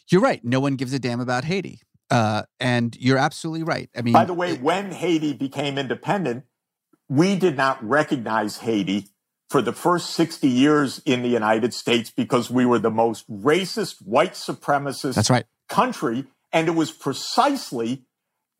you're 0.08 0.20
right. 0.20 0.44
No 0.44 0.60
one 0.60 0.76
gives 0.76 0.92
a 0.92 0.98
damn 0.98 1.20
about 1.20 1.44
Haiti. 1.44 1.80
Uh, 2.10 2.42
and 2.60 2.94
you're 3.00 3.16
absolutely 3.16 3.62
right. 3.62 3.88
I 3.96 4.02
mean, 4.02 4.12
by 4.12 4.26
the 4.26 4.34
way, 4.34 4.54
when 4.58 4.92
Haiti 4.92 5.32
became 5.32 5.78
independent, 5.78 6.44
we 7.08 7.34
did 7.34 7.56
not 7.56 7.82
recognize 7.82 8.58
Haiti 8.58 9.08
for 9.48 9.62
the 9.62 9.72
first 9.72 10.10
60 10.10 10.46
years 10.46 11.00
in 11.06 11.22
the 11.22 11.28
United 11.28 11.72
States 11.72 12.10
because 12.10 12.50
we 12.50 12.66
were 12.66 12.78
the 12.78 12.90
most 12.90 13.28
racist, 13.30 14.02
white 14.02 14.34
supremacist 14.34 15.14
That's 15.14 15.30
right. 15.30 15.46
country. 15.70 16.26
And 16.52 16.68
it 16.68 16.72
was 16.72 16.92
precisely 16.92 18.04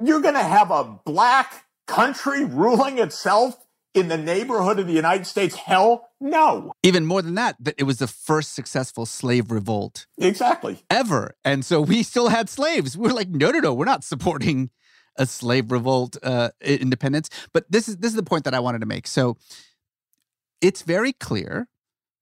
you're 0.07 0.21
going 0.21 0.35
to 0.35 0.43
have 0.43 0.71
a 0.71 0.99
black 1.05 1.65
country 1.87 2.45
ruling 2.45 2.99
itself 2.99 3.57
in 3.95 4.09
the 4.09 4.17
neighborhood 4.17 4.79
of 4.79 4.87
the 4.87 4.93
United 4.93 5.27
States? 5.27 5.55
Hell 5.55 6.09
no. 6.21 6.73
Even 6.83 7.05
more 7.05 7.23
than 7.23 7.35
that, 7.35 7.57
that 7.61 7.75
it 7.79 7.85
was 7.85 7.99
the 7.99 8.07
first 8.07 8.55
successful 8.55 9.05
slave 9.07 9.51
revolt 9.51 10.07
Exactly. 10.19 10.83
ever. 10.88 11.35
And 11.45 11.65
so 11.65 11.81
we 11.81 12.03
still 12.03 12.29
had 12.29 12.49
slaves. 12.49 12.97
We 12.97 13.09
were 13.09 13.15
like, 13.15 13.29
no, 13.29 13.51
no, 13.51 13.59
no, 13.59 13.75
we're 13.75 13.85
not 13.85 14.05
supporting 14.05 14.71
a 15.17 15.27
slave 15.27 15.71
revolt 15.71 16.17
uh, 16.23 16.51
independence. 16.62 17.29
But 17.53 17.71
this 17.71 17.87
is 17.88 17.99
this 17.99 18.12
is 18.12 18.17
the 18.17 18.23
point 18.23 18.45
that 18.45 18.55
I 18.55 18.61
wanted 18.61 18.81
to 18.81 18.87
make. 18.87 19.07
So 19.07 19.37
it's 20.62 20.83
very 20.83 21.12
clear 21.12 21.69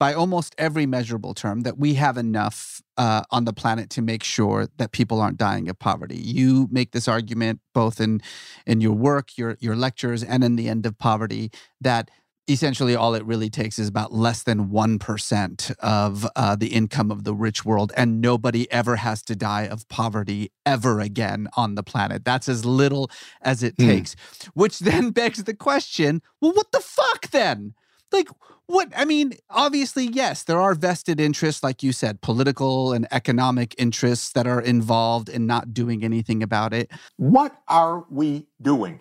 by 0.01 0.15
almost 0.15 0.55
every 0.59 0.87
measurable 0.87 1.35
term 1.35 1.61
that 1.61 1.79
we 1.79 1.95
have 1.95 2.17
enough 2.17 2.83
uh, 2.97 3.23
on 3.31 3.45
the 3.45 3.53
planet 3.53 3.91
to 3.91 4.03
make 4.03 4.25
sure 4.25 4.67
that 4.79 4.93
people 4.93 5.21
aren't 5.21 5.37
dying 5.37 5.69
of 5.69 5.79
poverty. 5.79 6.17
You 6.17 6.69
make 6.73 6.93
this 6.93 7.07
argument 7.07 7.61
both 7.75 8.01
in 8.01 8.21
in 8.67 8.81
your 8.81 8.95
work, 8.95 9.39
your 9.39 9.57
your 9.61 9.77
lectures, 9.77 10.25
and 10.25 10.43
in 10.43 10.57
the 10.57 10.69
end 10.69 10.87
of 10.87 10.99
poverty 10.99 11.51
that 11.83 12.11
essentially 12.49 12.97
all 12.97 13.15
it 13.15 13.25
really 13.25 13.51
takes 13.51 13.79
is 13.79 13.87
about 13.87 14.13
less 14.13 14.43
than 14.43 14.71
1% 14.71 15.71
of 15.79 16.27
uh, 16.35 16.57
the 16.57 16.69
income 16.69 17.11
of 17.13 17.23
the 17.23 17.35
rich 17.35 17.65
world 17.65 17.93
and 17.97 18.21
nobody 18.21 18.71
ever 18.73 18.97
has 18.97 19.23
to 19.23 19.37
die 19.37 19.67
of 19.67 19.87
poverty 19.89 20.51
ever 20.67 20.99
again 21.01 21.47
on 21.57 21.77
the 21.77 21.83
planet 21.83 22.25
that's 22.25 22.49
as 22.49 22.65
little 22.65 23.09
as 23.43 23.63
it 23.63 23.75
Hmm. 23.79 23.87
takes 23.87 24.17
which 24.55 24.81
then 24.81 25.11
begs 25.21 25.45
the 25.45 25.55
question 25.55 26.23
well 26.41 26.53
what 26.53 26.73
the 26.73 26.81
fuck 26.81 27.31
then 27.31 27.75
like 28.11 28.29
what 28.71 28.89
i 28.97 29.05
mean 29.05 29.33
obviously 29.51 30.07
yes 30.07 30.45
there 30.45 30.61
are 30.61 30.75
vested 30.75 31.21
interests 31.21 31.63
like 31.63 31.83
you 31.83 31.93
said 31.93 32.21
political 32.21 32.93
and 32.93 33.07
economic 33.11 33.75
interests 33.79 34.33
that 34.33 34.47
are 34.47 34.61
involved 34.61 35.29
in 35.29 35.47
not 35.47 35.75
doing 35.75 36.05
anything 36.05 36.43
about 36.43 36.73
it 36.73 36.91
What 37.17 37.61
are 37.69 38.05
we 38.11 38.47
doing? 38.61 39.01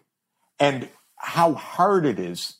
And 0.59 0.89
how 1.15 1.53
hard 1.53 2.05
it 2.05 2.19
is 2.19 2.57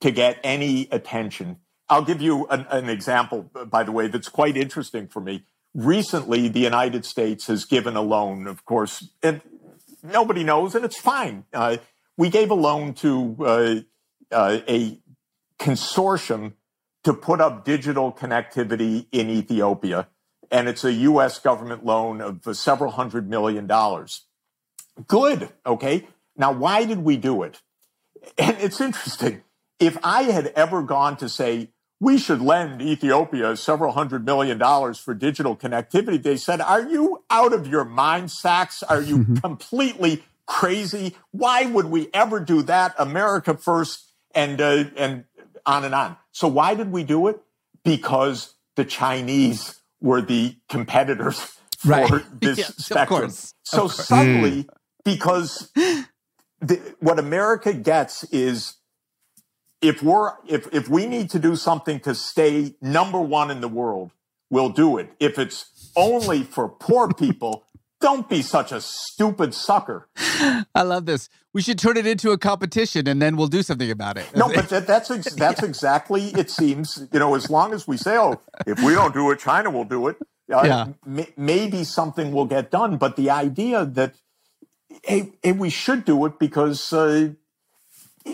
to 0.00 0.10
get 0.10 0.38
any 0.44 0.88
attention. 0.90 1.56
I'll 1.88 2.04
give 2.04 2.20
you 2.20 2.46
an, 2.48 2.66
an 2.70 2.88
example, 2.88 3.50
by 3.66 3.82
the 3.82 3.92
way, 3.92 4.08
that's 4.08 4.28
quite 4.28 4.56
interesting 4.56 5.08
for 5.08 5.20
me. 5.20 5.44
Recently, 5.74 6.48
the 6.48 6.60
United 6.60 7.04
States 7.04 7.46
has 7.46 7.64
given 7.64 7.96
a 7.96 8.02
loan, 8.02 8.46
of 8.46 8.64
course, 8.64 9.08
and 9.22 9.40
nobody 10.02 10.44
knows, 10.44 10.74
and 10.74 10.84
it's 10.84 11.00
fine. 11.00 11.44
Uh, 11.52 11.78
we 12.16 12.28
gave 12.30 12.50
a 12.50 12.54
loan 12.54 12.94
to 12.94 13.36
uh, 13.40 13.74
uh, 14.30 14.58
a 14.68 14.98
consortium 15.58 16.54
to 17.04 17.14
put 17.14 17.40
up 17.40 17.64
digital 17.64 18.12
connectivity 18.12 19.06
in 19.12 19.30
Ethiopia, 19.30 20.08
and 20.50 20.68
it's 20.68 20.84
a 20.84 20.92
U.S. 20.92 21.38
government 21.38 21.84
loan 21.84 22.20
of 22.20 22.56
several 22.56 22.92
hundred 22.92 23.28
million 23.28 23.66
dollars. 23.66 24.26
Good. 25.06 25.50
Okay. 25.64 26.06
Now, 26.36 26.52
why 26.52 26.84
did 26.84 26.98
we 26.98 27.16
do 27.16 27.42
it? 27.42 27.60
And 28.36 28.56
it's 28.58 28.80
interesting. 28.80 29.42
If 29.78 29.96
I 30.02 30.24
had 30.24 30.48
ever 30.56 30.82
gone 30.82 31.16
to 31.18 31.28
say, 31.28 31.70
we 32.00 32.18
should 32.18 32.40
lend 32.40 32.80
Ethiopia 32.80 33.56
several 33.56 33.92
hundred 33.92 34.24
million 34.24 34.58
dollars 34.58 34.98
for 34.98 35.14
digital 35.14 35.56
connectivity, 35.56 36.22
they 36.22 36.36
said, 36.36 36.60
Are 36.60 36.88
you 36.88 37.24
out 37.30 37.52
of 37.52 37.66
your 37.66 37.84
mind, 37.84 38.30
Sachs? 38.30 38.82
Are 38.82 39.02
you 39.02 39.24
completely 39.40 40.24
crazy? 40.46 41.16
Why 41.30 41.66
would 41.66 41.86
we 41.86 42.08
ever 42.14 42.40
do 42.40 42.62
that? 42.62 42.94
America 42.98 43.56
first 43.56 44.12
and, 44.34 44.60
uh, 44.60 44.84
and 44.96 45.24
on 45.68 45.84
and 45.84 45.94
on. 45.94 46.16
So 46.32 46.48
why 46.48 46.74
did 46.74 46.92
we 46.92 47.04
do 47.04 47.28
it? 47.28 47.40
Because 47.84 48.54
the 48.76 48.86
Chinese 48.86 49.80
were 50.00 50.22
the 50.22 50.56
competitors 50.70 51.40
for 51.78 51.90
Right. 51.90 52.10
this 52.40 52.58
Yeah, 52.60 52.66
spectrum. 52.78 53.20
course. 53.22 53.54
So 53.64 53.84
Of 53.84 53.92
course. 53.92 54.08
suddenly, 54.08 54.62
hmm. 54.62 54.68
because 55.04 55.72
the, 56.60 56.80
what 57.00 57.20
America 57.20 57.72
gets 57.74 58.24
is 58.24 58.76
if 59.82 60.02
we're 60.02 60.32
if 60.48 60.68
if 60.74 60.88
we 60.88 61.06
need 61.06 61.30
to 61.30 61.38
do 61.38 61.56
something 61.56 62.00
to 62.00 62.14
stay 62.14 62.76
number 62.82 63.20
one 63.20 63.50
in 63.50 63.60
the 63.60 63.68
world, 63.68 64.12
we'll 64.50 64.70
do 64.70 64.98
it. 64.98 65.10
If 65.20 65.38
it's 65.38 65.92
only 65.96 66.44
for 66.44 66.68
poor 66.68 67.12
people, 67.14 67.64
don't 68.00 68.28
be 68.28 68.42
such 68.42 68.72
a 68.72 68.80
stupid 68.80 69.54
sucker. 69.54 70.08
i 70.74 70.82
love 70.82 71.06
this 71.06 71.28
we 71.52 71.60
should 71.62 71.78
turn 71.78 71.96
it 71.96 72.06
into 72.06 72.30
a 72.30 72.38
competition 72.38 73.08
and 73.08 73.20
then 73.20 73.36
we'll 73.36 73.48
do 73.48 73.62
something 73.62 73.90
about 73.90 74.16
it 74.18 74.26
No, 74.36 74.48
but 74.54 74.68
that, 74.72 74.86
that's 74.86 75.10
ex- 75.10 75.34
that's 75.34 75.62
exactly 75.62 76.26
it 76.28 76.50
seems. 76.50 77.06
You 77.12 77.18
know, 77.18 77.34
as 77.34 77.50
long 77.50 77.72
as 77.74 77.86
we 77.88 77.96
say, 77.96 78.16
"Oh, 78.16 78.40
if 78.66 78.82
we 78.82 78.92
don't 78.94 79.14
do 79.14 79.30
it, 79.32 79.38
China 79.40 79.70
will 79.70 79.84
do 79.84 80.08
it," 80.08 80.16
uh, 80.52 80.62
Yeah. 80.64 80.86
m- 81.06 81.26
maybe 81.36 81.84
something 81.84 82.32
will 82.32 82.44
get 82.46 82.70
done. 82.70 82.96
But 82.98 83.16
the 83.16 83.30
idea 83.30 83.84
that 83.84 84.14
hey, 85.04 85.32
hey, 85.42 85.52
we 85.52 85.70
should 85.70 86.04
do 86.04 86.24
it 86.26 86.38
because 86.38 86.92
uh, 86.92 87.30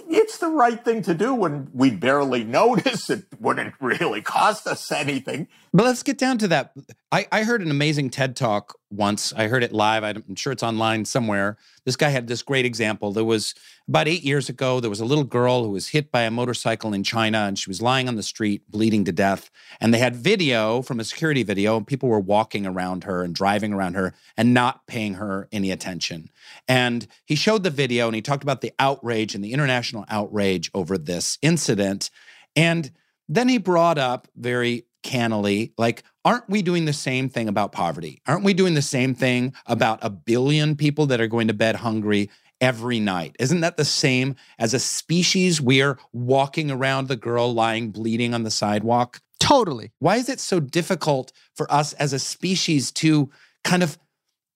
it's 0.08 0.38
the 0.38 0.48
right 0.48 0.84
thing 0.84 1.02
to 1.02 1.14
do 1.14 1.34
when 1.34 1.68
we 1.72 1.90
barely 1.90 2.44
notice 2.44 3.10
it 3.10 3.24
wouldn't 3.40 3.74
really 3.80 4.22
cost 4.22 4.66
us 4.66 4.90
anything. 4.90 5.48
But 5.72 5.84
let's 5.84 6.02
get 6.02 6.18
down 6.18 6.38
to 6.38 6.48
that. 6.48 6.72
I, 7.10 7.26
I 7.32 7.42
heard 7.42 7.62
an 7.62 7.70
amazing 7.70 8.10
TED 8.10 8.36
talk 8.36 8.78
once. 8.90 9.32
I 9.32 9.48
heard 9.48 9.64
it 9.64 9.72
live. 9.72 10.04
I'm 10.04 10.36
sure 10.36 10.52
it's 10.52 10.62
online 10.62 11.04
somewhere. 11.04 11.56
This 11.84 11.96
guy 11.96 12.10
had 12.10 12.28
this 12.28 12.42
great 12.42 12.64
example. 12.64 13.12
There 13.12 13.24
was 13.24 13.54
about 13.88 14.08
eight 14.08 14.22
years 14.22 14.48
ago, 14.48 14.80
there 14.80 14.88
was 14.88 15.00
a 15.00 15.04
little 15.04 15.24
girl 15.24 15.64
who 15.64 15.70
was 15.70 15.88
hit 15.88 16.10
by 16.10 16.22
a 16.22 16.30
motorcycle 16.30 16.94
in 16.94 17.02
China 17.02 17.38
and 17.38 17.58
she 17.58 17.68
was 17.68 17.82
lying 17.82 18.08
on 18.08 18.16
the 18.16 18.22
street 18.22 18.70
bleeding 18.70 19.04
to 19.04 19.12
death. 19.12 19.50
And 19.80 19.92
they 19.92 19.98
had 19.98 20.16
video 20.16 20.80
from 20.80 21.00
a 21.00 21.04
security 21.04 21.42
video, 21.42 21.76
and 21.76 21.86
people 21.86 22.08
were 22.08 22.20
walking 22.20 22.66
around 22.66 23.04
her 23.04 23.22
and 23.22 23.34
driving 23.34 23.72
around 23.72 23.94
her 23.94 24.14
and 24.36 24.54
not 24.54 24.86
paying 24.86 25.14
her 25.14 25.48
any 25.52 25.70
attention. 25.70 26.30
And 26.68 27.06
he 27.24 27.34
showed 27.34 27.62
the 27.62 27.70
video 27.70 28.06
and 28.06 28.14
he 28.14 28.22
talked 28.22 28.42
about 28.42 28.60
the 28.60 28.72
outrage 28.78 29.34
and 29.34 29.44
the 29.44 29.52
international 29.52 30.04
outrage 30.08 30.70
over 30.74 30.98
this 30.98 31.38
incident. 31.42 32.10
And 32.56 32.90
then 33.28 33.48
he 33.48 33.58
brought 33.58 33.98
up 33.98 34.28
very 34.36 34.86
cannily, 35.02 35.72
like, 35.76 36.02
aren't 36.24 36.48
we 36.48 36.62
doing 36.62 36.86
the 36.86 36.92
same 36.92 37.28
thing 37.28 37.48
about 37.48 37.72
poverty? 37.72 38.20
Aren't 38.26 38.44
we 38.44 38.54
doing 38.54 38.74
the 38.74 38.82
same 38.82 39.14
thing 39.14 39.52
about 39.66 39.98
a 40.02 40.10
billion 40.10 40.76
people 40.76 41.06
that 41.06 41.20
are 41.20 41.26
going 41.26 41.48
to 41.48 41.54
bed 41.54 41.76
hungry 41.76 42.30
every 42.60 43.00
night? 43.00 43.36
Isn't 43.38 43.60
that 43.60 43.76
the 43.76 43.84
same 43.84 44.36
as 44.58 44.72
a 44.74 44.78
species? 44.78 45.60
We're 45.60 45.98
walking 46.12 46.70
around 46.70 47.08
the 47.08 47.16
girl 47.16 47.52
lying 47.52 47.90
bleeding 47.90 48.34
on 48.34 48.42
the 48.42 48.50
sidewalk. 48.50 49.20
Totally. 49.38 49.92
Why 49.98 50.16
is 50.16 50.30
it 50.30 50.40
so 50.40 50.58
difficult 50.60 51.32
for 51.54 51.70
us 51.70 51.92
as 51.94 52.14
a 52.14 52.18
species 52.18 52.90
to 52.92 53.30
kind 53.62 53.82
of 53.82 53.98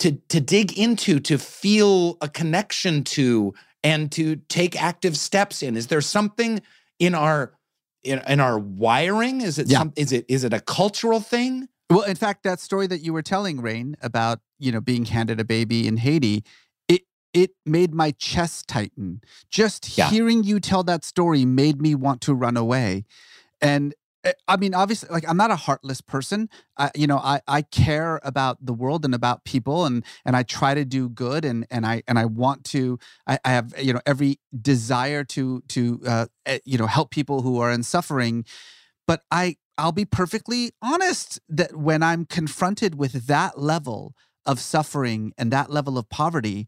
to 0.00 0.12
to 0.28 0.40
dig 0.40 0.76
into, 0.78 1.20
to 1.20 1.38
feel 1.38 2.16
a 2.20 2.28
connection 2.28 3.04
to, 3.04 3.54
and 3.82 4.10
to 4.12 4.36
take 4.48 4.80
active 4.80 5.16
steps 5.16 5.62
in? 5.62 5.76
Is 5.76 5.88
there 5.88 6.00
something 6.00 6.62
in 6.98 7.14
our 7.14 7.54
in, 8.02 8.20
in 8.28 8.40
our 8.40 8.58
wiring? 8.58 9.40
Is 9.40 9.58
it 9.58 9.68
Yeah. 9.68 9.78
some, 9.78 9.92
is 9.96 10.12
it 10.12 10.24
is 10.28 10.44
it 10.44 10.52
a 10.52 10.60
cultural 10.60 11.20
thing? 11.20 11.68
Well, 11.90 12.02
in 12.02 12.16
fact, 12.16 12.42
that 12.42 12.60
story 12.60 12.86
that 12.86 13.00
you 13.00 13.12
were 13.14 13.22
telling, 13.22 13.58
Rainn, 13.62 13.94
about 14.02 14.40
you 14.58 14.70
know 14.72 14.80
being 14.80 15.06
handed 15.06 15.40
a 15.40 15.44
baby 15.44 15.86
in 15.86 15.96
Haiti, 15.98 16.44
it 16.88 17.02
it 17.32 17.52
made 17.66 17.94
my 17.94 18.12
chest 18.12 18.68
tighten. 18.68 19.20
Just 19.50 19.96
Yeah. 19.98 20.10
hearing 20.10 20.44
you 20.44 20.60
tell 20.60 20.82
that 20.84 21.04
story 21.04 21.44
made 21.44 21.80
me 21.80 21.94
want 21.94 22.20
to 22.22 22.34
run 22.34 22.56
away. 22.56 23.04
And 23.60 23.94
I 24.48 24.56
mean, 24.56 24.74
obviously, 24.74 25.08
like 25.10 25.28
I'm 25.28 25.36
not 25.36 25.50
a 25.50 25.56
heartless 25.56 26.00
person. 26.00 26.48
I, 26.76 26.90
you 26.94 27.06
know, 27.06 27.18
I 27.18 27.40
I 27.46 27.62
care 27.62 28.20
about 28.24 28.58
the 28.64 28.72
world 28.72 29.04
and 29.04 29.14
about 29.14 29.44
people, 29.44 29.86
and 29.86 30.04
and 30.24 30.34
I 30.36 30.42
try 30.42 30.74
to 30.74 30.84
do 30.84 31.08
good, 31.08 31.44
and 31.44 31.66
and 31.70 31.86
I 31.86 32.02
and 32.08 32.18
I 32.18 32.24
want 32.24 32.64
to. 32.66 32.98
I, 33.26 33.38
I 33.44 33.50
have 33.50 33.72
you 33.80 33.92
know 33.92 34.00
every 34.06 34.40
desire 34.60 35.24
to 35.24 35.62
to 35.68 36.00
uh, 36.06 36.26
eh, 36.46 36.58
you 36.64 36.78
know 36.78 36.86
help 36.86 37.10
people 37.10 37.42
who 37.42 37.60
are 37.60 37.70
in 37.70 37.82
suffering, 37.84 38.44
but 39.06 39.22
I 39.30 39.56
I'll 39.78 39.92
be 39.92 40.04
perfectly 40.04 40.72
honest 40.82 41.40
that 41.48 41.76
when 41.76 42.02
I'm 42.02 42.24
confronted 42.26 42.96
with 42.96 43.26
that 43.28 43.58
level 43.58 44.14
of 44.44 44.58
suffering 44.58 45.32
and 45.38 45.52
that 45.52 45.70
level 45.70 45.96
of 45.96 46.08
poverty, 46.08 46.66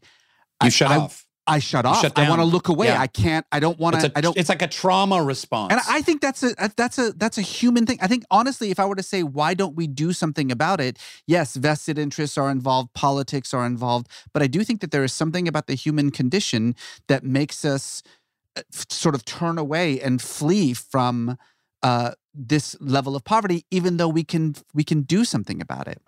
You 0.61 0.67
I- 0.67 0.69
shut 0.69 0.91
I, 0.91 0.97
off. 0.97 1.27
I 1.47 1.59
shut 1.59 1.85
off. 1.85 2.01
shut 2.01 2.17
I 2.17 2.29
want 2.29 2.39
to 2.39 2.45
look 2.45 2.67
away. 2.67 2.87
Yeah. 2.87 3.01
I 3.01 3.07
can't. 3.07 3.45
I 3.51 3.59
don't 3.59 3.79
want 3.79 3.99
to. 3.99 4.11
I 4.15 4.21
don't. 4.21 4.37
it's 4.37 4.49
like 4.49 4.61
a 4.61 4.67
trauma 4.67 5.21
response. 5.21 5.71
And 5.71 5.81
I 5.89 6.01
think 6.01 6.21
that's 6.21 6.43
a 6.43 6.53
that's 6.75 6.97
a 6.97 7.11
that's 7.13 7.37
a 7.37 7.41
human 7.41 7.85
thing. 7.85 7.97
I 8.01 8.07
think 8.07 8.23
honestly, 8.29 8.69
if 8.69 8.79
I 8.79 8.85
were 8.85 8.95
to 8.95 9.03
say 9.03 9.23
why 9.23 9.53
don't 9.53 9.75
we 9.75 9.87
do 9.87 10.13
something 10.13 10.51
about 10.51 10.79
it? 10.79 10.99
Yes, 11.25 11.55
vested 11.55 11.97
interests 11.97 12.37
are 12.37 12.49
involved, 12.49 12.93
politics 12.93 13.53
are 13.53 13.65
involved, 13.65 14.07
but 14.33 14.43
I 14.43 14.47
do 14.47 14.63
think 14.63 14.81
that 14.81 14.91
there 14.91 15.03
is 15.03 15.13
something 15.13 15.47
about 15.47 15.67
the 15.67 15.75
human 15.75 16.11
condition 16.11 16.75
that 17.07 17.23
makes 17.23 17.65
us 17.65 18.03
uh, 18.55 18.61
sort 18.89 19.15
of 19.15 19.25
turn 19.25 19.57
away 19.57 19.99
and 19.99 20.21
flee 20.21 20.73
from 20.73 21.37
uh, 21.81 22.11
this 22.33 22.75
level 22.79 23.15
of 23.15 23.23
poverty, 23.23 23.65
even 23.71 23.97
though 23.97 24.09
we 24.09 24.23
can 24.23 24.55
we 24.73 24.83
can 24.83 25.01
do 25.01 25.25
something 25.25 25.61
about 25.61 25.87
it. 25.87 26.01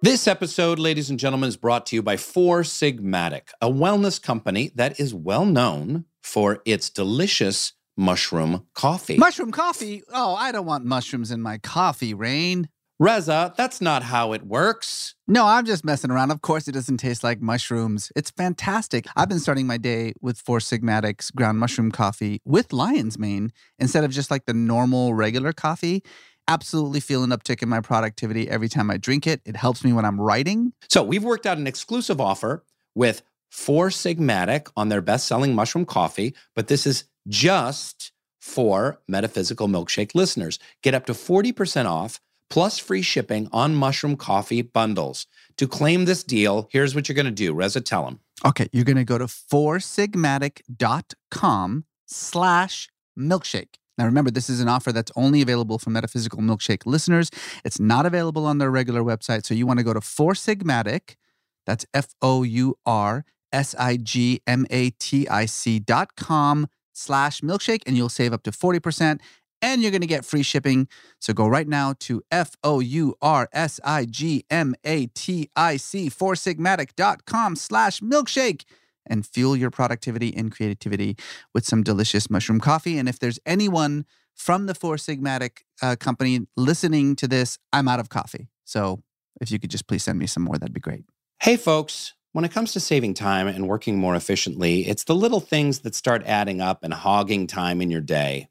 This 0.00 0.28
episode, 0.28 0.78
ladies 0.78 1.10
and 1.10 1.18
gentlemen, 1.18 1.48
is 1.48 1.56
brought 1.56 1.84
to 1.86 1.96
you 1.96 2.04
by 2.04 2.16
Four 2.16 2.62
Sigmatic, 2.62 3.48
a 3.60 3.68
wellness 3.68 4.22
company 4.22 4.70
that 4.76 5.00
is 5.00 5.12
well 5.12 5.44
known 5.44 6.04
for 6.22 6.62
its 6.64 6.88
delicious 6.88 7.72
mushroom 7.96 8.68
coffee. 8.74 9.16
Mushroom 9.16 9.50
coffee? 9.50 10.04
Oh, 10.12 10.36
I 10.36 10.52
don't 10.52 10.66
want 10.66 10.84
mushrooms 10.84 11.32
in 11.32 11.42
my 11.42 11.58
coffee, 11.58 12.14
Rainn. 12.14 12.66
Reza, 13.00 13.54
that's 13.56 13.80
not 13.80 14.04
how 14.04 14.32
it 14.34 14.44
works. 14.44 15.16
No, 15.26 15.46
I'm 15.46 15.64
just 15.64 15.84
messing 15.84 16.12
around. 16.12 16.30
Of 16.30 16.42
course, 16.42 16.68
it 16.68 16.72
doesn't 16.72 16.98
taste 16.98 17.24
like 17.24 17.40
mushrooms. 17.40 18.12
It's 18.14 18.30
fantastic. 18.30 19.06
I've 19.16 19.28
been 19.28 19.38
starting 19.40 19.66
my 19.66 19.78
day 19.78 20.14
with 20.20 20.38
Four 20.38 20.60
Sigmatics 20.60 21.32
ground 21.32 21.58
mushroom 21.58 21.90
coffee 21.90 22.40
with 22.44 22.72
lion's 22.72 23.18
mane 23.18 23.52
instead 23.80 24.04
of 24.04 24.12
just 24.12 24.30
like 24.30 24.46
the 24.46 24.54
normal 24.54 25.14
regular 25.14 25.52
coffee. 25.52 26.04
Absolutely 26.48 27.00
feel 27.00 27.22
an 27.22 27.30
uptick 27.30 27.62
in 27.62 27.68
my 27.68 27.80
productivity 27.80 28.48
every 28.48 28.68
time 28.68 28.90
I 28.90 28.96
drink 28.96 29.26
it. 29.26 29.42
It 29.44 29.54
helps 29.54 29.84
me 29.84 29.92
when 29.92 30.06
I'm 30.06 30.20
writing. 30.20 30.72
So 30.88 31.02
we've 31.02 31.22
worked 31.22 31.46
out 31.46 31.58
an 31.58 31.66
exclusive 31.66 32.20
offer 32.20 32.64
with 32.94 33.22
Four 33.50 33.88
Sigmatic 33.88 34.70
on 34.76 34.88
their 34.88 35.00
best-selling 35.00 35.54
mushroom 35.54 35.84
coffee, 35.84 36.34
but 36.56 36.68
this 36.68 36.86
is 36.86 37.04
just 37.28 38.12
for 38.40 39.00
Metaphysical 39.06 39.68
Milkshake 39.68 40.14
listeners. 40.14 40.58
Get 40.82 40.94
up 40.94 41.06
to 41.06 41.12
40% 41.12 41.86
off 41.86 42.20
plus 42.50 42.78
free 42.78 43.02
shipping 43.02 43.48
on 43.52 43.74
mushroom 43.74 44.16
coffee 44.16 44.62
bundles. 44.62 45.26
To 45.58 45.68
claim 45.68 46.06
this 46.06 46.24
deal, 46.24 46.68
here's 46.72 46.94
what 46.94 47.08
you're 47.08 47.14
going 47.14 47.26
to 47.26 47.30
do. 47.30 47.52
Reza, 47.52 47.82
tell 47.82 48.04
them. 48.04 48.20
Okay, 48.44 48.68
you're 48.72 48.84
going 48.84 48.96
to 48.96 49.04
go 49.04 49.18
to 49.18 49.26
foursigmatic.com 49.26 51.84
slash 52.06 52.88
milkshake. 53.18 53.74
Now, 53.98 54.04
remember, 54.04 54.30
this 54.30 54.48
is 54.48 54.60
an 54.60 54.68
offer 54.68 54.92
that's 54.92 55.10
only 55.16 55.42
available 55.42 55.78
for 55.78 55.90
Metaphysical 55.90 56.40
Milkshake 56.40 56.86
listeners. 56.86 57.30
It's 57.64 57.80
not 57.80 58.06
available 58.06 58.46
on 58.46 58.58
their 58.58 58.70
regular 58.70 59.02
website. 59.02 59.44
So 59.44 59.54
you 59.54 59.66
want 59.66 59.80
to 59.80 59.84
go 59.84 59.92
to 59.92 60.00
Four 60.00 60.34
Sigmatic, 60.34 61.16
that's 61.66 61.84
F 61.92 62.14
O 62.22 62.44
U 62.44 62.76
R 62.86 63.24
S 63.52 63.74
I 63.78 63.96
G 63.96 64.40
M 64.46 64.66
A 64.70 64.90
T 64.90 65.28
I 65.28 65.46
C 65.46 65.78
dot 65.78 66.16
com 66.16 66.68
slash 66.92 67.40
milkshake, 67.40 67.82
and 67.86 67.96
you'll 67.96 68.08
save 68.08 68.32
up 68.32 68.42
to 68.44 68.50
40%. 68.50 69.20
And 69.60 69.82
you're 69.82 69.90
going 69.90 70.02
to 70.02 70.06
get 70.06 70.24
free 70.24 70.44
shipping. 70.44 70.86
So 71.20 71.32
go 71.32 71.48
right 71.48 71.66
now 71.66 71.94
to 72.00 72.22
F 72.30 72.52
O 72.62 72.78
U 72.78 73.16
R 73.20 73.48
S 73.52 73.80
I 73.84 74.04
G 74.04 74.44
M 74.48 74.76
A 74.84 75.06
T 75.06 75.50
I 75.56 75.76
C, 75.76 76.08
foursigmatic.com 76.08 77.56
slash 77.56 77.98
milkshake 77.98 78.62
and 79.08 79.26
fuel 79.26 79.56
your 79.56 79.70
productivity 79.70 80.34
and 80.36 80.52
creativity 80.52 81.16
with 81.54 81.64
some 81.64 81.82
delicious 81.82 82.30
mushroom 82.30 82.60
coffee. 82.60 82.98
And 82.98 83.08
if 83.08 83.18
there's 83.18 83.38
anyone 83.46 84.04
from 84.34 84.66
the 84.66 84.74
Four 84.74 84.96
Sigmatic 84.96 85.62
uh, 85.82 85.96
company 85.96 86.40
listening 86.56 87.16
to 87.16 87.28
this, 87.28 87.58
I'm 87.72 87.88
out 87.88 88.00
of 88.00 88.08
coffee. 88.08 88.48
So 88.64 89.02
if 89.40 89.50
you 89.50 89.58
could 89.58 89.70
just 89.70 89.86
please 89.86 90.04
send 90.04 90.18
me 90.18 90.26
some 90.26 90.44
more, 90.44 90.56
that'd 90.58 90.72
be 90.72 90.80
great. 90.80 91.04
Hey, 91.40 91.56
folks, 91.56 92.14
when 92.32 92.44
it 92.44 92.52
comes 92.52 92.72
to 92.72 92.80
saving 92.80 93.14
time 93.14 93.46
and 93.46 93.68
working 93.68 93.98
more 93.98 94.14
efficiently, 94.14 94.86
it's 94.86 95.04
the 95.04 95.14
little 95.14 95.40
things 95.40 95.80
that 95.80 95.94
start 95.94 96.22
adding 96.26 96.60
up 96.60 96.84
and 96.84 96.92
hogging 96.92 97.46
time 97.46 97.80
in 97.80 97.90
your 97.90 98.00
day. 98.00 98.48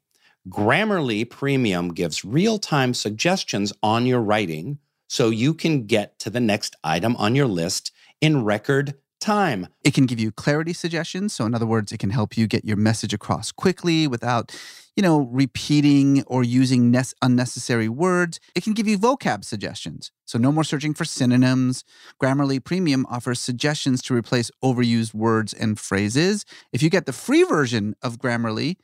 Grammarly 0.48 1.28
Premium 1.28 1.88
gives 1.88 2.24
real 2.24 2.58
time 2.58 2.94
suggestions 2.94 3.72
on 3.82 4.06
your 4.06 4.20
writing 4.20 4.78
so 5.08 5.30
you 5.30 5.54
can 5.54 5.86
get 5.86 6.18
to 6.20 6.30
the 6.30 6.40
next 6.40 6.76
item 6.84 7.16
on 7.16 7.34
your 7.34 7.46
list 7.46 7.92
in 8.20 8.44
record 8.44 8.94
time. 9.18 9.68
It 9.84 9.94
can 9.94 10.06
give 10.06 10.20
you 10.20 10.32
clarity 10.32 10.72
suggestions. 10.72 11.32
So, 11.32 11.44
in 11.44 11.54
other 11.54 11.66
words, 11.66 11.92
it 11.92 11.98
can 11.98 12.10
help 12.10 12.36
you 12.36 12.46
get 12.46 12.64
your 12.64 12.76
message 12.76 13.12
across 13.12 13.52
quickly 13.52 14.06
without, 14.06 14.54
you 14.96 15.02
know, 15.02 15.28
repeating 15.30 16.22
or 16.24 16.44
using 16.44 16.90
nes- 16.90 17.14
unnecessary 17.22 17.88
words. 17.88 18.40
It 18.54 18.64
can 18.64 18.74
give 18.74 18.88
you 18.88 18.98
vocab 18.98 19.44
suggestions. 19.44 20.10
So, 20.24 20.38
no 20.38 20.52
more 20.52 20.64
searching 20.64 20.94
for 20.94 21.04
synonyms. 21.04 21.84
Grammarly 22.22 22.62
Premium 22.62 23.06
offers 23.08 23.40
suggestions 23.40 24.02
to 24.02 24.14
replace 24.14 24.50
overused 24.62 25.14
words 25.14 25.52
and 25.52 25.78
phrases. 25.78 26.44
If 26.72 26.82
you 26.82 26.90
get 26.90 27.06
the 27.06 27.12
free 27.12 27.42
version 27.42 27.94
of 28.02 28.18
Grammarly, 28.18 28.76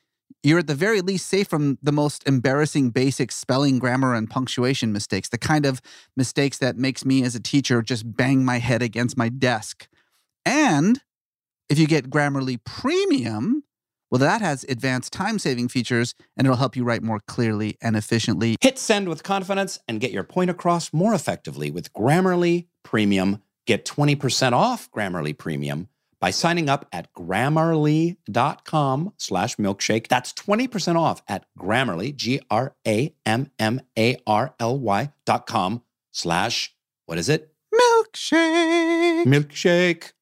you're 0.43 0.59
at 0.59 0.67
the 0.67 0.75
very 0.75 1.01
least 1.01 1.27
safe 1.27 1.49
from 1.49 1.79
the 1.83 1.93
most 1.93 2.27
embarrassing 2.27 2.91
basic 2.91 3.33
spelling, 3.33 3.79
grammar, 3.79 4.15
and 4.15 4.29
punctuation 4.29 4.93
mistakes, 4.93 5.31
the 5.31 5.39
kind 5.39 5.65
of 5.65 5.81
mistakes 6.19 6.59
that 6.59 6.77
makes 6.77 7.05
me 7.05 7.25
as 7.25 7.35
a 7.35 7.41
teacher 7.41 7.81
just 7.81 8.15
bang 8.15 8.45
my 8.45 8.59
head 8.59 8.83
against 8.83 9.17
my 9.17 9.31
desk. 9.31 9.89
And 10.45 11.01
if 11.69 11.79
you 11.79 11.87
get 11.87 12.11
Grammarly 12.11 12.63
Premium, 12.65 13.65
well, 14.11 14.19
that 14.19 14.41
has 14.41 14.65
advanced 14.69 15.13
time 15.13 15.39
saving 15.39 15.69
features 15.69 16.15
and 16.37 16.47
it'll 16.47 16.57
help 16.57 16.77
you 16.77 16.85
write 16.85 17.03
more 17.03 17.21
clearly 17.27 17.77
and 17.81 17.97
efficiently. 17.97 18.57
Hit 18.61 18.79
send 18.79 19.09
with 19.09 19.23
confidence 19.23 19.81
and 19.89 20.01
get 20.01 20.13
your 20.13 20.25
point 20.25 20.51
across 20.51 20.93
more 20.93 21.15
effectively 21.15 21.71
with 21.71 21.93
Grammarly 21.93 22.67
Premium. 22.83 23.43
Get 23.67 23.85
20% 23.87 24.53
off 24.53 24.91
Grammarly 24.91 25.37
Premium 25.37 25.89
by 26.21 26.31
signing 26.31 26.69
up 26.69 26.87
at 26.93 27.13
grammarly.com 27.15 29.13
slash 29.17 29.57
milkshake. 29.57 30.09
That's 30.09 30.33
20% 30.33 30.97
off 30.97 31.23
at 31.29 31.47
Grammarly, 31.59 32.15
G-R-A-M-M-A-R-L-Y 32.15 32.73
dot 35.27 35.47
com 35.47 35.83
slash, 36.13 36.75
what 37.07 37.19
is 37.19 37.29
it? 37.29 37.54
Milkshake! 37.81 39.25
milkshake. 39.25 39.25
Milkshake. 39.27 40.13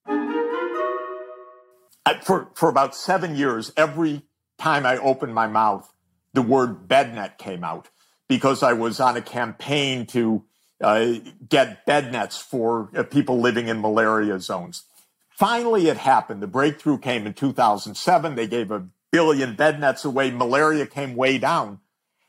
I, 2.05 2.19
for 2.21 2.51
for 2.55 2.69
about 2.69 2.95
seven 2.95 3.37
years, 3.37 3.73
every 3.77 4.23
time 4.59 4.85
I 4.87 4.97
opened 4.99 5.35
my 5.35 5.47
mouth, 5.47 5.93
the 6.33 6.43
word 6.43 6.89
bednet 6.89 7.39
came 7.39 7.65
out 7.65 7.91
because 8.29 8.63
I 8.63 8.73
was 8.73 9.01
on 9.01 9.17
a 9.17 9.23
campaign 9.23 10.07
to 10.07 10.45
uh, 10.81 11.15
get 11.49 11.87
bed 11.87 12.11
nets 12.13 12.39
for 12.39 12.91
uh, 12.97 13.03
people 13.05 13.41
living 13.41 13.69
in 13.69 13.81
malaria 13.81 14.41
zones. 14.41 14.85
Finally, 15.31 15.89
it 15.89 15.97
happened. 15.97 16.43
The 16.43 16.47
breakthrough 16.47 16.99
came 16.99 17.27
in 17.27 17.35
2007. 17.35 18.35
They 18.35 18.47
gave 18.47 18.71
a 18.71 18.87
billion 19.11 19.55
bed 19.55 19.81
nets 19.81 20.05
away. 20.05 20.31
Malaria 20.31 20.87
came 20.87 21.15
way 21.15 21.39
down. 21.39 21.81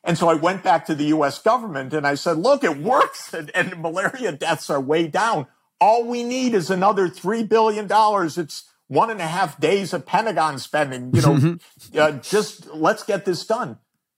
And 0.03 0.17
so 0.17 0.27
I 0.27 0.33
went 0.33 0.63
back 0.63 0.85
to 0.87 0.95
the 0.95 1.05
US 1.05 1.39
government 1.39 1.93
and 1.93 2.05
I 2.05 2.15
said, 2.15 2.37
look, 2.37 2.63
it 2.63 2.77
works 2.77 3.33
and, 3.37 3.51
and 3.55 3.77
malaria 3.81 4.31
deaths 4.31 4.69
are 4.69 4.81
way 4.81 5.07
down. 5.07 5.47
All 5.79 6.05
we 6.05 6.23
need 6.23 6.53
is 6.53 6.69
another 6.69 7.07
$3 7.09 7.47
billion. 7.47 7.87
It's 7.89 8.69
one 8.87 9.09
and 9.09 9.19
a 9.21 9.27
half 9.27 9.59
days 9.59 9.93
of 9.93 10.05
Pentagon 10.05 10.59
spending. 10.59 11.13
You 11.13 11.21
know, 11.21 11.57
uh, 11.99 12.11
just 12.19 12.67
let's 12.67 13.03
get 13.03 13.25
this 13.25 13.45
done. 13.45 13.77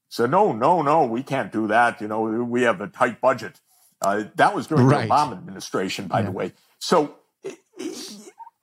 So 0.10 0.26
no, 0.26 0.52
no, 0.54 0.82
no, 0.82 1.06
we 1.06 1.24
can't 1.24 1.52
do 1.52 1.68
that. 1.68 2.02
You 2.02 2.08
know, 2.08 2.22
we 2.22 2.64
have 2.64 2.82
a 2.82 2.88
tight 2.88 3.20
budget. 3.22 3.60
Uh, 4.02 4.26
that 4.36 4.54
was 4.54 4.68
during 4.68 4.86
Right. 4.86 5.08
the 5.08 5.14
Obama 5.14 5.34
administration, 5.34 6.08
by 6.08 6.22
the 6.22 6.32
way. 6.32 6.54
So 6.80 7.16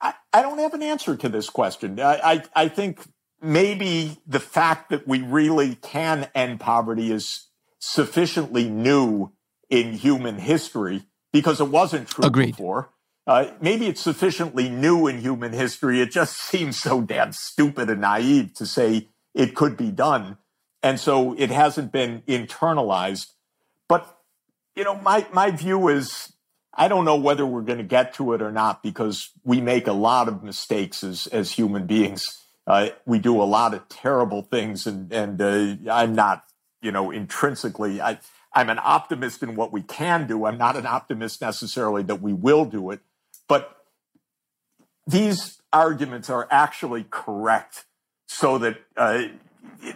I, 0.01 0.13
I 0.31 0.41
don't 0.41 0.59
have 0.59 0.73
an 0.73 0.81
answer 0.83 1.15
to 1.15 1.29
this 1.29 1.49
question. 1.49 1.99
I, 1.99 2.33
I, 2.33 2.43
I 2.55 2.67
think 2.69 3.01
maybe 3.43 4.17
the 4.25 4.39
fact 4.39 4.89
that 4.89 5.07
we 5.07 5.21
really 5.21 5.75
can 5.75 6.29
end 6.33 6.59
poverty 6.59 7.11
is 7.11 7.47
sufficiently 7.79 8.69
new 8.69 9.31
in 9.69 9.93
human 9.93 10.37
history 10.37 11.03
because 11.31 11.59
it 11.59 11.67
wasn't 11.67 12.07
true 12.07 12.25
Agreed. 12.25 12.55
before. 12.55 12.89
Uh, 13.27 13.51
maybe 13.61 13.87
it's 13.87 14.01
sufficiently 14.01 14.69
new 14.69 15.07
in 15.07 15.19
human 15.19 15.53
history. 15.53 16.01
It 16.01 16.11
just 16.11 16.37
seems 16.49 16.79
so 16.79 17.01
damn 17.01 17.33
stupid 17.33 17.89
and 17.89 18.01
naive 18.01 18.53
to 18.55 18.65
say 18.65 19.09
it 19.33 19.55
could 19.55 19.75
be 19.75 19.91
done. 19.91 20.37
And 20.81 20.99
so 20.99 21.33
it 21.37 21.49
hasn't 21.49 21.91
been 21.91 22.21
internalized. 22.27 23.27
But, 23.87 24.17
you 24.75 24.83
know, 24.83 24.95
my, 24.95 25.25
my 25.33 25.51
view 25.51 25.87
is 25.87 26.33
I 26.73 26.87
don't 26.87 27.05
know 27.05 27.15
whether 27.15 27.45
we're 27.45 27.61
going 27.61 27.77
to 27.77 27.83
get 27.83 28.15
to 28.15 28.33
it 28.33 28.41
or 28.41 28.51
not 28.51 28.81
because 28.81 29.29
we 29.43 29.61
make 29.61 29.87
a 29.87 29.93
lot 29.93 30.27
of 30.27 30.43
mistakes 30.43 31.03
as, 31.03 31.27
as 31.27 31.51
human 31.51 31.85
beings. 31.85 32.42
Uh, 32.65 32.89
we 33.05 33.19
do 33.19 33.41
a 33.41 33.43
lot 33.43 33.73
of 33.73 33.87
terrible 33.89 34.41
things, 34.41 34.87
and, 34.87 35.11
and 35.11 35.41
uh, 35.41 35.91
I'm 35.91 36.15
not, 36.15 36.45
you 36.81 36.91
know, 36.91 37.11
intrinsically, 37.11 38.01
I, 38.01 38.19
I'm 38.53 38.69
an 38.69 38.79
optimist 38.81 39.43
in 39.43 39.55
what 39.55 39.73
we 39.73 39.81
can 39.81 40.27
do. 40.27 40.45
I'm 40.45 40.57
not 40.57 40.75
an 40.77 40.85
optimist 40.85 41.41
necessarily 41.41 42.03
that 42.03 42.21
we 42.21 42.33
will 42.33 42.65
do 42.65 42.91
it. 42.91 43.01
But 43.47 43.75
these 45.05 45.61
arguments 45.73 46.29
are 46.29 46.47
actually 46.49 47.05
correct 47.09 47.85
so 48.27 48.57
that 48.59 48.77
uh, 48.95 49.23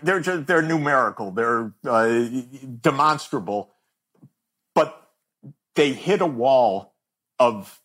they're 0.04 0.20
just, 0.20 0.48
they're 0.48 0.62
numerical, 0.62 1.32
they're 1.32 1.74
uh, 1.88 2.28
demonstrable, 2.82 3.72
but 4.76 5.10
they 5.76 5.94
hit 5.94 6.22
a 6.22 6.26
wall 6.26 6.94
of 7.40 7.80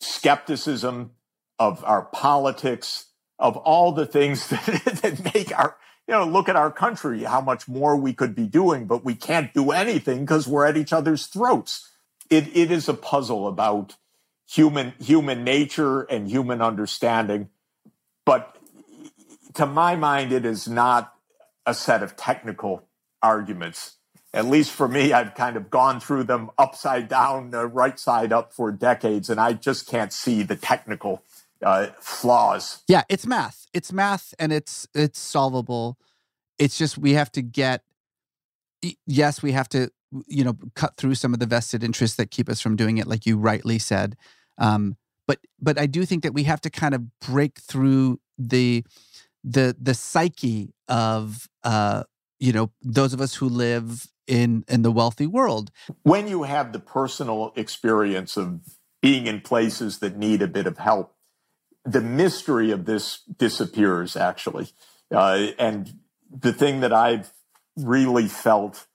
skepticism 0.00 1.12
of 1.58 1.84
our 1.84 2.02
politics, 2.02 3.06
of 3.40 3.56
all 3.56 3.90
the 3.90 4.06
things 4.06 4.48
that, 4.48 5.00
that 5.02 5.34
make 5.34 5.56
our, 5.58 5.76
you 6.06 6.14
know, 6.14 6.24
look 6.24 6.48
at 6.48 6.56
our 6.56 6.70
country, 6.70 7.24
how 7.24 7.40
much 7.40 7.66
more 7.66 7.96
we 7.96 8.12
could 8.12 8.36
be 8.36 8.46
doing, 8.46 8.86
but 8.86 9.04
we 9.04 9.14
can't 9.14 9.52
do 9.52 9.72
anything 9.72 10.20
because 10.20 10.46
we're 10.46 10.66
at 10.66 10.76
each 10.76 10.92
other's 10.92 11.26
throats. 11.26 11.90
It, 12.28 12.54
it 12.56 12.70
is 12.70 12.88
a 12.88 12.94
puzzle 12.94 13.48
about 13.48 13.96
human, 14.48 14.92
human 15.00 15.42
nature 15.42 16.02
and 16.02 16.28
human 16.28 16.60
understanding. 16.60 17.48
But 18.24 18.56
to 19.54 19.66
my 19.66 19.96
mind, 19.96 20.32
it 20.32 20.44
is 20.44 20.68
not 20.68 21.12
a 21.66 21.74
set 21.74 22.02
of 22.02 22.16
technical 22.16 22.84
arguments. 23.22 23.96
At 24.32 24.44
least 24.44 24.70
for 24.70 24.86
me, 24.86 25.12
I've 25.12 25.34
kind 25.34 25.56
of 25.56 25.70
gone 25.70 25.98
through 25.98 26.24
them 26.24 26.50
upside 26.56 27.08
down, 27.08 27.52
uh, 27.52 27.64
right 27.64 27.98
side 27.98 28.32
up 28.32 28.52
for 28.52 28.70
decades, 28.70 29.28
and 29.28 29.40
I 29.40 29.54
just 29.54 29.88
can't 29.88 30.12
see 30.12 30.42
the 30.44 30.54
technical 30.54 31.24
uh, 31.64 31.88
flaws. 32.00 32.82
Yeah, 32.88 33.02
it's 33.08 33.26
math. 33.26 33.66
It's 33.72 33.92
math 33.92 34.34
and 34.38 34.52
it's 34.52 34.86
it's 34.94 35.18
solvable. 35.18 35.98
It's 36.58 36.78
just 36.78 36.98
we 36.98 37.14
have 37.14 37.30
to 37.32 37.42
get 37.42 37.82
yes, 39.06 39.42
we 39.42 39.52
have 39.52 39.68
to 39.70 39.90
you 40.26 40.44
know 40.44 40.56
cut 40.74 40.96
through 40.96 41.14
some 41.14 41.32
of 41.32 41.40
the 41.40 41.46
vested 41.46 41.84
interests 41.84 42.16
that 42.16 42.30
keep 42.30 42.48
us 42.48 42.60
from 42.60 42.76
doing 42.76 42.98
it 42.98 43.06
like 43.06 43.26
you 43.26 43.36
rightly 43.36 43.78
said. 43.78 44.16
Um 44.58 44.96
but 45.26 45.38
but 45.60 45.78
I 45.78 45.86
do 45.86 46.04
think 46.04 46.22
that 46.22 46.34
we 46.34 46.44
have 46.44 46.60
to 46.62 46.70
kind 46.70 46.94
of 46.94 47.18
break 47.20 47.58
through 47.60 48.20
the 48.38 48.84
the 49.44 49.76
the 49.80 49.94
psyche 49.94 50.74
of 50.88 51.48
uh 51.62 52.04
you 52.38 52.52
know 52.52 52.72
those 52.82 53.12
of 53.12 53.20
us 53.20 53.34
who 53.36 53.48
live 53.48 54.06
in 54.26 54.64
in 54.68 54.82
the 54.82 54.92
wealthy 54.92 55.26
world. 55.26 55.70
When 56.02 56.26
you 56.26 56.44
have 56.44 56.72
the 56.72 56.80
personal 56.80 57.52
experience 57.56 58.36
of 58.36 58.60
being 59.02 59.26
in 59.26 59.40
places 59.40 59.98
that 59.98 60.16
need 60.16 60.42
a 60.42 60.46
bit 60.46 60.66
of 60.66 60.78
help, 60.78 61.14
the 61.84 62.00
mystery 62.00 62.70
of 62.70 62.84
this 62.84 63.22
disappears 63.38 64.16
actually. 64.16 64.68
Uh, 65.10 65.48
and 65.58 65.94
the 66.30 66.52
thing 66.52 66.80
that 66.80 66.92
I've 66.92 67.32
really 67.76 68.28
felt 68.28 68.86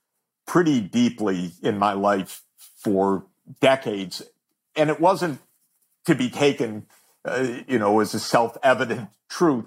pretty 0.46 0.80
deeply 0.80 1.52
in 1.62 1.78
my 1.78 1.92
life 1.92 2.42
for 2.78 3.26
decades, 3.60 4.22
and 4.74 4.90
it 4.90 5.00
wasn't 5.00 5.40
to 6.04 6.14
be 6.14 6.30
taken, 6.30 6.86
uh, 7.24 7.60
you 7.66 7.78
know, 7.78 8.00
as 8.00 8.14
a 8.14 8.20
self-evident 8.20 9.10
truth. 9.28 9.66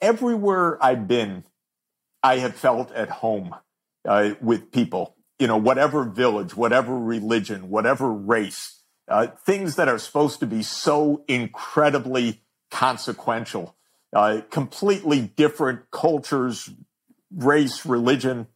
Everywhere 0.00 0.82
I've 0.82 1.06
been, 1.06 1.44
I 2.22 2.38
have 2.38 2.54
felt 2.54 2.90
at 2.92 3.10
home 3.10 3.54
uh, 4.06 4.34
with 4.40 4.72
people. 4.72 5.14
You 5.38 5.46
know, 5.46 5.56
whatever 5.56 6.04
village, 6.04 6.56
whatever 6.56 6.98
religion, 6.98 7.68
whatever 7.68 8.10
race, 8.10 8.80
uh, 9.08 9.26
things 9.26 9.76
that 9.76 9.88
are 9.88 9.98
supposed 9.98 10.40
to 10.40 10.46
be 10.46 10.62
so 10.62 11.24
incredibly 11.28 12.43
consequential, 12.74 13.76
uh, 14.12 14.40
completely 14.50 15.20
different 15.20 15.92
cultures, 15.92 16.70
race, 17.32 17.86
religion. 17.86 18.48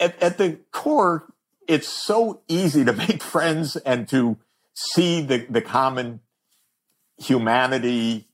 At, 0.00 0.20
at 0.22 0.38
the 0.38 0.60
core, 0.72 1.30
it's 1.68 1.88
so 1.88 2.40
easy 2.48 2.86
to 2.86 2.92
make 3.04 3.22
friends 3.22 3.76
and 3.76 4.08
to 4.08 4.38
see 4.72 5.20
the, 5.20 5.46
the 5.50 5.60
common 5.60 6.20
humanity, 7.18 8.28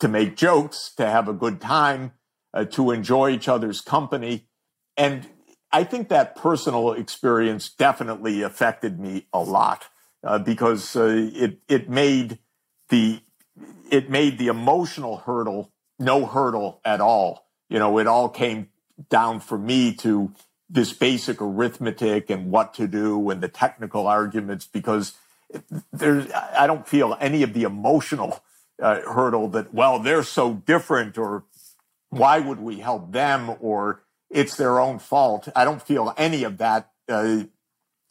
to 0.00 0.08
make 0.08 0.36
jokes, 0.36 0.94
to 0.96 1.04
have 1.04 1.28
a 1.28 1.34
good 1.34 1.60
time, 1.60 2.12
uh, 2.54 2.64
to 2.64 2.92
enjoy 2.92 3.28
each 3.28 3.46
other's 3.46 3.82
company. 3.82 4.48
And 4.96 5.28
I 5.70 5.84
think 5.84 6.08
that 6.08 6.34
personal 6.34 6.92
experience 6.92 7.68
definitely 7.68 8.40
affected 8.40 8.98
me 8.98 9.26
a 9.34 9.40
lot 9.40 9.84
uh, 10.22 10.38
because 10.38 10.96
uh, 10.96 11.28
it 11.34 11.58
it 11.68 11.90
made 11.90 12.38
the 12.88 13.20
it 13.94 14.10
made 14.10 14.38
the 14.38 14.48
emotional 14.48 15.18
hurdle 15.18 15.70
no 15.98 16.26
hurdle 16.26 16.80
at 16.84 17.00
all. 17.00 17.46
You 17.68 17.78
know, 17.78 17.98
it 17.98 18.06
all 18.06 18.28
came 18.28 18.68
down 19.08 19.40
for 19.40 19.56
me 19.56 19.94
to 19.94 20.32
this 20.68 20.92
basic 20.92 21.40
arithmetic 21.40 22.30
and 22.30 22.50
what 22.50 22.74
to 22.74 22.88
do 22.88 23.30
and 23.30 23.40
the 23.40 23.48
technical 23.48 24.06
arguments 24.06 24.66
because 24.66 25.14
there's 25.92 26.30
I 26.32 26.66
don't 26.66 26.86
feel 26.86 27.16
any 27.20 27.42
of 27.42 27.52
the 27.52 27.62
emotional 27.62 28.40
uh, 28.82 29.00
hurdle 29.02 29.48
that 29.50 29.72
well 29.72 30.00
they're 30.00 30.24
so 30.24 30.54
different 30.54 31.16
or 31.16 31.44
why 32.10 32.40
would 32.40 32.60
we 32.60 32.80
help 32.80 33.12
them 33.12 33.54
or 33.60 34.00
it's 34.30 34.56
their 34.56 34.80
own 34.80 34.98
fault. 34.98 35.48
I 35.54 35.64
don't 35.64 35.82
feel 35.82 36.12
any 36.16 36.42
of 36.42 36.58
that 36.58 36.90
uh, 37.08 37.44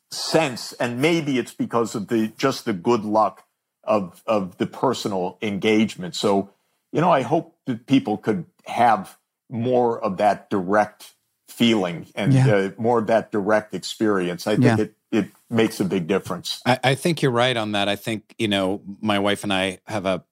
sense, 0.09 0.71
and 0.73 1.01
maybe 1.01 1.37
it's 1.37 1.53
because 1.53 1.95
of 1.95 2.07
the 2.07 2.31
just 2.37 2.65
the 2.65 2.73
good 2.73 3.03
luck 3.03 3.45
of 3.83 4.21
of 4.25 4.57
the 4.57 4.65
personal 4.67 5.37
engagement. 5.41 6.15
So, 6.15 6.49
you 6.91 7.01
know, 7.01 7.11
I 7.11 7.21
hope 7.21 7.55
that 7.65 7.85
people 7.85 8.17
could 8.17 8.45
have 8.65 9.17
more 9.49 10.03
of 10.03 10.17
that 10.17 10.49
direct 10.49 11.13
feeling 11.47 12.07
and 12.15 12.33
Yeah. 12.33 12.47
uh, 12.55 12.71
more 12.77 12.99
of 12.99 13.07
that 13.07 13.31
direct 13.31 13.73
experience. 13.73 14.47
I 14.47 14.53
think 14.55 14.63
Yeah. 14.63 14.77
it 14.79 14.95
it 15.11 15.27
makes 15.49 15.79
a 15.79 15.85
big 15.85 16.07
difference. 16.07 16.59
I, 16.65 16.79
I 16.83 16.95
think 16.95 17.21
you're 17.21 17.31
right 17.31 17.55
on 17.55 17.73
that. 17.73 17.87
I 17.87 17.95
think, 17.95 18.33
you 18.39 18.47
know, 18.47 18.81
my 18.99 19.19
wife 19.19 19.43
and 19.43 19.53
I 19.53 19.77
have 19.85 20.07
a 20.07 20.23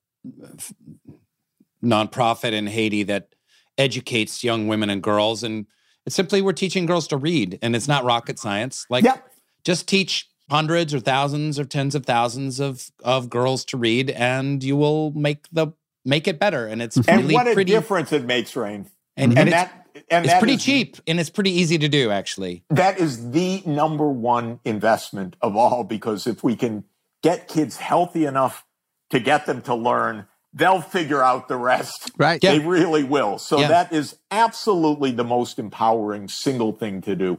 nonprofit 1.84 2.54
in 2.54 2.66
Haiti 2.66 3.04
that 3.04 3.36
educates 3.78 4.44
young 4.44 4.68
women 4.68 4.90
and 4.90 5.04
girls. 5.04 5.44
And 5.44 5.68
it's 6.08 6.16
simply 6.16 6.42
we're 6.42 6.54
teaching 6.54 6.88
girls 6.88 7.08
to 7.10 7.18
read, 7.18 7.60
and 7.62 7.76
it's 7.76 7.88
not 7.88 8.04
rocket 8.06 8.40
science. 8.40 8.88
Like, 8.90 9.04
Yeah. 9.04 9.18
just 9.64 9.88
teach 9.88 10.28
hundreds 10.52 10.94
or 10.94 11.00
thousands 11.00 11.58
or 11.58 11.66
tens 11.66 11.96
of 11.96 12.06
thousands 12.06 12.60
of 12.60 12.92
of 13.04 13.30
girls 13.30 13.66
to 13.66 13.78
read, 13.78 14.10
and 14.12 14.64
you 14.64 14.76
will 14.76 15.12
make 15.14 15.48
the 15.52 15.68
make 16.06 16.28
it 16.28 16.38
better. 16.40 16.68
And 16.68 16.82
it's 16.82 16.98
And 16.98 17.22
really 17.24 17.34
what 17.34 17.48
a 17.48 17.54
pretty, 17.54 17.72
difference 17.72 18.12
it 18.12 18.26
makes, 18.26 18.52
Rainn. 18.54 18.86
and, 19.18 19.32
mm-hmm. 19.32 19.38
And, 19.38 19.38
and 19.40 19.48
it's, 19.50 19.56
that 19.56 19.88
and 20.10 20.26
it's 20.26 20.34
that 20.34 20.40
pretty 20.40 20.56
is- 20.56 20.64
cheap, 20.64 20.98
and 21.08 21.20
it's 21.20 21.30
pretty 21.30 21.52
easy 21.52 21.78
to 21.78 21.88
do, 21.88 22.12
actually. 22.12 22.64
that 22.70 23.00
is 23.00 23.32
the 23.32 23.62
number 23.66 24.08
one 24.10 24.60
investment 24.66 25.36
of 25.42 25.56
all 25.56 25.84
because 25.84 26.28
if 26.28 26.44
we 26.44 26.56
can 26.56 26.84
get 27.24 27.48
kids 27.48 27.78
healthy 27.78 28.26
enough 28.26 28.66
to 29.12 29.20
get 29.20 29.46
them 29.46 29.62
to 29.62 29.76
learn, 29.76 30.26
they'll 30.54 30.82
figure 30.82 31.22
out 31.22 31.48
the 31.48 31.56
rest. 31.58 32.12
Right. 32.18 32.42
They 32.42 32.60
really 32.60 33.04
will. 33.04 33.38
So 33.38 33.60
Yeah. 33.60 33.68
that 33.68 33.94
is 33.94 34.16
absolutely 34.32 35.12
the 35.12 35.24
most 35.24 35.60
empowering 35.60 36.28
single 36.30 36.72
thing 36.74 37.02
to 37.02 37.16
do. 37.16 37.38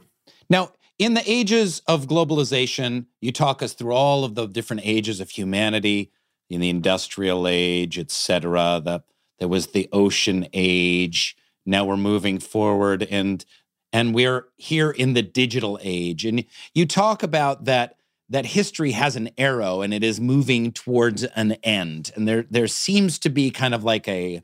Now, 0.49 0.71
in 0.99 1.13
the 1.13 1.23
ages 1.25 1.81
of 1.87 2.07
globalization, 2.07 3.05
you 3.21 3.31
talk 3.31 3.61
us 3.61 3.73
through 3.73 3.93
all 3.93 4.23
of 4.23 4.35
the 4.35 4.45
different 4.45 4.83
ages 4.85 5.19
of 5.19 5.31
humanity, 5.31 6.11
in 6.49 6.61
the 6.61 6.69
industrial 6.69 7.47
age, 7.47 7.97
et 7.97 8.11
cetera. 8.11 8.81
The, 8.83 9.03
there 9.39 9.47
was 9.47 9.67
the 9.67 9.89
ocean 9.91 10.47
age. 10.53 11.35
Now 11.65 11.85
we're 11.85 11.97
moving 11.97 12.39
forward 12.39 13.03
and 13.09 13.43
and 13.91 14.15
we're 14.15 14.47
here 14.57 14.89
in 14.89 15.13
the 15.13 15.21
digital 15.21 15.77
age. 15.83 16.25
And 16.25 16.45
you 16.73 16.85
talk 16.85 17.21
about 17.21 17.65
that 17.65 17.97
that 18.29 18.45
history 18.47 18.91
has 18.91 19.15
an 19.15 19.29
arrow 19.37 19.81
and 19.81 19.93
it 19.93 20.03
is 20.03 20.19
moving 20.19 20.71
towards 20.71 21.23
an 21.23 21.53
end. 21.63 22.11
And 22.15 22.27
there 22.27 22.45
there 22.49 22.67
seems 22.67 23.19
to 23.19 23.29
be 23.29 23.51
kind 23.51 23.73
of 23.73 23.83
like 23.83 24.07
a, 24.07 24.41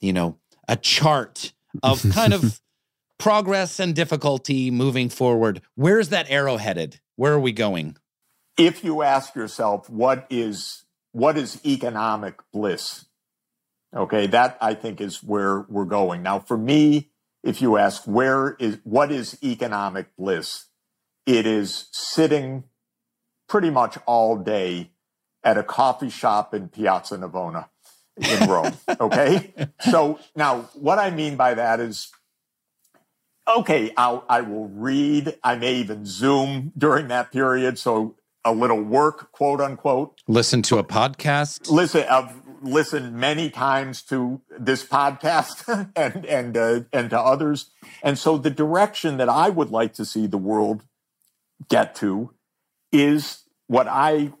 you 0.00 0.12
know, 0.12 0.38
a 0.68 0.76
chart 0.76 1.52
of 1.82 2.04
kind 2.12 2.32
of 2.32 2.60
progress 3.18 3.80
and 3.80 3.94
difficulty 3.94 4.70
moving 4.70 5.08
forward. 5.08 5.60
Where's 5.74 6.08
that 6.08 6.30
arrow 6.30 6.56
headed? 6.56 7.00
Where 7.16 7.32
are 7.32 7.40
we 7.40 7.52
going? 7.52 7.96
If 8.56 8.82
you 8.82 9.02
ask 9.02 9.34
yourself 9.34 9.90
what 9.90 10.26
is 10.30 10.84
what 11.12 11.36
is 11.36 11.60
economic 11.64 12.36
bliss? 12.52 13.06
Okay, 13.94 14.26
that 14.28 14.58
I 14.60 14.74
think 14.74 15.00
is 15.00 15.22
where 15.22 15.60
we're 15.68 15.84
going. 15.84 16.22
Now 16.22 16.38
for 16.38 16.56
me, 16.56 17.10
if 17.42 17.62
you 17.62 17.76
ask 17.76 18.04
where 18.04 18.56
is 18.58 18.78
what 18.84 19.10
is 19.10 19.38
economic 19.42 20.14
bliss? 20.16 20.66
It 21.26 21.46
is 21.46 21.88
sitting 21.92 22.64
pretty 23.48 23.70
much 23.70 23.98
all 24.06 24.36
day 24.36 24.90
at 25.44 25.58
a 25.58 25.62
coffee 25.62 26.10
shop 26.10 26.54
in 26.54 26.68
Piazza 26.68 27.16
Navona 27.16 27.68
in 28.16 28.48
Rome. 28.48 28.72
Okay. 29.00 29.52
so 29.90 30.18
now 30.34 30.62
what 30.74 30.98
I 30.98 31.10
mean 31.10 31.36
by 31.36 31.54
that 31.54 31.78
is 31.78 32.10
okay, 33.48 33.92
I'll, 33.96 34.24
I 34.28 34.42
will 34.42 34.68
read. 34.68 35.36
I 35.42 35.56
may 35.56 35.74
even 35.76 36.04
Zoom 36.04 36.72
during 36.76 37.08
that 37.08 37.32
period. 37.32 37.78
So 37.78 38.16
a 38.44 38.52
little 38.52 38.82
work, 38.82 39.32
quote 39.32 39.60
unquote. 39.60 40.20
Listen 40.26 40.62
to 40.62 40.78
a 40.78 40.84
podcast. 40.84 41.70
Listen, 41.70 42.04
I've 42.08 42.40
listened 42.62 43.14
many 43.14 43.50
times 43.50 44.02
to 44.02 44.40
this 44.58 44.84
podcast 44.84 45.90
and 45.96 46.24
and 46.26 46.56
uh, 46.56 46.80
and 46.92 47.10
to 47.10 47.20
others. 47.20 47.70
And 48.02 48.18
so 48.18 48.38
the 48.38 48.50
direction 48.50 49.16
that 49.18 49.28
I 49.28 49.48
would 49.48 49.70
like 49.70 49.94
to 49.94 50.04
see 50.04 50.26
the 50.26 50.38
world 50.38 50.84
get 51.68 51.94
to 51.96 52.34
is 52.92 53.44
what 53.66 53.86
I 53.88 54.32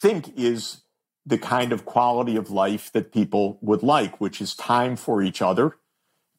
think 0.00 0.36
is 0.36 0.82
the 1.24 1.38
kind 1.38 1.72
of 1.72 1.84
quality 1.84 2.36
of 2.36 2.50
life 2.50 2.92
that 2.92 3.12
people 3.12 3.58
would 3.60 3.82
like, 3.82 4.20
which 4.20 4.40
is 4.40 4.54
time 4.54 4.94
for 4.94 5.22
each 5.22 5.42
other, 5.42 5.76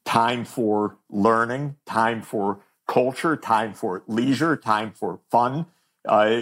time 0.08 0.42
for 0.42 0.96
learning, 1.10 1.76
time 1.84 2.22
for 2.22 2.60
culture, 2.86 3.36
time 3.36 3.74
for 3.74 4.02
leisure, 4.06 4.56
time 4.56 4.90
for 4.90 5.20
fun, 5.30 5.66
uh, 6.08 6.40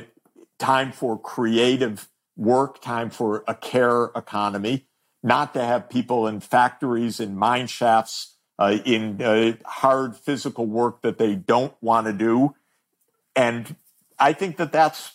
time 0.57 0.93
for 0.93 1.19
creative 1.19 2.09
work, 2.37 2.81
time 2.81 3.11
for 3.11 3.43
a 3.49 3.55
care 3.57 4.05
economy, 4.14 4.87
not 5.21 5.53
to 5.53 5.64
have 5.64 5.91
people 5.91 6.29
in 6.29 6.39
factories, 6.39 7.19
in 7.19 7.37
mine 7.37 7.67
shafts, 7.67 8.37
uh, 8.61 8.79
in 8.85 9.21
uh, 9.21 9.57
hard 9.64 10.14
physical 10.14 10.64
work 10.64 11.03
that 11.03 11.19
they 11.19 11.35
don't 11.35 11.75
want 11.81 12.07
to 12.07 12.12
do. 12.12 12.55
And 13.35 13.75
I 14.17 14.33
think 14.33 14.59
that 14.59 14.71
that's 14.71 15.14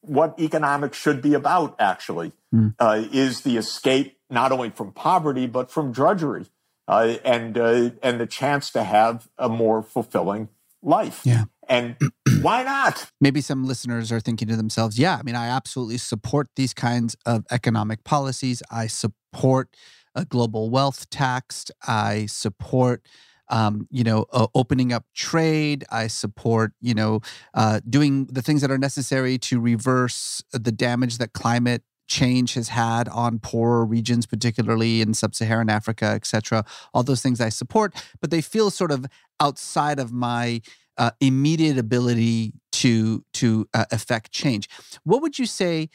what 0.00 0.40
economics 0.40 0.96
should 0.96 1.20
be 1.20 1.34
about, 1.34 1.76
actually, 1.78 2.32
uh, 2.78 3.04
is 3.12 3.42
the 3.42 3.58
escape 3.58 4.16
not 4.30 4.50
only 4.50 4.70
from 4.70 4.92
poverty, 4.92 5.46
but 5.46 5.70
from 5.70 5.92
drudgery 5.92 6.46
uh, 6.88 7.16
and, 7.24 7.56
uh, 7.56 7.90
and 8.02 8.20
the 8.20 8.26
chance 8.26 8.70
to 8.70 8.84
have 8.84 9.28
a 9.38 9.48
more 9.48 9.82
fulfilling 9.82 10.48
life. 10.82 11.22
Yeah. 11.24 11.44
And 11.68 11.96
why 12.42 12.64
not? 12.64 13.10
maybe 13.20 13.40
some 13.40 13.64
listeners 13.64 14.10
are 14.10 14.20
thinking 14.20 14.48
to 14.48 14.56
themselves, 14.56 14.98
yeah, 14.98 15.16
I 15.18 15.22
mean, 15.22 15.36
I 15.36 15.46
absolutely 15.46 15.98
support 15.98 16.48
these 16.56 16.74
kinds 16.74 17.16
of 17.24 17.44
economic 17.50 18.04
policies. 18.04 18.62
I 18.70 18.88
support 18.88 19.76
a 20.14 20.24
global 20.24 20.70
wealth 20.70 21.08
tax. 21.08 21.70
I 21.86 22.26
support. 22.26 23.06
Um, 23.48 23.86
you 23.90 24.02
know, 24.02 24.24
uh, 24.32 24.46
opening 24.54 24.94
up 24.94 25.04
trade. 25.14 25.84
I 25.90 26.06
support, 26.06 26.72
you 26.80 26.94
know, 26.94 27.20
uh, 27.52 27.80
doing 27.86 28.24
the 28.26 28.40
things 28.40 28.62
that 28.62 28.70
are 28.70 28.78
necessary 28.78 29.36
to 29.38 29.60
reverse 29.60 30.42
the 30.52 30.72
damage 30.72 31.18
that 31.18 31.34
climate 31.34 31.82
change 32.08 32.54
has 32.54 32.68
had 32.68 33.08
on 33.08 33.38
poorer 33.38 33.84
regions, 33.84 34.26
particularly 34.26 35.00
in 35.00 35.14
sub-Saharan 35.14 35.70
Africa, 35.70 36.06
et 36.06 36.26
cetera. 36.26 36.64
All 36.92 37.02
those 37.02 37.22
things 37.22 37.40
I 37.40 37.48
support, 37.48 37.94
but 38.20 38.30
they 38.30 38.40
feel 38.40 38.70
sort 38.70 38.92
of 38.92 39.06
outside 39.40 39.98
of 39.98 40.12
my 40.12 40.60
uh, 40.98 41.10
immediate 41.20 41.78
ability 41.78 42.52
to 42.72 43.24
to 43.34 43.66
uh, 43.72 43.86
affect 43.90 44.32
change. 44.32 44.68
What 45.04 45.22
would 45.22 45.38
you 45.38 45.46
say 45.46 45.88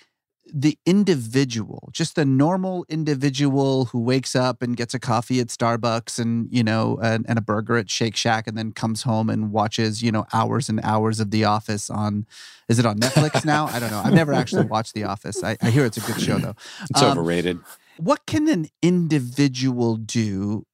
the 0.53 0.77
individual, 0.85 1.89
just 1.91 2.15
the 2.15 2.25
normal 2.25 2.85
individual 2.89 3.85
who 3.85 3.99
wakes 3.99 4.35
up 4.35 4.61
and 4.61 4.77
gets 4.77 4.93
a 4.93 4.99
coffee 4.99 5.39
at 5.39 5.47
Starbucks 5.47 6.19
and 6.19 6.47
you 6.51 6.63
know 6.63 6.97
and, 7.01 7.25
and 7.27 7.37
a 7.37 7.41
burger 7.41 7.77
at 7.77 7.89
Shake 7.89 8.15
Shack 8.15 8.47
and 8.47 8.57
then 8.57 8.71
comes 8.71 9.03
home 9.03 9.29
and 9.29 9.51
watches 9.51 10.01
you 10.01 10.11
know 10.11 10.25
hours 10.33 10.69
and 10.69 10.79
hours 10.83 11.19
of 11.19 11.31
The 11.31 11.43
Office 11.45 11.89
on 11.89 12.25
is 12.69 12.79
it 12.79 12.85
on 12.85 12.97
Netflix 12.99 13.45
now? 13.55 13.67
I 13.67 13.79
don't 13.79 13.91
know. 13.91 14.01
I've 14.03 14.13
never 14.13 14.33
actually 14.33 14.65
watched 14.65 14.93
The 14.93 15.03
Office. 15.03 15.43
I, 15.43 15.57
I 15.61 15.69
hear 15.69 15.85
it's 15.85 15.97
a 15.97 16.01
good 16.01 16.21
show 16.21 16.37
though. 16.37 16.55
It's 16.89 17.01
Um, 17.01 17.17
overrated. 17.17 17.59
what 17.97 18.25
can 18.25 18.47
an 18.47 18.67
individual 18.81 19.95
do 19.97 20.65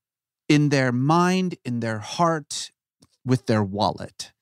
in 0.50 0.70
their 0.70 0.92
mind, 0.92 1.56
in 1.66 1.80
their 1.80 2.00
heart, 2.00 2.72
with 3.26 3.46
their 3.46 3.64
wallet 3.64 4.34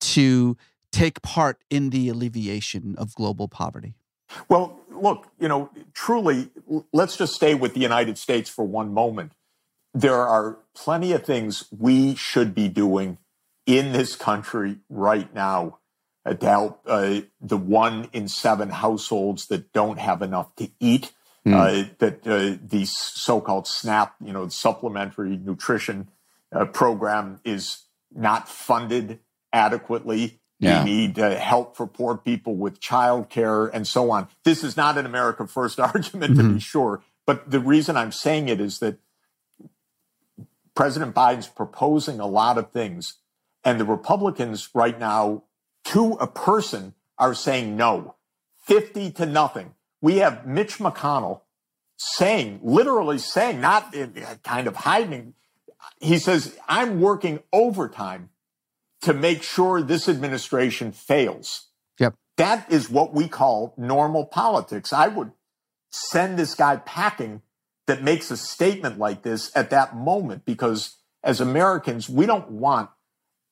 to 0.00 0.56
take 0.92 1.22
part 1.22 1.62
in 1.70 1.90
the 1.90 2.08
alleviation 2.08 2.94
of 2.98 3.14
global 3.14 3.48
poverty? 3.48 3.94
Well, 4.48 4.80
look, 4.90 5.28
you 5.38 5.48
know, 5.48 5.70
truly, 5.92 6.50
let's 6.92 7.16
just 7.16 7.34
stay 7.34 7.54
with 7.54 7.74
the 7.74 7.80
United 7.80 8.18
States 8.18 8.50
for 8.50 8.64
one 8.64 8.92
moment. 8.92 9.32
There 9.94 10.26
are 10.26 10.58
plenty 10.74 11.12
of 11.12 11.24
things 11.24 11.64
we 11.76 12.14
should 12.14 12.54
be 12.54 12.68
doing 12.68 13.18
in 13.66 13.92
this 13.92 14.14
country 14.14 14.78
right 14.88 15.32
now 15.34 15.78
to 16.26 16.46
help 16.46 16.82
uh, 16.86 17.20
the 17.40 17.56
one 17.56 18.08
in 18.12 18.28
seven 18.28 18.70
households 18.70 19.46
that 19.46 19.72
don't 19.72 19.98
have 19.98 20.22
enough 20.22 20.54
to 20.56 20.68
eat. 20.80 21.12
Uh, 21.54 21.84
that 21.98 22.26
uh, 22.26 22.58
the 22.60 22.84
so-called 22.84 23.68
SNAP, 23.68 24.16
you 24.20 24.32
know, 24.32 24.48
supplementary 24.48 25.36
nutrition 25.36 26.08
uh, 26.52 26.64
program 26.64 27.38
is 27.44 27.84
not 28.12 28.48
funded 28.48 29.20
adequately. 29.52 30.40
Yeah. 30.58 30.84
We 30.84 30.90
need 30.90 31.18
uh, 31.18 31.36
help 31.36 31.76
for 31.76 31.86
poor 31.86 32.16
people 32.16 32.56
with 32.56 32.80
childcare 32.80 33.70
and 33.72 33.86
so 33.86 34.10
on. 34.10 34.28
This 34.44 34.64
is 34.64 34.76
not 34.76 34.96
an 34.96 35.04
America 35.04 35.46
First 35.46 35.78
argument, 35.80 36.36
to 36.36 36.54
be 36.54 36.60
sure. 36.60 37.02
But 37.26 37.50
the 37.50 37.60
reason 37.60 37.96
I'm 37.96 38.12
saying 38.12 38.48
it 38.48 38.60
is 38.60 38.78
that 38.78 38.98
President 40.74 41.14
Biden's 41.14 41.48
proposing 41.48 42.20
a 42.20 42.26
lot 42.26 42.58
of 42.58 42.70
things, 42.70 43.14
and 43.64 43.80
the 43.80 43.84
Republicans 43.84 44.68
right 44.74 44.98
now, 44.98 45.44
to 45.86 46.12
a 46.12 46.26
person, 46.26 46.94
are 47.18 47.34
saying 47.34 47.76
no, 47.76 48.14
50 48.64 49.10
to 49.12 49.26
nothing. 49.26 49.74
We 50.00 50.18
have 50.18 50.46
Mitch 50.46 50.78
McConnell 50.78 51.40
saying, 51.96 52.60
literally 52.62 53.18
saying, 53.18 53.60
not 53.60 53.94
in, 53.94 54.14
kind 54.42 54.66
of 54.66 54.76
hiding. 54.76 55.34
He 56.00 56.18
says, 56.18 56.56
I'm 56.68 57.00
working 57.00 57.40
overtime 57.52 58.28
to 59.02 59.12
make 59.14 59.42
sure 59.42 59.82
this 59.82 60.08
administration 60.08 60.92
fails. 60.92 61.68
Yep. 61.98 62.14
That 62.36 62.70
is 62.70 62.90
what 62.90 63.14
we 63.14 63.28
call 63.28 63.74
normal 63.76 64.26
politics. 64.26 64.92
I 64.92 65.08
would 65.08 65.32
send 65.90 66.38
this 66.38 66.54
guy 66.54 66.76
packing 66.76 67.42
that 67.86 68.02
makes 68.02 68.30
a 68.30 68.36
statement 68.36 68.98
like 68.98 69.22
this 69.22 69.54
at 69.56 69.70
that 69.70 69.96
moment 69.96 70.44
because 70.44 70.96
as 71.22 71.40
Americans, 71.40 72.08
we 72.08 72.26
don't 72.26 72.50
want 72.50 72.90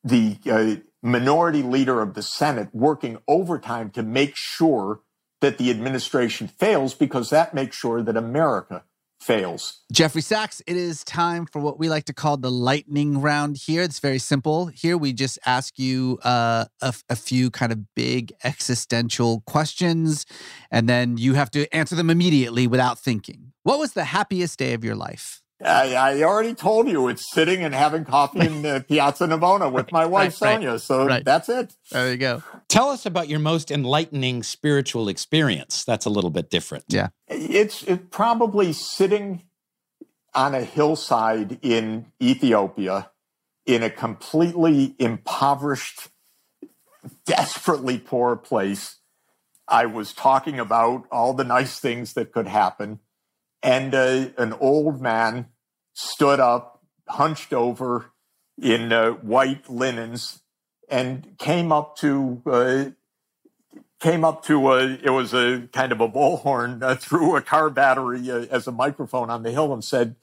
the 0.03 0.36
uh, 0.51 0.76
minority 1.03 1.62
leader 1.62 2.01
of 2.01 2.14
the 2.14 2.22
Senate 2.22 2.68
working 2.72 3.18
overtime 3.28 3.90
to 3.90 4.03
make 4.03 4.36
sure 4.36 5.01
that 5.40 5.59
the 5.59 5.70
administration 5.70 6.49
fails 6.49 6.95
because 6.95 7.30
that 7.30 7.55
makes 7.55 7.76
sure 7.76 8.03
that 8.03 8.16
America 8.16 8.84
fails. 9.25 9.81
Jeffrey 9.91 10.20
Sachs, 10.20 10.61
it 10.66 10.77
is 10.77 11.03
time 11.05 11.47
for 11.47 11.61
what 11.61 11.79
we 11.79 11.89
like 11.89 12.05
to 12.05 12.12
call 12.12 12.37
the 12.37 12.51
lightning 12.51 13.20
round 13.20 13.57
here. 13.57 13.83
It's 13.83 13.99
very 13.99 14.18
simple. 14.18 14.66
Here 14.66 14.99
we 14.99 15.12
just 15.12 15.39
ask 15.47 15.79
you 15.79 16.18
uh, 16.22 16.66
a, 16.83 17.16
few 17.16 17.51
kind 17.51 17.72
of 17.72 17.95
big 17.95 18.33
existential 18.45 19.43
questions, 19.47 20.27
and 20.70 20.89
then 20.89 21.16
you 21.16 21.35
have 21.35 21.51
to 21.53 21.72
answer 21.75 21.95
them 21.95 22.11
immediately 22.11 22.66
without 22.66 22.99
thinking. 22.99 23.53
What 23.62 23.79
was 23.79 23.95
the 23.95 24.05
happiest 24.05 24.59
day 24.59 24.75
of 24.75 24.85
your 24.85 24.95
life? 24.95 25.43
I, 25.62 25.94
I 25.94 26.22
already 26.22 26.55
told 26.55 26.88
you 26.88 27.09
it's 27.09 27.30
sitting 27.30 27.62
and 27.62 27.74
having 27.74 28.05
coffee 28.05 28.40
in 28.40 28.62
the 28.62 28.84
Piazza 28.88 29.26
Navona 29.26 29.70
with 29.70 29.92
my 29.92 30.05
wife 30.05 30.40
Right, 30.40 30.48
right, 30.48 30.55
Sonia. 30.55 30.78
So 30.78 31.07
right. 31.07 31.24
that's 31.24 31.48
it. 31.48 31.74
There 31.90 32.11
you 32.11 32.16
go. 32.16 32.42
Tell 32.68 32.90
us 32.90 33.07
about 33.07 33.28
your 33.28 33.38
most 33.38 33.70
enlightening 33.70 34.42
spiritual 34.42 35.09
experience. 35.09 35.84
That's 35.84 36.07
a 36.07 36.11
little 36.11 36.30
bit 36.30 36.50
different. 36.50 36.84
Yeah. 36.88 37.09
It's 37.28 37.82
it 37.84 38.11
probably 38.11 38.72
sitting 38.72 39.42
on 40.34 40.55
a 40.55 40.62
hillside 40.62 41.59
in 41.62 42.07
Ethiopia 42.20 43.11
in 43.66 43.82
a 43.82 43.90
completely 43.90 44.94
impoverished, 44.98 46.09
desperately 47.24 47.98
poor 47.98 48.36
place. 48.36 48.96
I 49.66 49.86
was 49.86 50.12
talking 50.12 50.59
about 50.59 51.07
all 51.11 51.32
the 51.32 51.44
nice 51.44 51.78
things 51.78 52.14
that 52.14 52.32
could 52.32 52.46
happen. 52.46 53.00
And 53.64 53.94
an 53.94 54.52
old 54.60 55.00
man 55.00 55.46
stood 55.94 56.38
up, 56.38 56.82
hunched 57.08 57.54
over 57.54 58.12
in 58.60 58.92
uh, 58.92 59.12
white 59.12 59.70
linens, 59.70 60.42
and 60.90 61.38
came 61.38 61.72
up 61.72 61.96
to 61.96 62.42
uh, 62.44 62.84
came 64.00 64.22
up 64.22 64.44
to 64.44 64.70
a, 64.70 64.98
it 65.02 65.08
was 65.08 65.32
a 65.32 65.66
kind 65.72 65.92
of 65.92 66.02
a 66.02 66.08
bullhorn 66.08 66.82
uh, 66.82 66.94
through 67.00 67.36
a 67.36 67.40
car 67.40 67.70
battery 67.70 68.30
uh, 68.30 68.44
as 68.50 68.66
a 68.66 68.72
microphone 68.72 69.30
on 69.30 69.42
the 69.42 69.50
hill 69.50 69.72
and 69.72 69.82
said, 69.82 70.16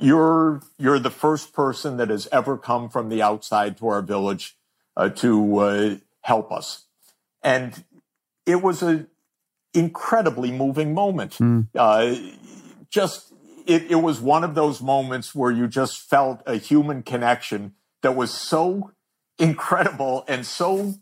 "You're 0.00 0.62
you're 0.78 0.98
the 0.98 1.10
first 1.10 1.52
person 1.52 1.96
that 1.98 2.10
has 2.10 2.26
ever 2.32 2.58
come 2.58 2.88
from 2.88 3.08
the 3.08 3.22
outside 3.22 3.76
to 3.78 3.86
our 3.86 4.02
village 4.02 4.56
uh, 4.96 5.10
to 5.10 6.00
help 6.22 6.50
us," 6.50 6.86
and 7.40 7.84
it 8.46 8.62
was 8.62 8.82
a 8.82 9.06
incredibly 9.74 10.52
moving 10.52 10.94
moment. 10.94 11.38
Uh, 11.74 12.14
just 12.90 13.32
it, 13.66 13.90
it 13.90 13.96
was 13.96 14.20
one 14.20 14.44
of 14.44 14.54
those 14.54 14.80
moments 14.80 15.34
where 15.34 15.50
you 15.50 15.66
just 15.66 16.08
felt 16.08 16.42
a 16.46 16.56
human 16.56 17.02
connection 17.02 17.74
that 18.02 18.14
was 18.16 18.32
so 18.32 18.92
incredible 19.38 20.24
and 20.28 20.46
so 20.46 20.94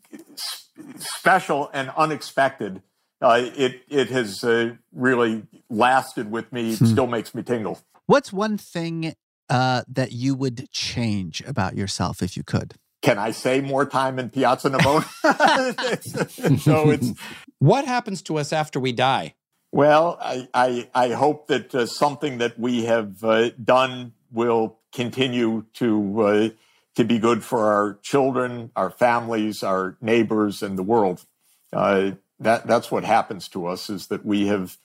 special 0.97 1.71
and 1.73 1.91
unexpected. 1.97 2.83
Uh, 3.23 3.51
it 3.57 3.83
it 3.89 4.09
has 4.09 4.43
uh, 4.45 4.75
really 4.93 5.47
lasted 5.68 6.31
with 6.31 6.53
me. 6.53 6.73
It 6.73 6.77
still 6.87 7.07
makes 7.07 7.35
me 7.35 7.43
tingle. 7.43 7.79
What's 8.07 8.33
one 8.33 8.57
thing 8.57 9.14
uh, 9.51 9.83
that 9.89 10.12
you 10.12 10.35
would 10.35 10.71
change 10.71 11.43
about 11.47 11.77
yourself 11.77 12.23
if 12.23 12.37
you 12.37 12.43
could? 12.43 12.75
Can 13.03 13.19
I 13.19 13.31
say 13.31 13.61
more 13.61 13.87
time 13.87 14.19
in 14.19 14.29
Piazza 14.29 14.71
Navona? 14.71 15.07
so 16.61 16.91
it's 16.91 17.13
What 17.61 17.87
happens 17.87 18.23
to 18.23 18.39
us 18.39 18.53
after 18.53 18.81
we 18.81 18.93
die? 18.93 19.35
Well, 19.71 20.19
I, 20.21 20.49
I, 20.55 20.89
I 20.95 21.09
hope 21.11 21.47
that 21.49 21.75
uh, 21.75 21.87
something 21.87 22.39
that 22.39 22.59
we 22.59 22.85
have 22.85 23.23
uh, 23.23 23.51
done 23.63 24.15
will 24.33 24.79
continue 24.93 25.67
to 25.75 26.23
uh, 26.23 26.49
to 26.97 27.05
be 27.05 27.19
good 27.19 27.45
for 27.45 27.73
our 27.73 27.99
children, 28.03 28.73
our 28.75 28.91
families, 28.91 29.63
our 29.63 29.97
neighbors, 30.01 30.63
and 30.63 30.77
the 30.77 30.83
world. 30.83 31.25
Uh, 31.73 32.13
that 32.41 32.67
that's 32.67 32.91
what 32.91 33.05
happens 33.05 33.47
to 33.49 33.67
us 33.67 33.91
is 33.91 34.09
that 34.09 34.25
we 34.25 34.47
have 34.47 34.79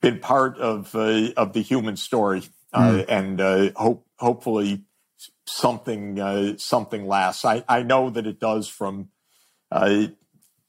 been 0.00 0.18
part 0.18 0.58
of 0.58 0.94
uh, 0.94 1.28
of 1.36 1.52
the 1.52 1.62
human 1.62 1.96
story, 1.96 2.42
uh, 2.72 3.04
and 3.08 3.40
uh, 3.40 3.70
hope 3.76 4.04
hopefully 4.18 4.82
something 5.46 6.18
uh, 6.20 6.56
something 6.56 7.06
lasts. 7.06 7.44
I, 7.44 7.64
I 7.68 7.82
know 7.82 8.10
that 8.10 8.26
it 8.26 8.40
does 8.40 8.68
from 8.68 9.10
uh, 9.70 10.06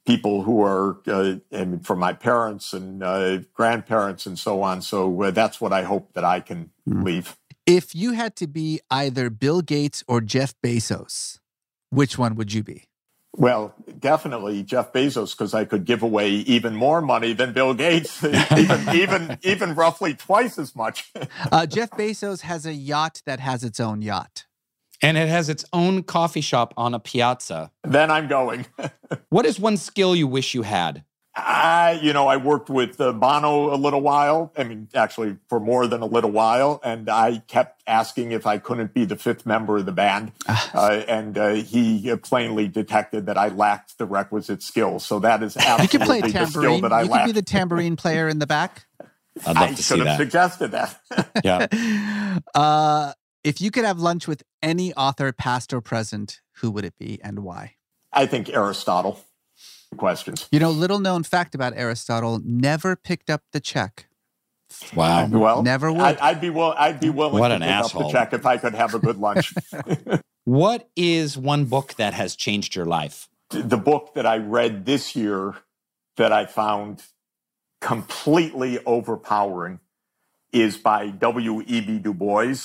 people 0.06 0.44
who 0.44 0.62
are 0.62 1.00
uh, 1.08 1.36
mean, 1.52 1.80
from 1.80 2.00
my 2.00 2.14
parents 2.14 2.74
and 2.74 3.04
uh, 3.04 3.40
grandparents 3.54 4.26
and 4.26 4.38
so 4.38 4.62
on. 4.62 4.82
So 4.82 5.22
uh, 5.24 5.32
that's 5.32 5.62
what 5.62 5.74
I 5.74 5.84
hope 5.84 6.14
that 6.14 6.24
I 6.24 6.40
can 6.40 6.72
leave. 6.86 7.38
If 7.66 7.94
you 7.96 8.14
had 8.14 8.36
to 8.38 8.48
be 8.48 8.80
either 8.90 9.30
Bill 9.30 9.62
Gates 9.62 10.04
or 10.08 10.20
Jeff 10.20 10.54
Bezos, 10.64 11.40
which 11.90 12.18
one 12.18 12.36
would 12.36 12.54
you 12.54 12.64
be? 12.64 12.86
Well, 13.38 13.74
definitely 14.00 14.62
Jeff 14.64 14.92
Bezos, 14.92 15.32
because 15.32 15.54
I 15.54 15.64
could 15.64 15.86
give 15.86 16.04
away 16.04 16.30
even 16.30 16.76
more 16.76 17.02
money 17.02 17.34
than 17.34 17.54
Bill 17.54 17.74
Gates, 17.74 18.24
even 18.58 18.90
even 18.94 19.38
even 19.42 19.76
roughly 19.76 20.14
twice 20.14 20.60
as 20.60 20.76
much. 20.76 21.12
Uh, 21.52 21.66
Jeff 21.66 21.92
Bezos 21.92 22.42
has 22.42 22.66
a 22.66 22.74
yacht 22.74 23.22
that 23.26 23.40
has 23.40 23.64
its 23.64 23.80
own 23.80 24.02
yacht. 24.02 24.46
And 25.02 25.18
it 25.18 25.30
has 25.30 25.50
its 25.50 25.66
own 25.74 26.04
coffee 26.04 26.42
shop 26.42 26.74
on 26.78 26.94
a 26.94 27.00
piazza. 27.00 27.72
then 27.84 28.12
I'm 28.12 28.28
going. 28.28 28.66
What 29.30 29.46
is 29.46 29.60
one 29.60 29.78
skill 29.78 30.16
you 30.16 30.28
wish 30.28 30.54
you 30.54 30.62
had? 30.62 31.04
I, 31.34 32.00
you 32.04 32.12
know, 32.12 32.28
I 32.28 32.36
worked 32.38 32.70
with 32.70 33.00
uh, 33.00 33.14
Bono 33.14 33.74
a 33.74 33.78
little 33.78 34.02
while. 34.02 34.52
I 34.58 34.66
mean, 34.66 34.90
actually, 34.94 35.38
for 35.48 35.62
more 35.62 35.88
than 35.88 36.02
a 36.02 36.06
little 36.06 36.32
while, 36.32 36.82
and 36.84 37.10
I 37.10 37.38
kept 37.48 37.82
asking 37.88 38.34
if 38.34 38.46
I 38.46 38.58
couldn't 38.58 38.94
be 38.94 39.06
the 39.06 39.16
fifth 39.16 39.46
member 39.46 39.78
of 39.78 39.86
the 39.86 39.94
band, 39.94 40.34
uh, 40.48 41.04
and 41.08 41.38
uh, 41.38 41.50
he 41.54 42.12
uh, 42.12 42.18
plainly 42.18 42.68
detected 42.68 43.28
that 43.28 43.38
I 43.38 43.48
lacked 43.48 43.98
the 43.98 44.06
requisite 44.06 44.62
skills. 44.62 45.06
So 45.06 45.20
that 45.20 45.42
is 45.42 45.56
You 45.56 45.62
absolutely 45.62 45.88
can 46.00 46.06
play 46.06 46.22
the 46.22 46.30
skill 46.30 46.46
tambourine. 46.48 46.82
that 46.82 46.92
I 46.94 47.02
You 47.04 47.08
could 47.08 47.12
lack. 47.14 47.26
be 47.28 47.32
the 47.32 47.42
tambourine 47.42 47.96
player 47.96 48.28
in 48.28 48.40
the 48.40 48.48
back. 48.48 48.86
I'd 49.48 49.56
I 49.56 49.62
love 49.62 49.70
to 49.70 49.76
should 49.78 49.84
see 49.86 49.98
have 50.00 50.06
that. 50.06 50.18
suggested 50.18 50.72
that. 50.72 51.00
Yeah. 51.46 52.40
Uh, 52.54 53.14
if 53.44 53.62
you 53.62 53.72
could 53.72 53.86
have 53.86 54.00
lunch 54.00 54.28
with 54.28 54.44
any 54.62 54.94
author, 54.94 55.32
past 55.32 55.74
or 55.74 55.82
present, 55.82 56.42
who 56.58 56.70
would 56.72 56.84
it 56.86 56.94
be 57.00 57.20
and 57.24 57.40
why? 57.40 57.76
I 58.14 58.26
think 58.26 58.50
Aristotle. 58.50 59.20
Questions. 59.98 60.48
You 60.52 60.60
know, 60.60 60.72
little 60.72 61.00
known 61.00 61.24
fact 61.24 61.54
about 61.56 61.74
Aristotle: 61.76 62.42
never 62.44 62.96
picked 62.96 63.30
up 63.30 63.42
the 63.52 63.60
check. 63.60 64.08
Wow. 64.96 65.28
Well, 65.32 65.64
Never 65.64 65.92
would. 65.92 66.02
I, 66.02 66.18
I'd 66.30 66.42
be 66.42 66.50
will. 66.50 66.74
I'd 66.78 67.00
be 67.00 67.10
willing 67.10 67.40
What 67.40 67.50
to 67.50 67.56
an 67.56 67.62
pick 67.62 67.70
up 67.70 67.86
asshole. 67.86 68.04
the 68.08 68.12
check 68.12 68.34
if 68.34 68.46
I 68.46 68.58
could 68.58 68.74
have 68.74 68.94
a 68.96 69.00
good 69.00 69.18
lunch. 69.18 69.54
What 70.44 70.90
is 70.96 71.38
one 71.38 71.66
book 71.66 71.94
that 71.96 72.16
has 72.16 72.36
changed 72.36 72.76
your 72.76 72.86
life? 72.86 73.28
the 73.52 73.78
book 73.78 74.16
that 74.16 74.26
I 74.26 74.38
read 74.38 74.86
this 74.86 75.16
year 75.16 75.54
that 76.18 76.32
I 76.32 76.46
found 76.46 77.04
completely 77.80 78.80
overpowering 78.86 79.80
is 80.54 80.78
by 80.78 81.10
W.E.B. 81.10 82.00
Du 82.00 82.14
Bois, 82.14 82.56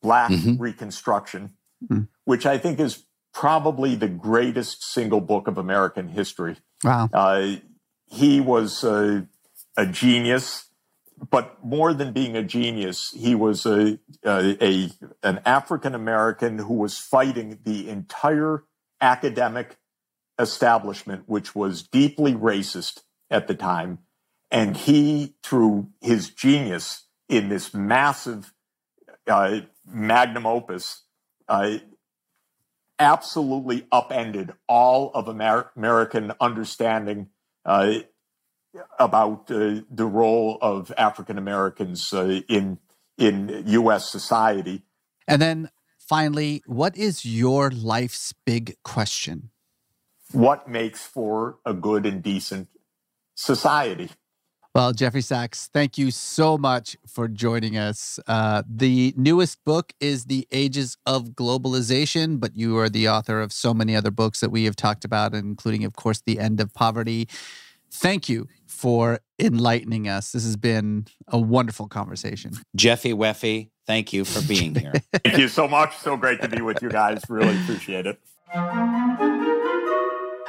Black 0.00 0.30
Mhm. 0.30 0.58
Reconstruction, 0.60 1.54
Mhm. 1.84 2.08
which 2.24 2.46
I 2.46 2.56
think 2.58 2.78
is 2.80 3.04
probably 3.38 3.94
the 3.94 4.08
greatest 4.08 4.82
single 4.82 5.20
book 5.20 5.46
of 5.46 5.56
American 5.56 6.08
history. 6.08 6.56
Wow. 6.82 7.08
Uh, 7.12 7.58
he 8.06 8.40
was 8.40 8.82
a, 8.82 9.28
a 9.76 9.86
genius, 9.86 10.70
but 11.30 11.64
more 11.64 11.94
than 11.94 12.12
being 12.12 12.36
a 12.36 12.42
genius, 12.42 13.14
he 13.16 13.36
was 13.36 13.64
a, 13.64 14.00
a, 14.24 14.56
a 14.60 14.90
an 15.22 15.40
African 15.46 15.94
American 15.94 16.58
who 16.58 16.74
was 16.74 16.98
fighting 16.98 17.60
the 17.62 17.88
entire 17.88 18.64
academic 19.00 19.76
establishment, 20.40 21.22
which 21.26 21.54
was 21.54 21.84
deeply 21.84 22.34
racist 22.34 23.02
at 23.30 23.46
the 23.46 23.54
time. 23.54 24.00
And 24.50 24.76
he, 24.76 25.36
through 25.44 25.90
his 26.00 26.30
genius 26.30 27.04
in 27.28 27.50
this 27.50 27.72
massive 27.72 28.52
uh, 29.28 29.60
magnum 29.86 30.44
opus, 30.44 31.04
uh, 31.46 31.78
absolutely 32.98 33.86
upended 33.92 34.52
all 34.68 35.10
of 35.14 35.28
Amer- 35.28 35.70
American 35.76 36.32
understanding 36.40 37.28
uh, 37.64 37.94
about 38.98 39.50
uh, 39.50 39.80
the 39.90 40.06
role 40.06 40.58
of 40.60 40.92
African 40.96 41.38
Americans 41.38 42.12
uh, 42.12 42.40
in 42.48 42.78
in 43.16 43.64
U.S. 43.66 44.08
society. 44.08 44.82
And 45.26 45.42
then 45.42 45.70
finally, 45.98 46.62
what 46.66 46.96
is 46.96 47.24
your 47.24 47.70
life's 47.70 48.32
big 48.46 48.76
question? 48.84 49.50
What 50.32 50.68
makes 50.68 51.04
for 51.04 51.58
a 51.64 51.74
good 51.74 52.06
and 52.06 52.22
decent 52.22 52.68
society? 53.34 54.10
Well, 54.78 54.92
Jeffrey 54.92 55.22
Sachs, 55.22 55.68
thank 55.72 55.98
you 55.98 56.12
so 56.12 56.56
much 56.56 56.96
for 57.04 57.26
joining 57.26 57.76
us. 57.76 58.20
Uh, 58.28 58.62
the 58.64 59.12
newest 59.16 59.58
book 59.64 59.92
is 59.98 60.26
The 60.26 60.46
Ages 60.52 60.96
of 61.04 61.30
Globalization, 61.30 62.38
but 62.38 62.56
you 62.56 62.78
are 62.78 62.88
the 62.88 63.08
author 63.08 63.40
of 63.40 63.52
so 63.52 63.74
many 63.74 63.96
other 63.96 64.12
books 64.12 64.38
that 64.38 64.50
we 64.50 64.66
have 64.66 64.76
talked 64.76 65.04
about, 65.04 65.34
including, 65.34 65.82
of 65.82 65.96
course, 65.96 66.22
The 66.24 66.38
End 66.38 66.60
of 66.60 66.72
Poverty. 66.74 67.28
Thank 67.90 68.28
you 68.28 68.46
for 68.68 69.18
enlightening 69.40 70.06
us. 70.06 70.30
This 70.30 70.44
has 70.44 70.56
been 70.56 71.08
a 71.26 71.40
wonderful 71.40 71.88
conversation. 71.88 72.52
Jeffy 72.76 73.12
Weffy, 73.12 73.70
thank 73.84 74.12
you 74.12 74.24
for 74.24 74.46
being 74.46 74.76
here. 74.76 74.92
Thank 75.24 75.38
you 75.38 75.48
so 75.48 75.66
much. 75.66 75.96
So 75.96 76.16
great 76.16 76.40
to 76.42 76.48
be 76.48 76.62
with 76.62 76.82
you 76.82 76.88
guys. 76.88 77.20
Really 77.28 77.60
appreciate 77.62 78.06
it. 78.06 78.20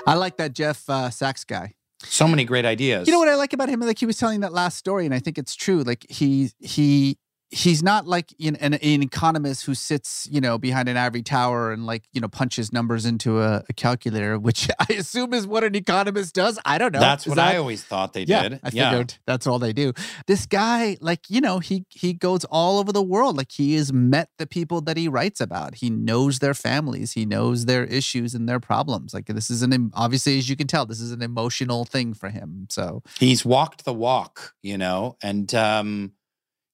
I 0.05 0.13
like 0.13 0.37
that 0.37 0.53
Jeff 0.53 0.87
uh, 0.87 1.09
Sachs 1.09 1.43
guy. 1.43 1.73
So 2.03 2.27
many 2.27 2.45
great 2.45 2.65
ideas. 2.65 3.07
You 3.07 3.13
know 3.13 3.19
what 3.19 3.27
I 3.27 3.35
like 3.35 3.53
about 3.53 3.69
him? 3.69 3.79
Like 3.81 3.99
he 3.99 4.05
was 4.05 4.17
telling 4.17 4.41
that 4.41 4.53
last 4.53 4.77
story, 4.77 5.05
and 5.05 5.13
I 5.13 5.19
think 5.19 5.37
it's 5.37 5.55
true. 5.55 5.83
Like 5.83 6.05
he 6.09 6.51
he 6.59 7.17
he's 7.51 7.81
not 7.81 8.05
like 8.05 8.33
an, 8.39 8.55
an, 8.57 8.75
an 8.75 9.01
economist 9.03 9.65
who 9.65 9.73
sits, 9.73 10.27
you 10.31 10.39
know, 10.39 10.57
behind 10.57 10.87
an 10.87 10.97
ivory 10.97 11.23
tower 11.23 11.71
and 11.71 11.85
like, 11.85 12.03
you 12.13 12.21
know, 12.21 12.27
punches 12.27 12.71
numbers 12.71 13.05
into 13.05 13.41
a, 13.41 13.63
a 13.67 13.73
calculator, 13.73 14.37
which 14.37 14.69
I 14.79 14.93
assume 14.93 15.33
is 15.33 15.47
what 15.47 15.63
an 15.63 15.75
economist 15.75 16.35
does. 16.35 16.59
I 16.65 16.77
don't 16.77 16.93
know. 16.93 16.99
That's 16.99 17.25
Is 17.25 17.29
what 17.31 17.35
that- 17.37 17.55
I 17.55 17.57
always 17.57 17.83
thought 17.83 18.13
they 18.13 18.23
yeah, 18.23 18.49
did. 18.49 18.59
I 18.63 18.69
figured 18.69 19.15
that's 19.25 19.47
all 19.47 19.57
they 19.59 19.73
do. 19.73 19.93
This 20.27 20.45
guy, 20.45 20.97
like, 21.01 21.29
you 21.29 21.41
know, 21.41 21.59
he 21.59 21.85
he 21.89 22.13
goes 22.13 22.45
all 22.45 22.79
over 22.79 22.91
the 22.91 23.01
world. 23.03 23.35
Like 23.35 23.51
he 23.51 23.75
has 23.75 23.91
met 23.91 24.29
the 24.37 24.45
people 24.47 24.81
that 24.81 24.97
he 24.97 25.07
writes 25.07 25.41
about. 25.41 25.75
He 25.75 25.89
knows 25.89 26.39
their 26.39 26.53
families. 26.53 27.13
He 27.13 27.25
knows 27.25 27.65
their 27.65 27.83
issues 27.85 28.35
and 28.35 28.47
their 28.47 28.59
problems. 28.59 29.13
Like 29.13 29.25
this 29.25 29.49
is 29.49 29.63
an 29.63 29.91
obviously, 29.93 30.37
as 30.37 30.49
you 30.49 30.55
can 30.55 30.67
tell, 30.67 30.85
this 30.85 30.99
is 31.01 31.11
an 31.11 31.21
emotional 31.21 31.85
thing 31.85 32.13
for 32.13 32.29
him. 32.29 32.67
So 32.69 33.01
He's 33.19 33.43
walked 33.43 33.85
the 33.85 33.93
walk, 33.93 34.53
you 34.61 34.77
know, 34.77 35.17
and 35.23 35.53
um, 35.55 36.13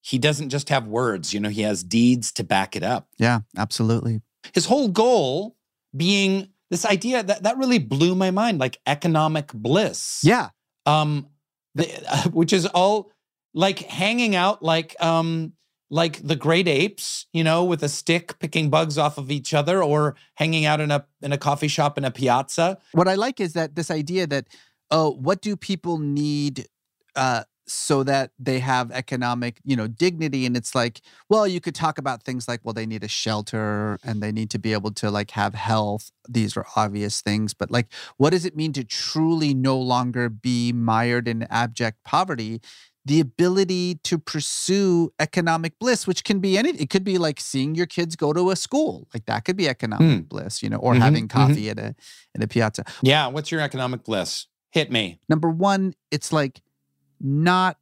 he 0.05 0.19
doesn't 0.19 0.49
just 0.49 0.69
have 0.69 0.85
words, 0.85 1.33
you 1.33 1.39
know, 1.39 1.49
he 1.49 1.63
has 1.63 1.83
deeds 1.83 2.31
to 2.33 2.43
back 2.43 2.75
it 2.75 2.83
up. 2.83 3.07
yeah, 3.17 3.39
absolutely. 3.57 4.21
His 4.53 4.67
whole 4.67 4.87
goal 4.87 5.57
being 5.97 6.49
this 6.69 6.85
idea 6.85 7.23
that 7.23 7.41
that 7.41 7.57
really 7.57 7.79
blew 7.79 8.13
my 8.13 8.29
mind, 8.29 8.59
like 8.59 8.77
economic 8.85 9.51
bliss. 9.51 10.21
Yeah. 10.23 10.49
Um, 10.85 11.29
the, 11.73 11.85
which 12.33 12.53
is 12.53 12.67
all 12.67 13.11
like 13.55 13.79
hanging 13.79 14.35
out 14.35 14.61
like 14.61 14.95
um 14.99 15.53
like 15.89 16.21
the 16.21 16.35
great 16.35 16.67
apes, 16.67 17.25
you 17.33 17.43
know, 17.43 17.63
with 17.63 17.81
a 17.81 17.89
stick 17.89 18.37
picking 18.37 18.69
bugs 18.69 18.99
off 18.99 19.17
of 19.17 19.31
each 19.31 19.55
other, 19.55 19.81
or 19.81 20.15
hanging 20.35 20.65
out 20.65 20.79
in 20.81 20.91
a 20.91 21.03
in 21.23 21.33
a 21.33 21.37
coffee 21.39 21.67
shop 21.67 21.97
in 21.97 22.05
a 22.05 22.11
piazza. 22.11 22.77
What 22.91 23.07
I 23.07 23.15
like 23.15 23.39
is 23.39 23.53
that 23.53 23.73
this 23.73 23.89
idea 23.89 24.27
that 24.27 24.45
oh, 24.91 25.13
what 25.13 25.41
do 25.41 25.55
people 25.55 25.97
need 25.97 26.67
uh 27.15 27.43
so 27.67 28.03
that 28.03 28.31
they 28.39 28.59
have 28.59 28.91
economic, 28.91 29.59
you 29.63 29.75
know, 29.75 29.87
dignity 29.87 30.45
and 30.45 30.55
it's 30.55 30.75
like, 30.75 31.01
well, 31.29 31.47
you 31.47 31.59
could 31.59 31.75
talk 31.75 31.97
about 31.97 32.23
things 32.23 32.47
like 32.47 32.61
well, 32.63 32.73
they 32.73 32.85
need 32.85 33.03
a 33.03 33.07
shelter 33.07 33.97
and 34.03 34.21
they 34.21 34.31
need 34.31 34.49
to 34.51 34.59
be 34.59 34.73
able 34.73 34.91
to 34.91 35.09
like 35.09 35.31
have 35.31 35.55
health. 35.55 36.11
These 36.29 36.55
are 36.57 36.65
obvious 36.75 37.21
things, 37.21 37.53
but 37.53 37.71
like 37.71 37.87
what 38.17 38.29
does 38.31 38.45
it 38.45 38.55
mean 38.55 38.73
to 38.73 38.83
truly 38.83 39.53
no 39.53 39.77
longer 39.77 40.29
be 40.29 40.71
mired 40.71 41.27
in 41.27 41.43
abject 41.43 42.03
poverty? 42.03 42.61
The 43.07 43.19
ability 43.19 43.99
to 44.05 44.17
pursue 44.17 45.13
economic 45.19 45.77
bliss, 45.77 46.07
which 46.07 46.23
can 46.23 46.39
be 46.39 46.57
anything. 46.57 46.81
It 46.81 46.89
could 46.89 47.03
be 47.03 47.19
like 47.19 47.39
seeing 47.39 47.75
your 47.75 47.85
kids 47.85 48.15
go 48.15 48.33
to 48.33 48.49
a 48.49 48.55
school, 48.55 49.07
like 49.13 49.25
that 49.25 49.45
could 49.45 49.55
be 49.55 49.69
economic 49.69 50.27
bliss, 50.27 50.63
you 50.63 50.69
know, 50.69 50.77
or 50.77 50.95
Mhm, 50.95 51.01
having 51.01 51.27
mhm. 51.27 51.29
coffee 51.29 51.69
at 51.69 51.77
a 51.77 51.95
at 52.35 52.43
a 52.43 52.47
piazza. 52.47 52.83
Yeah, 53.03 53.27
what's 53.27 53.51
your 53.51 53.61
economic 53.61 54.03
bliss? 54.03 54.47
Hit 54.71 54.91
me. 54.91 55.19
Number 55.29 55.49
one, 55.49 55.93
it's 56.09 56.33
like 56.33 56.61
not 57.19 57.77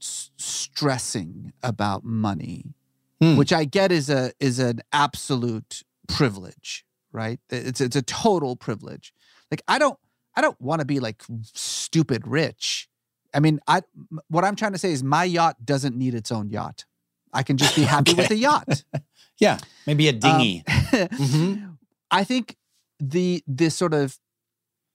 s- 0.00 0.30
stressing 0.36 1.52
about 1.62 2.04
money, 2.04 2.74
Hmm. 3.20 3.36
which 3.36 3.52
I 3.52 3.64
get 3.64 3.92
is 3.92 4.10
a 4.10 4.32
is 4.40 4.58
an 4.58 4.80
absolute 4.92 5.82
privilege, 6.08 6.84
right? 7.12 7.40
It's 7.50 7.80
it's 7.80 7.96
a 7.96 8.02
total 8.02 8.56
privilege. 8.56 9.12
Like 9.50 9.62
I 9.68 9.78
don't 9.78 9.98
I 10.34 10.40
don't 10.42 10.60
want 10.60 10.80
to 10.80 10.84
be 10.86 11.00
like 11.00 11.22
stupid 11.54 12.26
rich. 12.26 12.88
I 13.34 13.40
mean, 13.40 13.60
I 13.66 13.82
what 14.28 14.44
I'm 14.44 14.56
trying 14.56 14.72
to 14.72 14.78
say 14.78 14.92
is 14.92 15.02
my 15.02 15.24
yacht 15.24 15.64
doesn't 15.64 15.96
need 15.96 16.14
its 16.14 16.30
own 16.32 16.50
yacht. 16.50 16.84
I 17.32 17.42
can 17.42 17.56
just 17.56 17.74
be 17.76 17.82
happy 17.94 18.14
with 18.14 18.30
a 18.30 18.36
yacht. 18.36 18.84
Yeah, 19.38 19.58
maybe 19.86 20.08
a 20.08 20.12
Um, 20.12 20.18
dinghy. 20.20 20.62
Mhm. 20.66 21.76
I 22.10 22.24
think 22.24 22.56
the 22.98 23.44
this 23.46 23.74
sort 23.76 23.92
of 23.92 24.18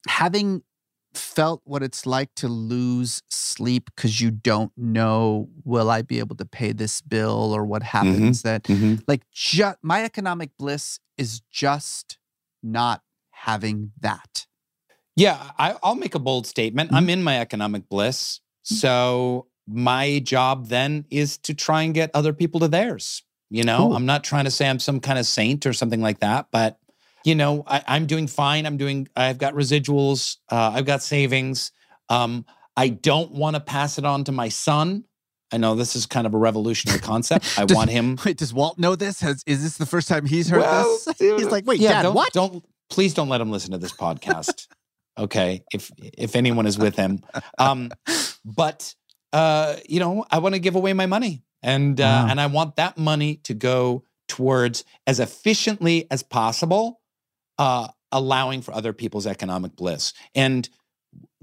having 0.08 0.64
felt 1.14 1.62
what 1.66 1.84
it's 1.84 2.06
like 2.06 2.34
to 2.36 2.48
lose 2.48 3.22
sleep 3.30 3.90
because 3.96 4.22
you 4.22 4.32
don't 4.32 4.72
know 4.78 5.50
will 5.66 5.90
I 5.90 6.02
be 6.02 6.20
able 6.20 6.36
to 6.38 6.46
pay 6.46 6.72
this 6.72 7.02
bill 7.02 7.54
or 7.54 7.66
what 7.66 7.82
mm-hmm, 7.84 7.98
happens 7.98 8.42
that 8.44 8.64
Mhm. 8.64 9.04
like 9.08 9.24
just 9.32 9.78
my 9.82 10.04
economic 10.04 10.52
bliss 10.58 11.00
is 11.18 11.42
just 11.52 12.18
not 12.64 13.02
having 13.32 13.92
that. 14.00 14.48
Yeah, 15.16 15.52
I, 15.60 15.76
I'll 15.84 15.96
make 15.96 16.16
a 16.16 16.20
bold 16.20 16.48
statement. 16.48 16.90
Mm-hmm. 16.90 16.96
I'm 16.98 17.10
in 17.10 17.24
my 17.24 17.40
economic 17.40 17.90
bliss. 17.90 18.40
Mm. 18.72 18.76
So 18.78 19.48
my 19.68 20.20
job 20.20 20.68
then 20.68 21.06
is 21.10 21.38
to 21.40 21.54
try 21.54 21.84
and 21.84 21.94
get 21.94 22.12
other 22.14 22.34
people 22.34 22.60
to 22.62 22.68
theirs. 22.68 23.24
You 23.50 23.64
know, 23.66 23.80
Cool. 23.80 23.96
I'm 23.98 24.06
not 24.06 24.24
trying 24.24 24.46
to 24.46 24.52
say 24.52 24.70
I'm 24.70 24.80
some 24.80 25.02
kind 25.02 25.20
of 25.20 25.26
saint 25.26 25.66
or 25.66 25.74
something 25.74 26.02
like 26.02 26.20
that, 26.20 26.48
but 26.52 26.80
you 27.24 27.36
know, 27.36 27.64
I, 27.68 27.84
I'm 27.88 28.06
doing 28.06 28.28
fine. 28.28 28.66
I'm 28.66 28.78
doing, 28.78 29.08
I've 29.16 29.38
got 29.38 29.54
residuals, 29.54 30.38
uh, 30.52 30.72
I've 30.76 30.86
got 30.86 31.04
savings. 31.04 31.72
Um, 32.10 32.46
I 32.76 32.90
don't 32.90 33.32
want 33.32 33.56
to 33.56 33.60
pass 33.60 33.98
it 33.98 34.06
on 34.06 34.24
to 34.26 34.32
my 34.32 34.50
son. 34.50 35.04
I 35.54 35.58
know 35.58 35.76
this 35.76 35.96
is 35.96 36.06
kind 36.06 36.26
of 36.26 36.34
a 36.34 36.38
revolutionary 36.38 37.00
concept. 37.12 37.58
I 37.60 37.66
Does- 37.66 37.76
want 37.76 37.90
him. 37.90 38.18
Wait, 38.26 38.38
does 38.38 38.54
Walt 38.54 38.80
know 38.80 38.96
this? 38.96 39.20
Has 39.22 39.44
is 39.46 39.62
this 39.62 39.78
the 39.78 39.86
first 39.86 40.08
time 40.08 40.26
he's 40.26 40.50
heard 40.50 40.62
Well, 40.62 41.00
this? 41.06 41.18
He's 41.20 41.48
like, 41.48 41.66
wait, 41.66 41.80
yeah, 41.80 41.90
Dad, 41.94 42.02
don't, 42.04 42.16
what? 42.16 42.32
Don't 42.34 42.64
please 42.90 43.14
don't 43.14 43.30
let 43.30 43.42
him 43.42 43.52
listen 43.52 43.72
to 43.72 43.78
this 43.78 43.92
podcast. 43.92 44.68
okay, 45.18 45.64
if 45.74 45.92
if 46.00 46.36
anyone 46.38 46.66
is 46.66 46.78
with 46.80 46.96
him, 46.96 47.20
um, 47.60 47.92
but 48.46 48.96
uh, 49.34 49.76
you 49.88 50.00
know, 50.00 50.26
I 50.32 50.40
want 50.40 50.56
to 50.56 50.60
give 50.60 50.76
away 50.76 50.94
my 50.94 51.06
money, 51.06 51.44
and 51.62 52.00
uh, 52.00 52.04
Wow. 52.04 52.28
and 52.30 52.40
I 52.40 52.46
want 52.48 52.78
that 52.78 52.98
money 52.98 53.36
to 53.44 53.54
go 53.54 54.04
towards 54.30 54.86
as 55.06 55.20
efficiently 55.20 56.08
as 56.10 56.24
possible, 56.24 57.01
uh, 57.62 57.88
allowing 58.12 58.62
for 58.62 58.74
other 58.74 58.94
people's 58.94 59.28
economic 59.28 59.76
bliss. 59.76 60.14
And 60.36 60.68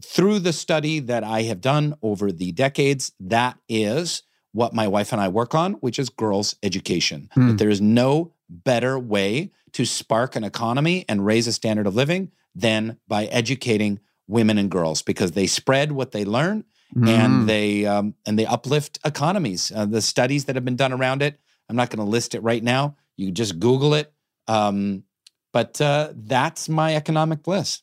through 0.04 0.38
the 0.40 0.52
study 0.52 1.00
that 1.00 1.24
I 1.24 1.42
have 1.42 1.60
done 1.60 1.94
over 2.02 2.30
the 2.32 2.52
decades, 2.52 3.12
that 3.20 3.58
is 3.68 4.22
what 4.52 4.72
my 4.74 4.88
wife 4.88 5.12
and 5.12 5.20
I 5.20 5.28
work 5.28 5.54
on, 5.54 5.74
which 5.74 5.98
is 5.98 6.08
girls' 6.08 6.56
education. 6.62 7.28
Hmm. 7.34 7.48
That 7.48 7.58
there 7.58 7.70
is 7.70 7.80
no 7.80 8.32
better 8.48 8.98
way 8.98 9.50
to 9.72 9.84
spark 9.84 10.36
an 10.36 10.44
economy 10.44 11.04
and 11.08 11.26
raise 11.26 11.46
a 11.46 11.52
standard 11.52 11.86
of 11.86 11.94
living 11.94 12.30
than 12.54 12.98
by 13.06 13.26
educating 13.26 14.00
women 14.26 14.58
and 14.58 14.70
girls 14.70 15.02
because 15.02 15.32
they 15.32 15.46
spread 15.46 15.92
what 15.92 16.12
they 16.12 16.24
learn 16.24 16.64
Mm. 16.96 17.08
and 17.08 17.48
they 17.48 17.84
um, 17.84 18.14
and 18.24 18.38
they 18.38 18.46
uplift 18.46 18.98
economies. 19.04 19.70
Uh, 19.74 19.84
the 19.84 20.00
studies 20.00 20.46
that 20.46 20.56
have 20.56 20.64
been 20.64 20.76
done 20.76 20.94
around 20.94 21.20
it, 21.20 21.38
I'm 21.68 21.76
not 21.76 21.90
going 21.90 22.02
to 22.02 22.10
list 22.10 22.34
it 22.34 22.40
right 22.42 22.64
now. 22.64 22.96
You 23.18 23.30
just 23.30 23.58
Google 23.58 23.92
it. 23.92 24.10
Um, 24.46 25.04
but 25.52 25.80
uh, 25.80 26.12
that's 26.14 26.68
my 26.68 26.94
economic 26.94 27.42
bliss. 27.42 27.82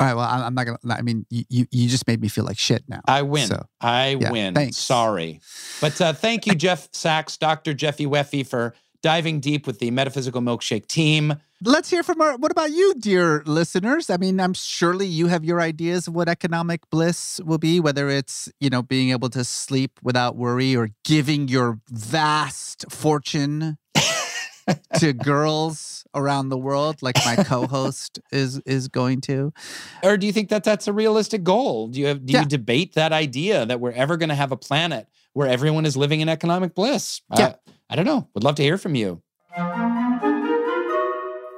All 0.00 0.06
right, 0.08 0.14
well, 0.14 0.28
I'm 0.28 0.54
not 0.54 0.66
gonna. 0.66 0.78
I 0.90 1.02
mean, 1.02 1.24
you 1.30 1.44
you, 1.48 1.66
you 1.70 1.88
just 1.88 2.06
made 2.08 2.20
me 2.20 2.26
feel 2.26 2.44
like 2.44 2.58
shit 2.58 2.82
now. 2.88 3.00
I 3.06 3.22
win. 3.22 3.46
So, 3.46 3.64
I 3.80 4.18
yeah, 4.20 4.32
win. 4.32 4.54
thanks. 4.54 4.76
Sorry. 4.76 5.40
But 5.80 6.00
uh, 6.00 6.12
thank 6.12 6.46
you, 6.46 6.54
Jeff 6.56 6.88
Sachs, 6.92 7.36
Dr. 7.36 7.74
Jeffy 7.74 8.04
Weffy, 8.04 8.44
for 8.44 8.74
diving 9.04 9.38
deep 9.38 9.66
with 9.66 9.78
the 9.78 9.90
Metaphysical 9.92 10.40
Milkshake 10.40 10.88
team. 10.88 11.34
Let's 11.62 11.90
hear 11.90 12.02
from 12.02 12.20
our. 12.20 12.36
What 12.38 12.50
about 12.50 12.72
you, 12.72 12.94
dear 12.98 13.44
listeners? 13.46 14.10
I 14.10 14.16
mean, 14.16 14.40
I'm 14.40 14.52
surely 14.52 15.06
you 15.06 15.28
have 15.28 15.44
your 15.44 15.60
ideas 15.60 16.08
of 16.08 16.14
what 16.14 16.28
economic 16.28 16.80
bliss 16.90 17.40
will 17.44 17.58
be, 17.58 17.78
whether 17.78 18.08
it's 18.10 18.50
you 18.58 18.70
know 18.70 18.82
being 18.82 19.10
able 19.10 19.30
to 19.30 19.44
sleep 19.44 20.00
without 20.02 20.34
worry 20.34 20.74
or 20.74 20.90
giving 21.04 21.46
your 21.46 21.78
vast 21.88 22.90
fortune 22.90 23.78
to 24.98 25.12
girls 25.12 26.04
around 26.14 26.48
the 26.48 26.58
world, 26.58 27.02
like 27.02 27.16
my 27.24 27.36
co-host 27.36 28.18
is 28.32 28.58
is 28.66 28.88
going 28.88 29.20
to. 29.22 29.52
Or 30.02 30.16
do 30.16 30.26
you 30.26 30.32
think 30.32 30.48
that 30.50 30.64
that's 30.64 30.86
a 30.88 30.92
realistic 30.92 31.42
goal? 31.44 31.88
Do 31.88 32.00
you 32.00 32.06
have, 32.06 32.24
do 32.24 32.32
Yeah. 32.32 32.40
you 32.40 32.46
debate 32.46 32.94
that 32.94 33.12
idea 33.12 33.66
that 33.66 33.80
we're 33.80 33.92
ever 33.92 34.16
going 34.16 34.28
to 34.30 34.34
have 34.34 34.52
a 34.52 34.56
planet 34.56 35.06
where 35.32 35.48
everyone 35.48 35.84
is 35.86 35.96
living 35.96 36.20
in 36.20 36.28
economic 36.28 36.74
bliss? 36.74 37.20
Yeah. 37.36 37.46
Uh, 37.46 37.52
I 37.90 37.96
don't 37.96 38.06
know. 38.06 38.28
Would 38.34 38.44
love 38.44 38.54
to 38.56 38.62
hear 38.62 38.78
from 38.78 38.94
you. 38.94 39.22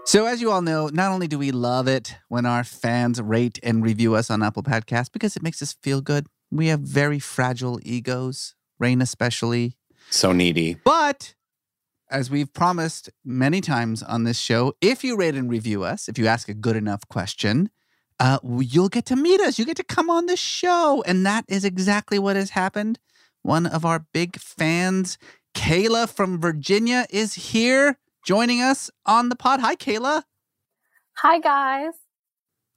So, 0.05 0.27
as 0.27 0.41
you 0.41 0.53
all 0.53 0.63
know, 0.63 0.87
not 0.89 1.11
only 1.11 1.27
do 1.27 1.37
we 1.39 1.51
love 1.51 1.89
it 1.89 2.15
when 2.29 2.47
our 2.47 2.63
fans 2.63 3.21
rate 3.21 3.59
and 3.65 3.83
review 3.83 4.15
us 4.15 4.31
on 4.31 4.41
Apple 4.43 4.63
Podcasts 4.63 5.11
because 5.13 5.35
it 5.37 5.43
makes 5.43 5.61
us 5.61 5.73
feel 5.83 6.01
good, 6.01 6.27
we 6.51 6.69
have 6.69 6.81
very 6.81 7.19
fragile 7.19 7.81
egos, 7.83 8.55
Rainn 8.81 9.03
especially. 9.03 9.77
So 10.11 10.31
needy. 10.33 10.77
But 10.85 11.35
as 12.11 12.31
we've 12.31 12.53
promised 12.53 13.11
many 13.25 13.61
times 13.61 14.03
on 14.03 14.25
this 14.25 14.39
show, 14.39 14.75
if 14.81 15.03
you 15.03 15.17
rate 15.17 15.35
and 15.35 15.51
review 15.51 15.83
us, 15.85 16.09
if 16.09 16.19
you 16.19 16.27
ask 16.27 16.49
a 16.49 16.55
good 16.55 16.77
enough 16.77 17.07
question, 17.09 17.71
uh, 18.19 18.39
you'll 18.45 18.89
get 18.89 19.05
to 19.07 19.17
meet 19.17 19.41
us. 19.41 19.59
You 19.59 19.65
get 19.65 19.77
to 19.77 19.85
come 19.85 20.09
on 20.09 20.27
the 20.27 20.37
show. 20.37 21.03
And 21.07 21.27
that 21.27 21.45
is 21.49 21.65
exactly 21.65 22.19
what 22.19 22.37
has 22.37 22.51
happened. 22.51 22.99
One 23.43 23.67
of 23.67 23.85
our 23.85 24.07
big 24.13 24.37
fans, 24.39 25.19
Kayla 25.55 26.09
from 26.09 26.41
Virginia, 26.41 27.07
is 27.11 27.35
here 27.35 27.99
joining 28.25 28.61
us 28.63 28.91
on 29.05 29.29
the 29.29 29.37
pod. 29.37 29.61
Hi, 29.61 29.77
Kayla. 29.77 30.23
Hi, 31.19 31.39
guys. 31.39 31.95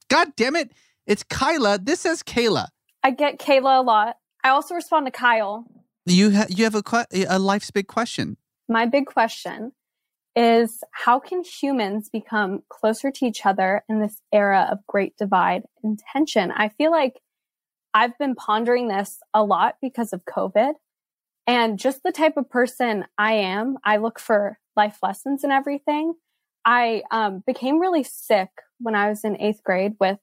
God 0.08 0.34
damn 0.36 0.56
it. 0.56 0.72
It's 1.06 1.22
Kyla. 1.22 1.78
This 1.78 2.00
says 2.00 2.22
Kayla. 2.22 2.68
I 3.02 3.10
get 3.10 3.38
Kayla 3.38 3.78
a 3.78 3.82
lot. 3.82 4.16
I 4.44 4.50
also 4.50 4.74
respond 4.74 5.06
to 5.06 5.12
Kyle. 5.12 5.64
You, 6.06 6.32
ha- 6.36 6.46
you 6.48 6.64
have 6.64 6.74
a, 6.74 6.82
que- 6.82 7.26
a 7.28 7.38
life's 7.38 7.70
big 7.70 7.86
question. 7.86 8.36
My 8.70 8.86
big 8.86 9.06
question 9.06 9.72
is 10.36 10.84
how 10.92 11.18
can 11.18 11.42
humans 11.42 12.08
become 12.08 12.62
closer 12.68 13.10
to 13.10 13.26
each 13.26 13.44
other 13.44 13.82
in 13.88 14.00
this 14.00 14.22
era 14.32 14.68
of 14.70 14.86
great 14.86 15.16
divide 15.16 15.64
and 15.82 15.98
tension? 16.12 16.52
I 16.52 16.68
feel 16.68 16.92
like 16.92 17.20
I've 17.94 18.16
been 18.16 18.36
pondering 18.36 18.86
this 18.86 19.18
a 19.34 19.42
lot 19.42 19.74
because 19.82 20.12
of 20.12 20.24
COVID. 20.24 20.74
And 21.48 21.80
just 21.80 22.04
the 22.04 22.12
type 22.12 22.36
of 22.36 22.48
person 22.48 23.06
I 23.18 23.32
am, 23.32 23.76
I 23.82 23.96
look 23.96 24.20
for 24.20 24.60
life 24.76 24.98
lessons 25.02 25.42
and 25.42 25.52
everything. 25.52 26.14
I 26.64 27.02
um, 27.10 27.42
became 27.44 27.80
really 27.80 28.04
sick 28.04 28.50
when 28.78 28.94
I 28.94 29.08
was 29.08 29.24
in 29.24 29.40
eighth 29.40 29.64
grade 29.64 29.94
with 29.98 30.18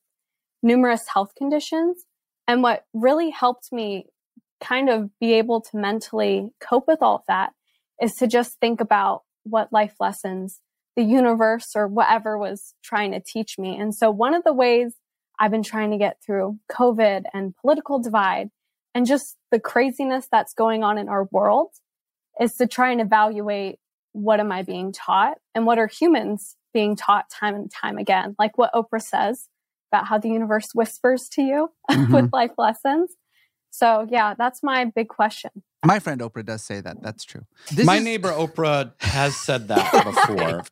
numerous 0.64 1.06
health 1.06 1.34
conditions. 1.38 2.06
And 2.48 2.64
what 2.64 2.86
really 2.94 3.30
helped 3.30 3.74
me 3.74 4.06
kind 4.64 4.90
of 4.90 5.10
be 5.20 5.34
able 5.34 5.60
to 5.60 5.76
mentally 5.76 6.54
cope 6.62 6.88
with 6.88 7.00
all 7.02 7.18
of 7.18 7.24
that 7.28 7.52
is 8.02 8.16
to 8.16 8.28
just 8.28 8.60
think 8.60 8.82
about 8.82 9.24
what 9.44 9.72
life 9.72 9.96
lessons 10.00 10.60
the 10.96 11.04
universe 11.04 11.76
or 11.76 11.88
whatever 11.88 12.38
was 12.38 12.74
trying 12.84 13.12
to 13.12 13.20
teach 13.20 13.60
me. 13.60 13.78
And 13.78 13.94
so 13.94 14.10
one 14.10 14.34
of 14.34 14.44
the 14.44 14.54
ways 14.54 14.96
I've 15.40 15.52
been 15.52 15.64
trying 15.64 15.92
to 15.92 15.98
get 15.98 16.18
through 16.26 16.58
COVID 16.72 17.26
and 17.34 17.56
political 17.56 18.00
divide 18.00 18.50
and 18.96 19.06
just 19.06 19.38
the 19.52 19.60
craziness 19.60 20.28
that's 20.32 20.56
going 20.56 20.84
on 20.84 20.98
in 20.98 21.08
our 21.08 21.28
world 21.32 21.70
is 22.42 22.56
to 22.56 22.66
try 22.66 22.92
and 22.92 23.00
evaluate 23.00 23.78
what 24.14 24.40
am 24.40 24.52
I 24.52 24.64
being 24.64 24.92
taught 24.92 25.38
and 25.54 25.68
what 25.68 25.78
are 25.78 25.86
humans 25.86 26.56
being 26.74 26.96
taught 26.96 27.30
time 27.30 27.54
and 27.54 27.72
time 27.72 28.00
again? 28.00 28.36
Like 28.40 28.58
what 28.58 28.74
Oprah 28.74 29.02
says 29.02 29.50
about 29.92 30.08
how 30.08 30.18
the 30.18 30.30
universe 30.30 30.70
whispers 30.74 31.30
to 31.30 31.44
you 31.44 31.70
mm-hmm. 31.92 32.12
with 32.12 32.34
life 32.34 32.52
lessons. 32.58 33.16
So, 33.70 34.08
yeah, 34.10 34.34
that's 34.36 34.64
my 34.64 34.86
big 34.86 35.10
question. 35.10 35.52
My 35.86 36.00
friend 36.00 36.22
Oprah 36.22 36.46
does 36.46 36.64
say 36.64 36.82
that. 36.82 37.02
That's 37.02 37.24
true. 37.24 37.46
This 37.72 37.86
my 37.86 37.98
is... 37.98 38.04
neighbor 38.04 38.30
Oprah 38.32 38.94
has 39.00 39.36
said 39.36 39.68
that 39.68 39.92
before. 40.06 40.64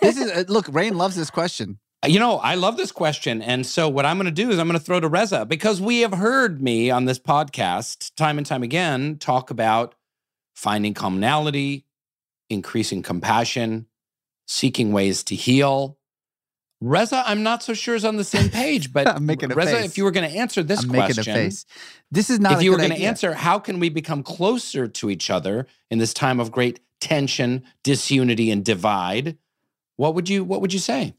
this 0.00 0.16
is 0.16 0.30
uh, 0.30 0.44
look, 0.48 0.66
Rainn 0.66 0.96
loves 0.96 1.16
this 1.16 1.30
question. 1.30 1.78
You 2.06 2.18
know, 2.18 2.38
I 2.38 2.54
love 2.54 2.78
this 2.78 2.92
question. 2.92 3.42
And 3.42 3.66
so, 3.66 3.86
what 3.88 4.06
I'm 4.06 4.16
going 4.16 4.24
to 4.24 4.30
do 4.30 4.50
is 4.50 4.58
I'm 4.58 4.66
going 4.66 4.78
to 4.78 4.84
throw 4.84 5.00
to 5.00 5.08
Reza 5.08 5.44
because 5.44 5.80
we 5.80 6.00
have 6.00 6.14
heard 6.14 6.62
me 6.62 6.90
on 6.90 7.04
this 7.04 7.18
podcast 7.18 8.14
time 8.16 8.38
and 8.38 8.46
time 8.46 8.62
again 8.62 9.18
talk 9.18 9.50
about 9.50 9.94
finding 10.54 10.94
commonality, 10.94 11.84
increasing 12.48 13.02
compassion, 13.02 13.86
seeking 14.46 14.92
ways 14.92 15.22
to 15.24 15.34
heal. 15.34 15.98
Reza, 16.80 17.22
I'm 17.26 17.42
not 17.42 17.62
so 17.62 17.74
sure 17.74 17.94
is 17.94 18.04
on 18.04 18.16
the 18.16 18.24
same 18.24 18.48
page, 18.50 18.92
but 18.92 19.06
I'm 19.06 19.26
making 19.26 19.52
a 19.52 19.54
Reza, 19.54 19.72
face. 19.72 19.84
if 19.84 19.98
you 19.98 20.04
were 20.04 20.10
going 20.10 20.28
to 20.30 20.36
answer 20.36 20.62
this 20.62 20.82
I'm 20.82 20.88
question, 20.90 21.16
making 21.16 21.32
a 21.32 21.36
face. 21.36 21.66
This 22.10 22.30
is 22.30 22.40
not. 22.40 22.52
If 22.52 22.62
you 22.62 22.70
were 22.70 22.78
going 22.78 22.90
to 22.90 23.02
answer, 23.02 23.34
how 23.34 23.58
can 23.58 23.78
we 23.80 23.90
become 23.90 24.22
closer 24.22 24.88
to 24.88 25.10
each 25.10 25.30
other 25.30 25.66
in 25.90 25.98
this 25.98 26.14
time 26.14 26.40
of 26.40 26.50
great 26.50 26.80
tension, 27.00 27.64
disunity, 27.84 28.50
and 28.50 28.64
divide? 28.64 29.36
What 29.96 30.14
would 30.14 30.28
you 30.28 30.42
What 30.42 30.62
would 30.62 30.72
you 30.72 30.78
say? 30.78 31.14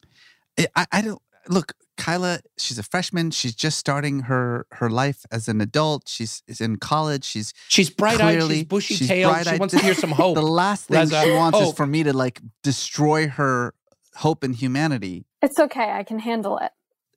I, 0.76 0.86
I 0.92 1.02
don't 1.02 1.22
look. 1.48 1.74
Kyla, 1.98 2.40
she's 2.58 2.80
a 2.80 2.84
freshman. 2.84 3.30
She's 3.30 3.54
just 3.54 3.78
starting 3.78 4.22
her 4.22 4.66
her 4.72 4.90
life 4.90 5.24
as 5.32 5.48
an 5.48 5.62
adult. 5.62 6.08
She's 6.08 6.42
is 6.48 6.60
in 6.60 6.78
college. 6.78 7.24
She's 7.24 7.54
she's 7.68 7.92
bright 7.92 8.20
eyed. 8.20 8.42
She's 8.42 8.64
bushy 8.64 9.06
tailed. 9.06 9.46
She 9.46 9.58
wants 9.58 9.76
to 9.76 9.82
hear 9.82 9.94
some 9.94 10.10
hope. 10.24 10.34
the 10.34 10.42
last 10.42 10.88
thing 10.88 10.98
Reza, 10.98 11.22
she 11.22 11.32
wants 11.32 11.60
hope. 11.60 11.68
is 11.70 11.74
for 11.76 11.86
me 11.86 12.02
to 12.02 12.14
like 12.14 12.42
destroy 12.64 13.28
her 13.28 13.76
hope 14.16 14.44
in 14.44 14.54
humanity. 14.54 15.26
It's 15.42 15.60
okay. 15.60 15.92
I 15.92 16.04
can 16.04 16.20
handle 16.20 16.58
it. 16.58 16.72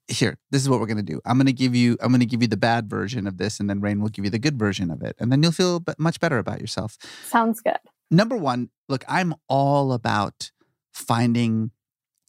Here, 0.06 0.38
this 0.50 0.60
is 0.60 0.68
what 0.68 0.80
we're 0.80 0.86
gonna 0.86 1.02
do. 1.02 1.20
I'm 1.24 1.38
gonna 1.38 1.52
give 1.52 1.74
you. 1.74 1.96
I'm 2.00 2.12
gonna 2.12 2.26
give 2.26 2.42
you 2.42 2.48
the 2.48 2.58
bad 2.58 2.90
version 2.90 3.26
of 3.26 3.38
this, 3.38 3.58
and 3.58 3.70
then 3.70 3.80
Rainn 3.80 4.00
will 4.00 4.10
give 4.10 4.24
you 4.24 4.30
the 4.30 4.38
good 4.38 4.58
version 4.58 4.90
of 4.90 5.02
it, 5.02 5.16
and 5.18 5.32
then 5.32 5.42
you'll 5.42 5.52
feel 5.52 5.82
much 5.98 6.20
better 6.20 6.38
about 6.38 6.60
yourself. 6.60 6.98
Sounds 7.24 7.60
good. 7.60 7.78
Number 8.10 8.36
one, 8.36 8.68
look, 8.88 9.04
I'm 9.08 9.34
all 9.48 9.92
about 9.92 10.50
finding 10.92 11.70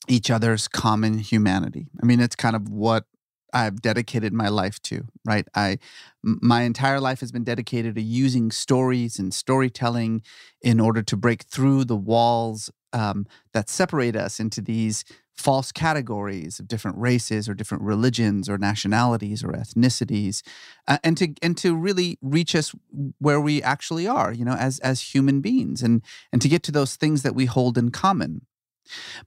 each 0.07 0.31
other's 0.31 0.67
common 0.67 1.17
humanity. 1.17 1.87
I 2.01 2.05
mean, 2.05 2.19
it's 2.19 2.35
kind 2.35 2.55
of 2.55 2.69
what 2.69 3.05
I've 3.53 3.81
dedicated 3.81 4.33
my 4.33 4.49
life 4.49 4.81
to, 4.83 5.05
right? 5.25 5.47
I 5.55 5.79
my 6.23 6.63
entire 6.63 6.99
life 6.99 7.21
has 7.21 7.31
been 7.31 7.43
dedicated 7.43 7.95
to 7.95 8.01
using 8.01 8.51
stories 8.51 9.17
and 9.17 9.33
storytelling 9.33 10.23
in 10.61 10.79
order 10.79 11.01
to 11.03 11.15
break 11.15 11.43
through 11.43 11.85
the 11.85 11.95
walls 11.95 12.69
um, 12.91 13.25
that 13.53 13.69
separate 13.69 14.15
us 14.15 14.39
into 14.39 14.61
these 14.61 15.05
false 15.37 15.71
categories 15.71 16.59
of 16.59 16.67
different 16.67 16.97
races 16.97 17.49
or 17.49 17.53
different 17.53 17.83
religions 17.83 18.49
or 18.49 18.57
nationalities 18.57 19.43
or 19.43 19.51
ethnicities, 19.51 20.41
uh, 20.87 20.97
and 21.03 21.17
to 21.17 21.33
and 21.41 21.57
to 21.57 21.75
really 21.75 22.17
reach 22.21 22.55
us 22.55 22.73
where 23.19 23.41
we 23.41 23.61
actually 23.61 24.07
are, 24.07 24.33
you 24.33 24.45
know, 24.45 24.55
as 24.55 24.79
as 24.79 25.01
human 25.01 25.41
beings, 25.41 25.81
and 25.81 26.01
and 26.31 26.41
to 26.41 26.49
get 26.49 26.63
to 26.63 26.71
those 26.71 26.95
things 26.95 27.21
that 27.23 27.35
we 27.35 27.45
hold 27.45 27.77
in 27.77 27.91
common. 27.91 28.45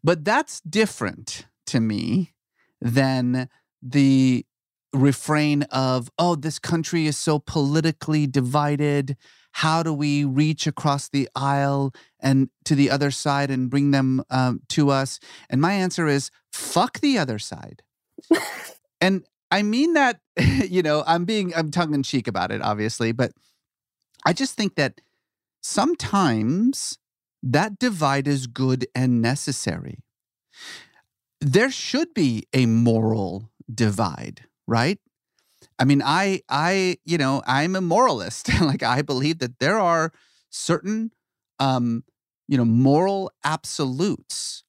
But 0.03 0.25
that's 0.25 0.61
different 0.61 1.47
to 1.67 1.81
me 1.81 2.35
than 2.81 3.49
the 3.83 4.47
refrain 4.93 5.63
of, 5.65 6.11
oh, 6.19 6.35
this 6.35 6.59
country 6.59 7.07
is 7.07 7.17
so 7.17 7.39
politically 7.39 8.27
divided. 8.27 9.17
How 9.53 9.83
do 9.83 9.93
we 9.93 10.25
reach 10.25 10.67
across 10.67 11.09
the 11.09 11.29
aisle 11.35 11.93
and 12.21 12.49
to 12.65 12.75
the 12.75 12.91
other 12.91 13.11
side 13.11 13.51
and 13.51 13.71
bring 13.71 13.91
them 13.91 14.23
um, 14.31 14.61
to 14.71 14.91
us? 14.91 15.19
And 15.51 15.61
my 15.61 15.73
answer 15.73 16.07
is, 16.07 16.31
fuck 16.53 17.01
the 17.01 17.19
other 17.19 17.39
side. 17.39 17.83
and 19.01 19.25
I 19.51 19.63
mean 19.63 19.95
that, 19.95 20.21
you 20.69 20.83
know, 20.83 21.03
I'm 21.07 21.25
being, 21.25 21.55
I'm 21.55 21.71
tongue 21.71 21.95
in 21.95 22.03
cheek 22.03 22.29
about 22.29 22.53
it, 22.53 22.63
obviously, 22.63 23.13
but 23.13 23.33
I 24.25 24.33
just 24.33 24.57
think 24.57 24.75
that 24.77 25.01
sometimes 25.63 26.99
that 27.43 27.79
divide 27.79 28.29
is 28.29 28.47
good 28.47 28.87
and 28.95 29.23
necessary. 29.23 29.99
There 31.41 31.71
should 31.71 32.15
be 32.15 32.45
a 32.53 32.67
moral 32.67 33.51
divide, 33.73 34.43
right? 34.67 34.99
I 35.79 35.85
mean, 35.85 36.03
I, 36.05 36.43
I, 36.49 36.99
you 37.05 37.19
know, 37.19 37.43
I'm 37.47 37.77
a 37.77 37.81
moralist. 37.81 38.49
like 38.61 38.83
I 38.83 39.03
believe 39.03 39.39
that 39.39 39.59
there 39.59 39.79
are 39.79 40.13
certain, 40.51 41.13
um, 41.59 42.05
you 42.49 42.57
know, 42.57 42.65
moral 42.65 43.31
absolutes 43.45 44.65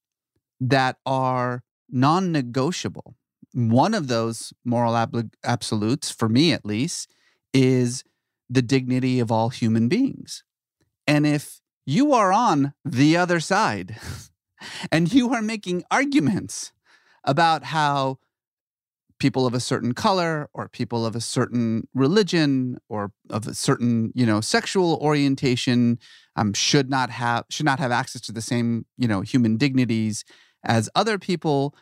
that 0.60 0.97
are 1.05 1.64
non-negotiable. 1.89 3.16
One 3.53 3.93
of 3.93 4.07
those 4.07 4.53
moral 4.64 4.95
ab- 4.95 5.32
absolutes, 5.43 6.12
for 6.12 6.30
me 6.30 6.53
at 6.53 6.66
least, 6.66 7.12
is 7.53 8.03
the 8.49 8.62
dignity 8.62 9.20
of 9.20 9.32
all 9.32 9.49
human 9.49 9.88
beings. 9.88 10.43
And 11.07 11.26
if 11.26 11.62
you 11.86 12.14
are 12.14 12.32
on 12.32 12.74
the 12.86 13.18
other 13.18 13.39
side 13.39 13.97
and 14.91 15.12
you 15.12 15.34
are 15.34 15.41
making 15.41 15.84
arguments 15.89 16.72
about 17.24 17.66
how 17.66 18.20
people 19.20 19.45
of 19.45 19.53
a 19.53 19.59
certain 19.59 19.93
color 19.93 20.49
or 20.53 20.67
people 20.67 21.05
of 21.05 21.15
a 21.15 21.22
certain 21.22 21.88
religion 21.93 22.78
or 22.89 23.11
of 23.30 23.47
a 23.47 23.53
certain 23.53 24.11
you 24.15 24.26
know 24.26 24.41
sexual 24.41 24.97
orientation 25.01 25.99
um, 26.36 26.53
should 26.53 26.89
not 26.89 27.09
have 27.09 27.45
should 27.49 27.65
not 27.65 27.80
have 27.80 27.91
access 27.91 28.22
to 28.22 28.32
the 28.32 28.41
same 28.41 28.86
you 28.97 29.07
know 29.07 29.22
human 29.22 29.57
dignities 29.57 30.24
as 30.63 30.89
other 30.95 31.17
people 31.17 31.76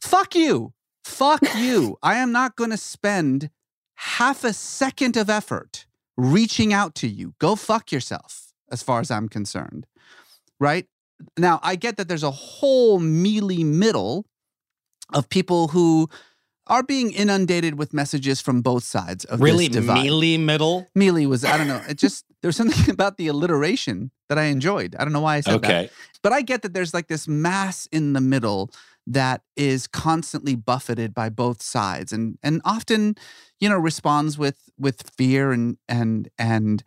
fuck 0.00 0.34
you 0.34 0.72
fuck 1.04 1.40
you 1.56 1.96
i 2.02 2.14
am 2.14 2.32
not 2.32 2.56
going 2.56 2.70
to 2.70 2.76
spend 2.76 3.50
half 3.96 4.44
a 4.44 4.52
second 4.52 5.16
of 5.16 5.28
effort 5.28 5.86
reaching 6.16 6.72
out 6.72 6.94
to 6.94 7.08
you 7.08 7.34
go 7.38 7.56
fuck 7.56 7.90
yourself 7.90 8.44
as 8.70 8.82
far 8.82 9.00
as 9.00 9.10
I'm 9.10 9.28
concerned. 9.28 9.86
Right? 10.60 10.86
Now, 11.38 11.60
I 11.62 11.76
get 11.76 11.96
that 11.96 12.08
there's 12.08 12.22
a 12.22 12.30
whole 12.30 12.98
mealy 12.98 13.64
middle 13.64 14.26
of 15.12 15.28
people 15.28 15.68
who 15.68 16.08
are 16.66 16.82
being 16.82 17.12
inundated 17.12 17.78
with 17.78 17.92
messages 17.92 18.40
from 18.40 18.62
both 18.62 18.84
sides 18.84 19.24
of 19.26 19.40
really 19.40 19.68
this 19.68 19.82
divide. 19.82 20.02
mealy 20.02 20.38
middle. 20.38 20.88
Mealy 20.94 21.26
was 21.26 21.44
I 21.44 21.56
don't 21.58 21.68
know. 21.68 21.82
It 21.88 21.98
just 21.98 22.24
there's 22.42 22.56
something 22.56 22.90
about 22.92 23.16
the 23.16 23.28
alliteration 23.28 24.10
that 24.28 24.38
I 24.38 24.44
enjoyed. 24.44 24.96
I 24.98 25.04
don't 25.04 25.12
know 25.12 25.20
why 25.20 25.36
I 25.36 25.40
said 25.40 25.54
okay. 25.54 25.68
that. 25.68 25.90
But 26.22 26.32
I 26.32 26.42
get 26.42 26.62
that 26.62 26.72
there's 26.72 26.94
like 26.94 27.08
this 27.08 27.28
mass 27.28 27.86
in 27.92 28.12
the 28.14 28.20
middle 28.20 28.70
that 29.06 29.42
is 29.56 29.86
constantly 29.86 30.54
buffeted 30.54 31.12
by 31.12 31.28
both 31.28 31.60
sides 31.60 32.10
and 32.10 32.38
and 32.42 32.62
often 32.64 33.14
you 33.60 33.68
know 33.68 33.76
responds 33.76 34.38
with 34.38 34.70
with 34.78 35.10
fear 35.16 35.52
and 35.52 35.76
and 35.88 36.30
and 36.38 36.82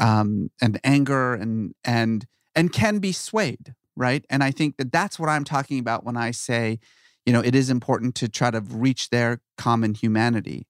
um, 0.00 0.50
and 0.60 0.80
anger 0.82 1.34
and 1.34 1.74
and 1.84 2.26
and 2.56 2.72
can 2.72 2.98
be 2.98 3.12
swayed, 3.12 3.74
right? 3.96 4.24
And 4.28 4.42
I 4.42 4.50
think 4.50 4.76
that 4.78 4.90
that's 4.90 5.18
what 5.18 5.28
I'm 5.28 5.44
talking 5.44 5.78
about 5.78 6.04
when 6.04 6.16
I 6.16 6.32
say, 6.32 6.80
you 7.26 7.32
know, 7.32 7.40
it 7.40 7.54
is 7.54 7.70
important 7.70 8.14
to 8.16 8.28
try 8.28 8.50
to 8.50 8.60
reach 8.60 9.10
their 9.10 9.40
common 9.56 9.94
humanity. 9.94 10.66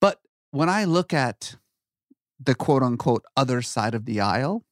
But 0.00 0.20
when 0.50 0.68
I 0.68 0.84
look 0.84 1.12
at 1.12 1.56
the 2.38 2.54
quote 2.54 2.82
unquote 2.82 3.24
other 3.36 3.62
side 3.62 3.94
of 3.94 4.04
the 4.04 4.20
aisle, 4.20 4.64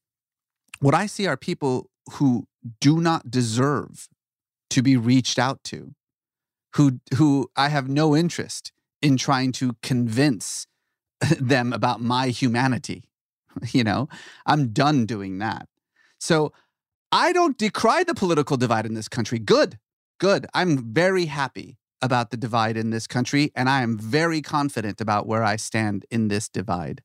what 0.81 0.95
I 0.95 1.07
see 1.07 1.27
are 1.27 1.37
people 1.37 1.91
who 2.13 2.47
do 2.81 3.01
not 3.01 3.31
deserve 3.31 4.09
to 4.71 4.83
be 4.83 4.97
reached 4.97 5.39
out 5.39 5.63
to, 5.65 5.95
who 6.75 7.01
who 7.17 7.51
I 7.57 7.69
have 7.69 7.89
no 7.89 8.17
interest 8.17 8.73
in 9.01 9.17
trying 9.17 9.53
to 9.53 9.77
convince 9.83 10.67
them 11.41 11.73
about 11.73 12.01
my 12.01 12.29
humanity 12.29 13.05
you 13.73 13.85
know, 13.85 14.09
I'm 14.47 14.69
done 14.69 15.07
doing 15.07 15.39
that. 15.39 15.69
So 16.19 16.53
I 17.13 17.33
don't 17.33 17.57
decry 17.59 18.05
the 18.05 18.15
political 18.15 18.57
divide 18.57 18.87
in 18.87 18.95
this 18.95 19.09
country. 19.09 19.39
Good, 19.39 19.79
good. 20.25 20.47
I'm 20.55 20.95
very 20.95 21.27
happy 21.27 21.77
about 22.01 22.31
the 22.31 22.39
divide 22.39 22.79
in 22.79 22.89
this 22.89 23.07
country, 23.07 23.53
and 23.55 23.69
I 23.69 23.83
am 23.83 23.99
very 23.99 24.41
confident 24.41 24.99
about 24.99 25.27
where 25.27 25.45
I 25.45 25.57
stand 25.57 26.07
in 26.11 26.29
this 26.29 26.49
divide. 26.49 27.03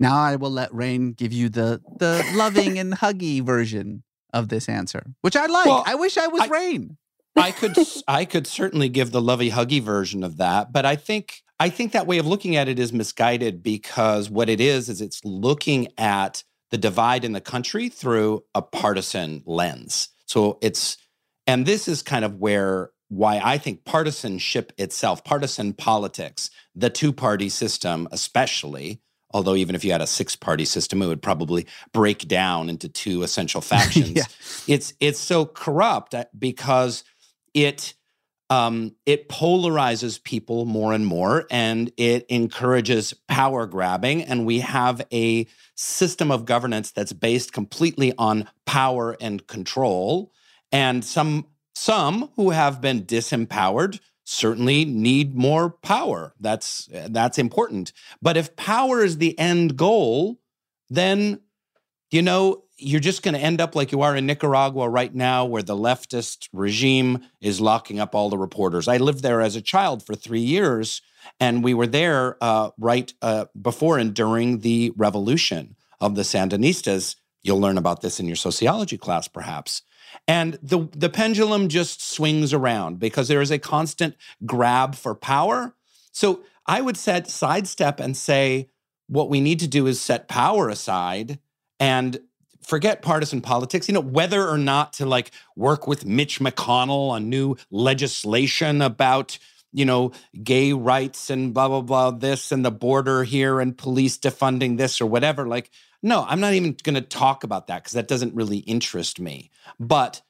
Now 0.00 0.18
I 0.18 0.34
will 0.34 0.50
let 0.50 0.72
Rainn 0.72 1.16
give 1.16 1.32
you 1.32 1.48
the 1.48 1.80
the 2.00 2.28
loving 2.34 2.76
and 2.76 2.94
huggy 2.94 3.40
version 3.40 4.02
of 4.32 4.48
this 4.48 4.68
answer, 4.68 5.14
which 5.20 5.36
I 5.36 5.46
like. 5.46 5.66
Well, 5.66 5.84
I 5.86 5.94
wish 5.94 6.18
I 6.18 6.26
was 6.26 6.42
I- 6.42 6.48
Rainn. 6.48 6.96
I 7.36 7.52
could 7.52 7.76
I 8.08 8.24
could 8.24 8.48
certainly 8.48 8.88
give 8.88 9.12
the 9.12 9.22
lovey 9.22 9.50
huggy 9.52 9.80
version 9.80 10.24
of 10.24 10.36
that, 10.38 10.72
but 10.72 10.84
I 10.84 10.96
think 10.96 11.42
I 11.60 11.68
think 11.68 11.92
that 11.92 12.08
way 12.08 12.18
of 12.18 12.26
looking 12.26 12.56
at 12.56 12.68
it 12.68 12.80
is 12.80 12.92
misguided 12.92 13.62
because 13.62 14.28
what 14.28 14.48
it 14.48 14.60
is 14.60 14.88
is 14.88 15.00
it's 15.00 15.24
looking 15.24 15.86
at 15.96 16.42
the 16.72 16.78
divide 16.78 17.24
in 17.24 17.30
the 17.30 17.40
country 17.40 17.88
through 17.88 18.42
a 18.56 18.62
partisan 18.62 19.44
lens. 19.46 20.08
So 20.26 20.58
it's 20.60 20.96
and 21.46 21.66
this 21.66 21.88
is 21.88 22.02
kind 22.02 22.24
of 22.24 22.36
where 22.36 22.90
why 23.08 23.40
I 23.42 23.58
think 23.58 23.84
partisanship 23.84 24.72
itself, 24.78 25.24
partisan 25.24 25.72
politics, 25.72 26.48
the 26.76 26.88
two-party 26.88 27.48
system 27.48 28.06
especially, 28.12 29.00
although 29.32 29.56
even 29.56 29.74
if 29.74 29.84
you 29.84 29.90
had 29.90 30.00
a 30.00 30.06
six-party 30.06 30.64
system 30.64 31.02
it 31.02 31.08
would 31.08 31.22
probably 31.22 31.66
break 31.92 32.28
down 32.28 32.70
into 32.70 32.88
two 32.88 33.22
essential 33.22 33.60
factions. 33.72 34.10
Yeah. 34.10 34.22
It's 34.68 34.94
it's 35.00 35.18
so 35.18 35.44
corrupt 35.44 36.14
uh, 36.14 36.24
because 36.38 37.04
it 37.52 37.94
um, 38.48 38.96
it 39.06 39.28
polarizes 39.28 40.22
people 40.22 40.64
more 40.64 40.92
and 40.92 41.06
more 41.06 41.46
and 41.52 41.92
it 41.96 42.26
encourages 42.28 43.14
power 43.28 43.66
grabbing 43.66 44.22
and 44.22 44.44
we 44.44 44.58
have 44.60 45.02
a 45.12 45.46
system 45.76 46.32
of 46.32 46.44
governance 46.44 46.90
that's 46.90 47.12
based 47.12 47.52
completely 47.52 48.12
on 48.18 48.48
power 48.66 49.16
and 49.20 49.46
control 49.46 50.32
and 50.72 51.04
some 51.04 51.46
some 51.74 52.30
who 52.36 52.50
have 52.50 52.80
been 52.80 53.04
disempowered 53.04 54.00
certainly 54.24 54.84
need 54.84 55.34
more 55.34 55.70
power 55.70 56.34
that's 56.40 56.88
that's 57.08 57.38
important 57.38 57.92
but 58.22 58.36
if 58.36 58.54
power 58.56 59.02
is 59.02 59.18
the 59.18 59.38
end 59.38 59.76
goal 59.76 60.38
then 60.88 61.40
you 62.10 62.22
know, 62.22 62.64
you're 62.76 63.00
just 63.00 63.22
going 63.22 63.34
to 63.34 63.40
end 63.40 63.60
up 63.60 63.76
like 63.76 63.92
you 63.92 64.02
are 64.02 64.16
in 64.16 64.26
Nicaragua 64.26 64.88
right 64.88 65.14
now, 65.14 65.44
where 65.44 65.62
the 65.62 65.76
leftist 65.76 66.48
regime 66.52 67.20
is 67.40 67.60
locking 67.60 68.00
up 68.00 68.14
all 68.14 68.30
the 68.30 68.38
reporters. 68.38 68.88
I 68.88 68.96
lived 68.96 69.22
there 69.22 69.40
as 69.40 69.54
a 69.54 69.62
child 69.62 70.04
for 70.04 70.14
three 70.14 70.40
years, 70.40 71.02
and 71.38 71.62
we 71.62 71.74
were 71.74 71.86
there 71.86 72.36
uh, 72.40 72.70
right 72.78 73.12
uh, 73.22 73.46
before 73.60 73.98
and 73.98 74.14
during 74.14 74.60
the 74.60 74.92
revolution 74.96 75.76
of 76.00 76.14
the 76.14 76.22
Sandinistas. 76.22 77.16
You'll 77.42 77.60
learn 77.60 77.78
about 77.78 78.00
this 78.00 78.18
in 78.18 78.26
your 78.26 78.36
sociology 78.36 78.98
class, 78.98 79.28
perhaps. 79.28 79.82
And 80.26 80.58
the, 80.62 80.88
the 80.92 81.08
pendulum 81.08 81.68
just 81.68 82.02
swings 82.02 82.52
around 82.52 82.98
because 82.98 83.28
there 83.28 83.40
is 83.40 83.50
a 83.50 83.58
constant 83.58 84.16
grab 84.46 84.94
for 84.94 85.14
power. 85.14 85.74
So 86.12 86.42
I 86.66 86.80
would 86.80 86.96
set 86.96 87.28
sidestep 87.28 88.00
and 88.00 88.16
say, 88.16 88.68
what 89.08 89.28
we 89.28 89.40
need 89.40 89.58
to 89.60 89.66
do 89.66 89.86
is 89.86 90.00
set 90.00 90.28
power 90.28 90.68
aside 90.68 91.40
and 91.80 92.20
forget 92.62 93.02
partisan 93.02 93.40
politics 93.40 93.88
you 93.88 93.94
know 93.94 94.00
whether 94.00 94.48
or 94.48 94.58
not 94.58 94.92
to 94.92 95.06
like 95.06 95.32
work 95.56 95.86
with 95.86 96.04
mitch 96.04 96.38
mcconnell 96.38 97.10
on 97.10 97.28
new 97.28 97.56
legislation 97.70 98.80
about 98.82 99.38
you 99.72 99.84
know 99.84 100.12
gay 100.42 100.72
rights 100.72 101.30
and 101.30 101.54
blah 101.54 101.68
blah 101.68 101.80
blah 101.80 102.10
this 102.10 102.52
and 102.52 102.64
the 102.64 102.70
border 102.70 103.24
here 103.24 103.60
and 103.60 103.78
police 103.78 104.18
defunding 104.18 104.76
this 104.76 105.00
or 105.00 105.06
whatever 105.06 105.46
like 105.46 105.70
no 106.02 106.24
i'm 106.28 106.40
not 106.40 106.54
even 106.54 106.76
going 106.82 106.94
to 106.94 107.00
talk 107.00 107.44
about 107.44 107.66
that 107.66 107.82
because 107.82 107.92
that 107.92 108.08
doesn't 108.08 108.34
really 108.34 108.58
interest 108.58 109.20
me 109.20 109.50
but 109.78 110.22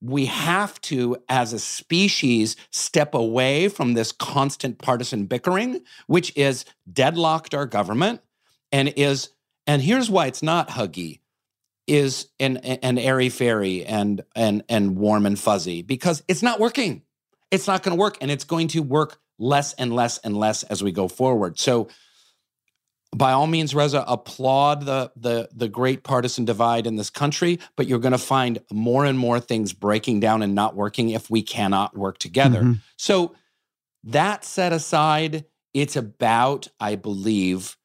we 0.00 0.26
have 0.26 0.80
to, 0.82 1.16
as 1.28 1.52
a 1.52 1.58
species, 1.58 2.56
step 2.70 3.14
away 3.14 3.68
from 3.68 3.94
this 3.94 4.12
constant 4.12 4.78
partisan 4.78 5.26
bickering, 5.26 5.82
which 6.06 6.36
is 6.36 6.64
deadlocked 6.90 7.54
our 7.54 7.66
government 7.66 8.20
and 8.72 8.92
is, 8.96 9.30
and 9.66 9.80
here's 9.82 10.10
why 10.10 10.26
it's 10.26 10.42
not 10.42 10.68
huggy, 10.68 11.20
is 11.86 12.28
an 12.40 12.56
an 12.56 12.98
airy 12.98 13.28
fairy 13.28 13.84
and 13.84 14.22
and 14.34 14.64
and 14.68 14.96
warm 14.96 15.24
and 15.24 15.38
fuzzy 15.38 15.82
because 15.82 16.22
it's 16.26 16.42
not 16.42 16.58
working. 16.58 17.02
It's 17.50 17.66
not 17.66 17.82
going 17.82 17.96
to 17.96 18.00
work, 18.00 18.18
and 18.20 18.30
it's 18.30 18.44
going 18.44 18.68
to 18.68 18.80
work 18.80 19.18
less 19.38 19.72
and 19.74 19.92
less 19.94 20.18
and 20.18 20.36
less 20.36 20.62
as 20.64 20.82
we 20.82 20.92
go 20.92 21.08
forward. 21.08 21.58
So, 21.58 21.88
by 23.14 23.32
all 23.32 23.46
means, 23.46 23.74
Reza, 23.74 24.04
applaud 24.06 24.84
the 24.84 25.12
the 25.16 25.48
the 25.54 25.68
great 25.68 26.02
partisan 26.02 26.44
divide 26.44 26.86
in 26.86 26.96
this 26.96 27.10
country, 27.10 27.60
but 27.76 27.86
you're 27.86 27.98
going 27.98 28.12
to 28.12 28.18
find 28.18 28.58
more 28.72 29.04
and 29.04 29.18
more 29.18 29.40
things 29.40 29.72
breaking 29.72 30.20
down 30.20 30.42
and 30.42 30.54
not 30.54 30.74
working 30.74 31.10
if 31.10 31.30
we 31.30 31.42
cannot 31.42 31.96
work 31.96 32.18
together. 32.18 32.62
Mhm. 32.62 32.80
So, 32.96 33.34
that 34.04 34.44
set 34.44 34.72
aside, 34.72 35.44
it's 35.72 35.96
about, 35.96 36.68
I 36.80 36.96
believe, 36.96 37.76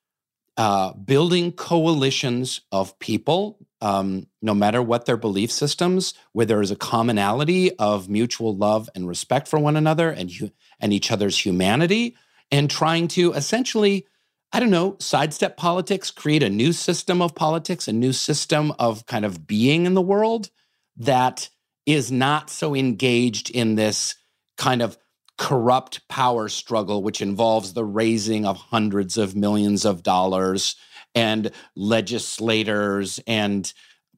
uh, 0.58 0.94
building 0.94 1.52
coalitions 1.52 2.62
of 2.72 2.98
people, 3.00 3.60
um, 3.82 4.28
no 4.42 4.54
matter 4.54 4.82
what 4.82 5.06
their 5.06 5.18
belief 5.18 5.52
systems, 5.52 6.14
where 6.34 6.46
there 6.46 6.62
is 6.62 6.72
a 6.72 6.76
commonality 6.76 7.76
of 7.78 8.10
mutual 8.10 8.56
love 8.56 8.90
and 8.96 9.08
respect 9.08 9.48
for 9.48 9.60
one 9.60 9.76
another 9.76 10.10
and 10.10 10.32
hu- 10.32 10.52
and 10.80 10.94
each 10.94 11.12
other's 11.12 11.46
humanity, 11.46 12.16
and 12.52 12.70
trying 12.70 13.08
to 13.10 13.34
essentially, 13.34 14.06
I 14.52 14.60
don't 14.60 14.70
know, 14.70 14.98
sidestep 15.00 15.58
politics, 15.58 16.12
create 16.12 16.44
a 16.44 16.50
new 16.50 16.74
system 16.74 17.22
of 17.22 17.36
politics, 17.36 17.88
a 17.88 17.94
new 17.94 18.14
system 18.14 18.74
of 18.78 19.06
kind 19.06 19.26
of 19.26 19.48
being 19.48 19.86
in 19.86 19.94
the 19.94 20.02
world 20.02 20.50
that 20.98 21.50
is 21.86 22.12
not 22.12 22.50
so 22.50 22.76
engaged 22.76 23.50
in 23.50 23.76
this 23.76 24.16
kind 24.58 24.82
of 24.82 24.98
corrupt 25.38 26.08
power 26.08 26.48
struggle, 26.50 27.02
which 27.02 27.22
involves 27.22 27.74
the 27.74 27.86
raising 27.86 28.46
of 28.46 28.58
hundreds 28.58 29.18
of 29.18 29.36
millions 29.36 29.86
of 29.86 30.04
dollars 30.04 30.76
and 31.16 31.52
legislators 31.76 33.20
and 33.28 33.74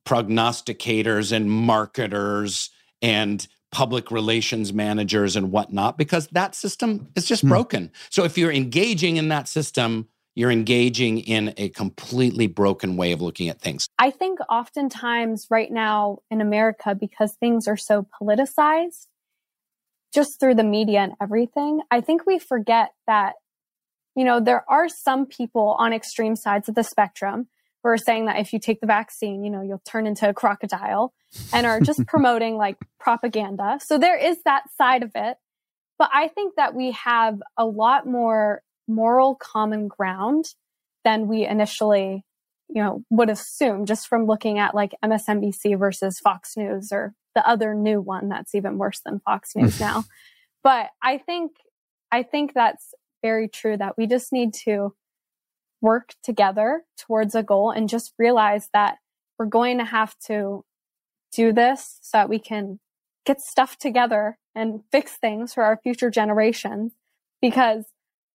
prognosticators 0.05 1.31
and 1.31 1.49
marketers 1.49 2.69
and 3.01 3.47
public 3.71 4.11
relations 4.11 4.71
managers 4.71 5.35
and 5.35 5.51
whatnot, 5.51 5.97
because 5.97 6.27
that 6.27 6.53
system 6.53 7.07
is 7.15 7.25
just 7.25 7.41
Hmm. 7.41 7.49
broken. 7.49 7.91
So 8.09 8.23
if 8.23 8.37
you're 8.37 8.51
engaging 8.51 9.17
in 9.17 9.29
that 9.29 9.47
system, 9.47 10.07
you're 10.35 10.51
engaging 10.51 11.19
in 11.19 11.53
a 11.57 11.69
completely 11.69 12.47
broken 12.47 12.97
way 12.97 13.11
of 13.11 13.21
looking 13.21 13.49
at 13.49 13.61
things. 13.61 13.87
I 13.99 14.09
think 14.11 14.39
oftentimes 14.49 15.47
right 15.49 15.71
now 15.71 16.19
in 16.29 16.41
America, 16.41 16.95
because 16.95 17.33
things 17.33 17.67
are 17.67 17.77
so 17.77 18.07
politicized, 18.21 19.07
just 20.13 20.39
through 20.39 20.55
the 20.55 20.63
media 20.63 20.99
and 20.99 21.13
everything, 21.21 21.81
I 21.89 22.01
think 22.01 22.25
we 22.25 22.39
forget 22.39 22.93
that, 23.07 23.33
you 24.15 24.23
know, 24.23 24.39
there 24.39 24.63
are 24.69 24.89
some 24.89 25.25
people 25.25 25.75
on 25.79 25.93
extreme 25.93 26.35
sides 26.35 26.69
of 26.69 26.75
the 26.75 26.83
spectrum 26.83 27.47
who 27.83 27.89
are 27.89 27.97
saying 27.97 28.25
that 28.25 28.39
if 28.39 28.53
you 28.53 28.59
take 28.59 28.79
the 28.79 28.87
vaccine, 28.87 29.43
you 29.43 29.49
know, 29.49 29.61
you'll 29.61 29.81
turn 29.85 30.07
into 30.07 30.27
a 30.27 30.33
crocodile 30.33 31.13
and 31.51 31.65
are 31.65 31.79
just 31.79 32.05
promoting 32.07 32.55
like 32.55 32.77
propaganda. 32.99 33.79
So 33.81 33.97
there 33.97 34.17
is 34.17 34.37
that 34.45 34.63
side 34.77 35.03
of 35.03 35.11
it. 35.15 35.37
But 35.97 36.09
I 36.13 36.27
think 36.27 36.55
that 36.55 36.73
we 36.73 36.91
have 36.91 37.41
a 37.57 37.65
lot 37.65 38.07
more 38.07 38.61
moral 38.87 39.35
common 39.35 39.87
ground 39.87 40.45
than 41.03 41.27
we 41.27 41.45
initially 41.45 42.23
you 42.69 42.81
know 42.81 43.03
would 43.09 43.29
assume 43.29 43.85
just 43.85 44.07
from 44.07 44.25
looking 44.25 44.59
at 44.59 44.73
like 44.75 44.93
MSNBC 45.03 45.77
versus 45.77 46.19
Fox 46.19 46.57
News 46.57 46.91
or 46.91 47.13
the 47.35 47.47
other 47.47 47.73
new 47.73 48.01
one 48.01 48.29
that's 48.29 48.55
even 48.55 48.77
worse 48.77 48.99
than 49.05 49.19
Fox 49.19 49.55
News 49.55 49.79
now. 49.79 50.03
But 50.63 50.89
I 51.01 51.17
think 51.17 51.51
I 52.11 52.23
think 52.23 52.53
that's 52.53 52.93
very 53.23 53.47
true 53.47 53.75
that 53.77 53.97
we 53.97 54.05
just 54.05 54.31
need 54.31 54.53
to 54.65 54.93
work 55.81 56.13
together 56.23 56.83
towards 56.97 57.33
a 57.33 57.41
goal 57.41 57.71
and 57.71 57.89
just 57.89 58.13
realize 58.19 58.69
that 58.73 58.97
we're 59.39 59.45
going 59.47 59.79
to 59.79 59.85
have 59.85 60.15
to 60.27 60.63
do 61.31 61.51
this 61.51 61.97
so 62.01 62.19
that 62.19 62.29
we 62.29 62.37
can 62.37 62.79
get 63.25 63.41
stuff 63.41 63.77
together 63.77 64.37
and 64.53 64.81
fix 64.91 65.13
things 65.13 65.53
for 65.53 65.63
our 65.63 65.79
future 65.81 66.11
generations 66.11 66.91
because 67.41 67.85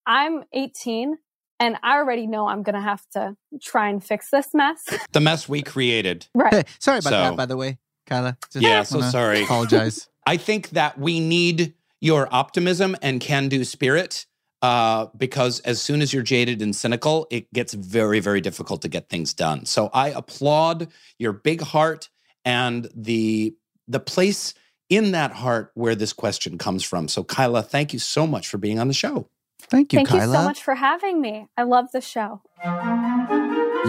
I'm 0.07 0.43
18 0.53 1.19
and 1.61 1.77
I 1.83 1.97
already 1.99 2.27
know 2.27 2.49
I'm 2.49 2.63
going 2.63 2.75
to 2.75 2.81
have 2.81 3.05
to 3.13 3.37
try 3.63 3.89
and 3.89 4.03
fix 4.03 4.31
this 4.31 4.49
mess. 4.55 4.83
The 5.13 5.21
mess 5.21 5.49
we 5.49 5.63
created. 5.63 6.27
right. 6.35 6.53
Hey, 6.53 6.65
sorry 6.81 6.99
about 6.99 7.11
So- 7.11 7.21
that, 7.23 7.37
by 7.37 7.47
the 7.47 7.57
way, 7.57 7.79
Kyla. 8.07 8.37
Just 8.53 8.63
Yeah, 8.65 8.83
so 8.83 9.01
sorry. 9.03 9.43
Apologize. 9.45 10.09
I 10.27 10.37
think 10.37 10.71
that 10.71 10.99
we 10.99 11.21
need 11.21 11.75
your 12.01 12.29
optimism 12.33 12.97
and 13.03 13.21
can 13.21 13.49
do 13.49 13.65
spirit 13.65 14.27
uh, 14.63 15.07
because 15.17 15.61
as 15.61 15.81
soon 15.81 16.03
as 16.03 16.13
you're 16.13 16.23
jaded 16.23 16.61
and 16.63 16.75
cynical, 16.75 17.27
it 17.31 17.53
gets 17.53 17.75
very, 17.75 18.21
very 18.21 18.41
difficult 18.41 18.83
to 18.83 18.89
get 18.89 19.09
things 19.09 19.35
done. 19.35 19.65
So 19.67 19.91
I 19.93 20.09
applaud 20.09 20.89
your 21.19 21.33
big 21.33 21.61
heart 21.61 22.09
and 22.45 22.89
the 22.95 23.55
the 23.87 24.01
place 24.01 24.55
in 24.91 25.13
that 25.13 25.33
heart 25.33 25.71
where 25.75 25.95
this 25.95 26.13
question 26.13 26.59
comes 26.59 26.83
from. 26.83 27.09
So 27.09 27.25
Kyla, 27.25 27.63
thank 27.63 27.93
you 27.93 27.99
so 27.99 28.27
much 28.27 28.49
for 28.49 28.59
being 28.59 28.79
on 28.79 28.89
the 28.89 28.95
show. 28.95 29.29
Thank 29.63 29.93
you, 29.93 29.99
Thank 29.99 30.09
Kyla. 30.09 30.27
you 30.27 30.33
so 30.33 30.43
much 30.45 30.63
for 30.63 30.75
having 30.75 31.21
me. 31.21 31.49
I 31.57 31.65
love 31.65 31.91
the 31.93 32.01
show. 32.01 32.43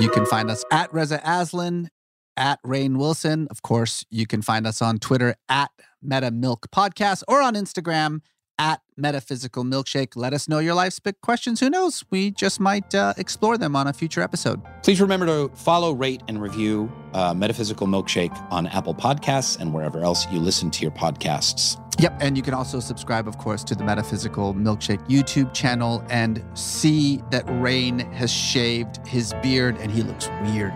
You 0.01 0.09
can 0.09 0.25
find 0.25 0.49
us 0.49 0.65
at 0.71 0.91
Reza 0.93 1.21
Aslan, 1.23 1.89
at 2.35 2.59
Rainn 2.63 2.97
Wilson. 2.97 3.47
Of 3.51 3.61
course, 3.61 4.03
you 4.09 4.25
can 4.25 4.41
find 4.41 4.65
us 4.65 4.81
on 4.81 4.97
Twitter 4.97 5.35
at 5.47 5.69
Meta 6.01 6.31
Milk 6.31 6.67
Podcast 6.73 7.23
or 7.27 7.41
on 7.41 7.53
Instagram 7.53 8.21
at 8.59 8.81
Metaphysical 8.97 9.63
Milkshake. 9.63 10.15
Let 10.15 10.33
us 10.33 10.47
know 10.47 10.59
your 10.59 10.73
life's 10.73 10.99
big 10.99 11.19
questions. 11.21 11.61
Who 11.61 11.69
knows? 11.69 12.03
We 12.11 12.31
just 12.31 12.59
might 12.59 12.93
uh, 12.93 13.13
explore 13.17 13.57
them 13.57 13.75
on 13.75 13.87
a 13.87 13.93
future 13.93 14.21
episode. 14.21 14.61
Please 14.83 15.01
remember 15.01 15.25
to 15.25 15.55
follow, 15.55 15.93
rate, 15.93 16.21
and 16.27 16.41
review 16.41 16.91
uh, 17.13 17.33
Metaphysical 17.33 17.87
Milkshake 17.87 18.35
on 18.51 18.67
Apple 18.67 18.93
Podcasts 18.93 19.59
and 19.59 19.73
wherever 19.73 20.03
else 20.03 20.27
you 20.29 20.39
listen 20.39 20.69
to 20.71 20.81
your 20.81 20.91
podcasts. 20.91 21.81
Yep. 21.99 22.17
And 22.21 22.37
you 22.37 22.43
can 22.43 22.53
also 22.53 22.79
subscribe, 22.79 23.27
of 23.27 23.37
course, 23.37 23.63
to 23.65 23.75
the 23.75 23.83
Metaphysical 23.83 24.53
Milkshake 24.53 25.05
YouTube 25.07 25.53
channel 25.53 26.03
and 26.09 26.43
see 26.53 27.21
that 27.31 27.45
Rainn 27.47 28.11
has 28.13 28.31
shaved 28.31 29.05
his 29.07 29.33
beard 29.41 29.77
and 29.77 29.91
he 29.91 30.03
looks 30.03 30.29
weird. 30.43 30.73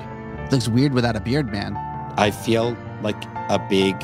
Looks 0.51 0.67
weird 0.67 0.93
without 0.93 1.15
a 1.15 1.21
beard, 1.21 1.51
man. 1.51 1.75
I 2.17 2.31
feel 2.31 2.77
like 3.01 3.21
a 3.49 3.65
big, 3.69 3.95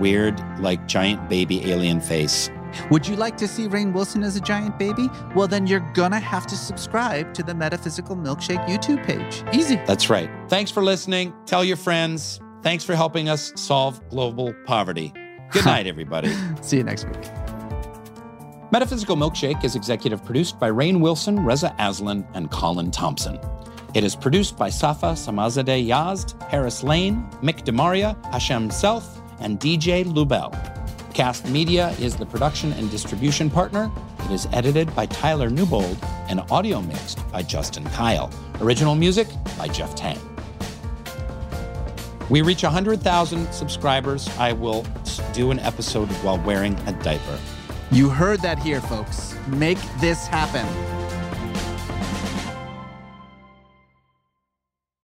weird, 0.00 0.40
like 0.60 0.86
giant 0.86 1.28
baby 1.28 1.70
alien 1.70 2.00
face. 2.00 2.50
Would 2.90 3.06
you 3.06 3.16
like 3.16 3.36
to 3.38 3.48
see 3.48 3.68
Rainn 3.68 3.92
Wilson 3.92 4.22
as 4.22 4.36
a 4.36 4.40
giant 4.40 4.78
baby? 4.78 5.08
Well, 5.34 5.48
then 5.48 5.66
you're 5.66 5.86
gonna 5.94 6.20
have 6.20 6.46
to 6.46 6.56
subscribe 6.56 7.34
to 7.34 7.42
the 7.42 7.54
Metaphysical 7.54 8.16
Milkshake 8.16 8.64
YouTube 8.66 9.04
page. 9.04 9.42
Easy. 9.54 9.76
That's 9.86 10.10
right. 10.10 10.30
Thanks 10.48 10.70
for 10.70 10.82
listening. 10.82 11.32
Tell 11.46 11.64
your 11.64 11.76
friends. 11.76 12.40
Thanks 12.62 12.84
for 12.84 12.94
helping 12.94 13.28
us 13.28 13.52
solve 13.56 14.06
global 14.10 14.54
poverty. 14.66 15.12
Good 15.50 15.64
night, 15.64 15.86
everybody. 15.86 16.34
See 16.60 16.78
you 16.78 16.84
next 16.84 17.06
week. 17.06 17.24
Metaphysical 18.70 19.16
Milkshake 19.16 19.64
is 19.64 19.74
executive 19.76 20.22
produced 20.24 20.58
by 20.58 20.70
Rainn 20.70 21.00
Wilson, 21.00 21.42
Reza 21.44 21.74
Aslan, 21.78 22.26
and 22.34 22.50
Colin 22.50 22.90
Thompson. 22.90 23.38
It 23.94 24.04
is 24.04 24.14
produced 24.14 24.58
by 24.58 24.68
Safa 24.68 25.12
Samazadeh 25.12 25.88
Yazd, 25.88 26.40
Harris 26.50 26.82
Lane, 26.82 27.26
Mick 27.42 27.64
Demaria, 27.64 28.22
Hashem 28.30 28.70
Self, 28.70 29.22
and 29.40 29.58
DJ 29.58 30.04
Lubel. 30.04 30.52
Kast 31.18 31.48
Media 31.48 31.88
is 31.98 32.14
the 32.14 32.24
production 32.24 32.72
and 32.74 32.88
distribution 32.92 33.50
partner. 33.50 33.90
It 34.26 34.30
is 34.30 34.46
edited 34.52 34.94
by 34.94 35.06
Tyler 35.06 35.50
Newbold 35.50 35.98
and 36.28 36.40
audio 36.48 36.80
mixed 36.80 37.28
by 37.32 37.42
Justin 37.42 37.82
Kyle. 37.86 38.30
Original 38.60 38.94
music 38.94 39.26
by 39.58 39.66
Jeff 39.66 39.96
Tang. 39.96 40.16
We 42.30 42.42
reach 42.42 42.62
100,000 42.62 43.52
subscribers. 43.52 44.28
I 44.38 44.52
will 44.52 44.86
do 45.32 45.50
an 45.50 45.58
episode 45.58 46.06
while 46.22 46.38
wearing 46.38 46.74
a 46.86 46.92
diaper. 47.02 47.40
You 47.90 48.10
heard 48.10 48.38
that 48.42 48.60
here, 48.60 48.80
folks. 48.80 49.34
Make 49.48 49.78
this 49.98 50.28
happen. 50.28 50.68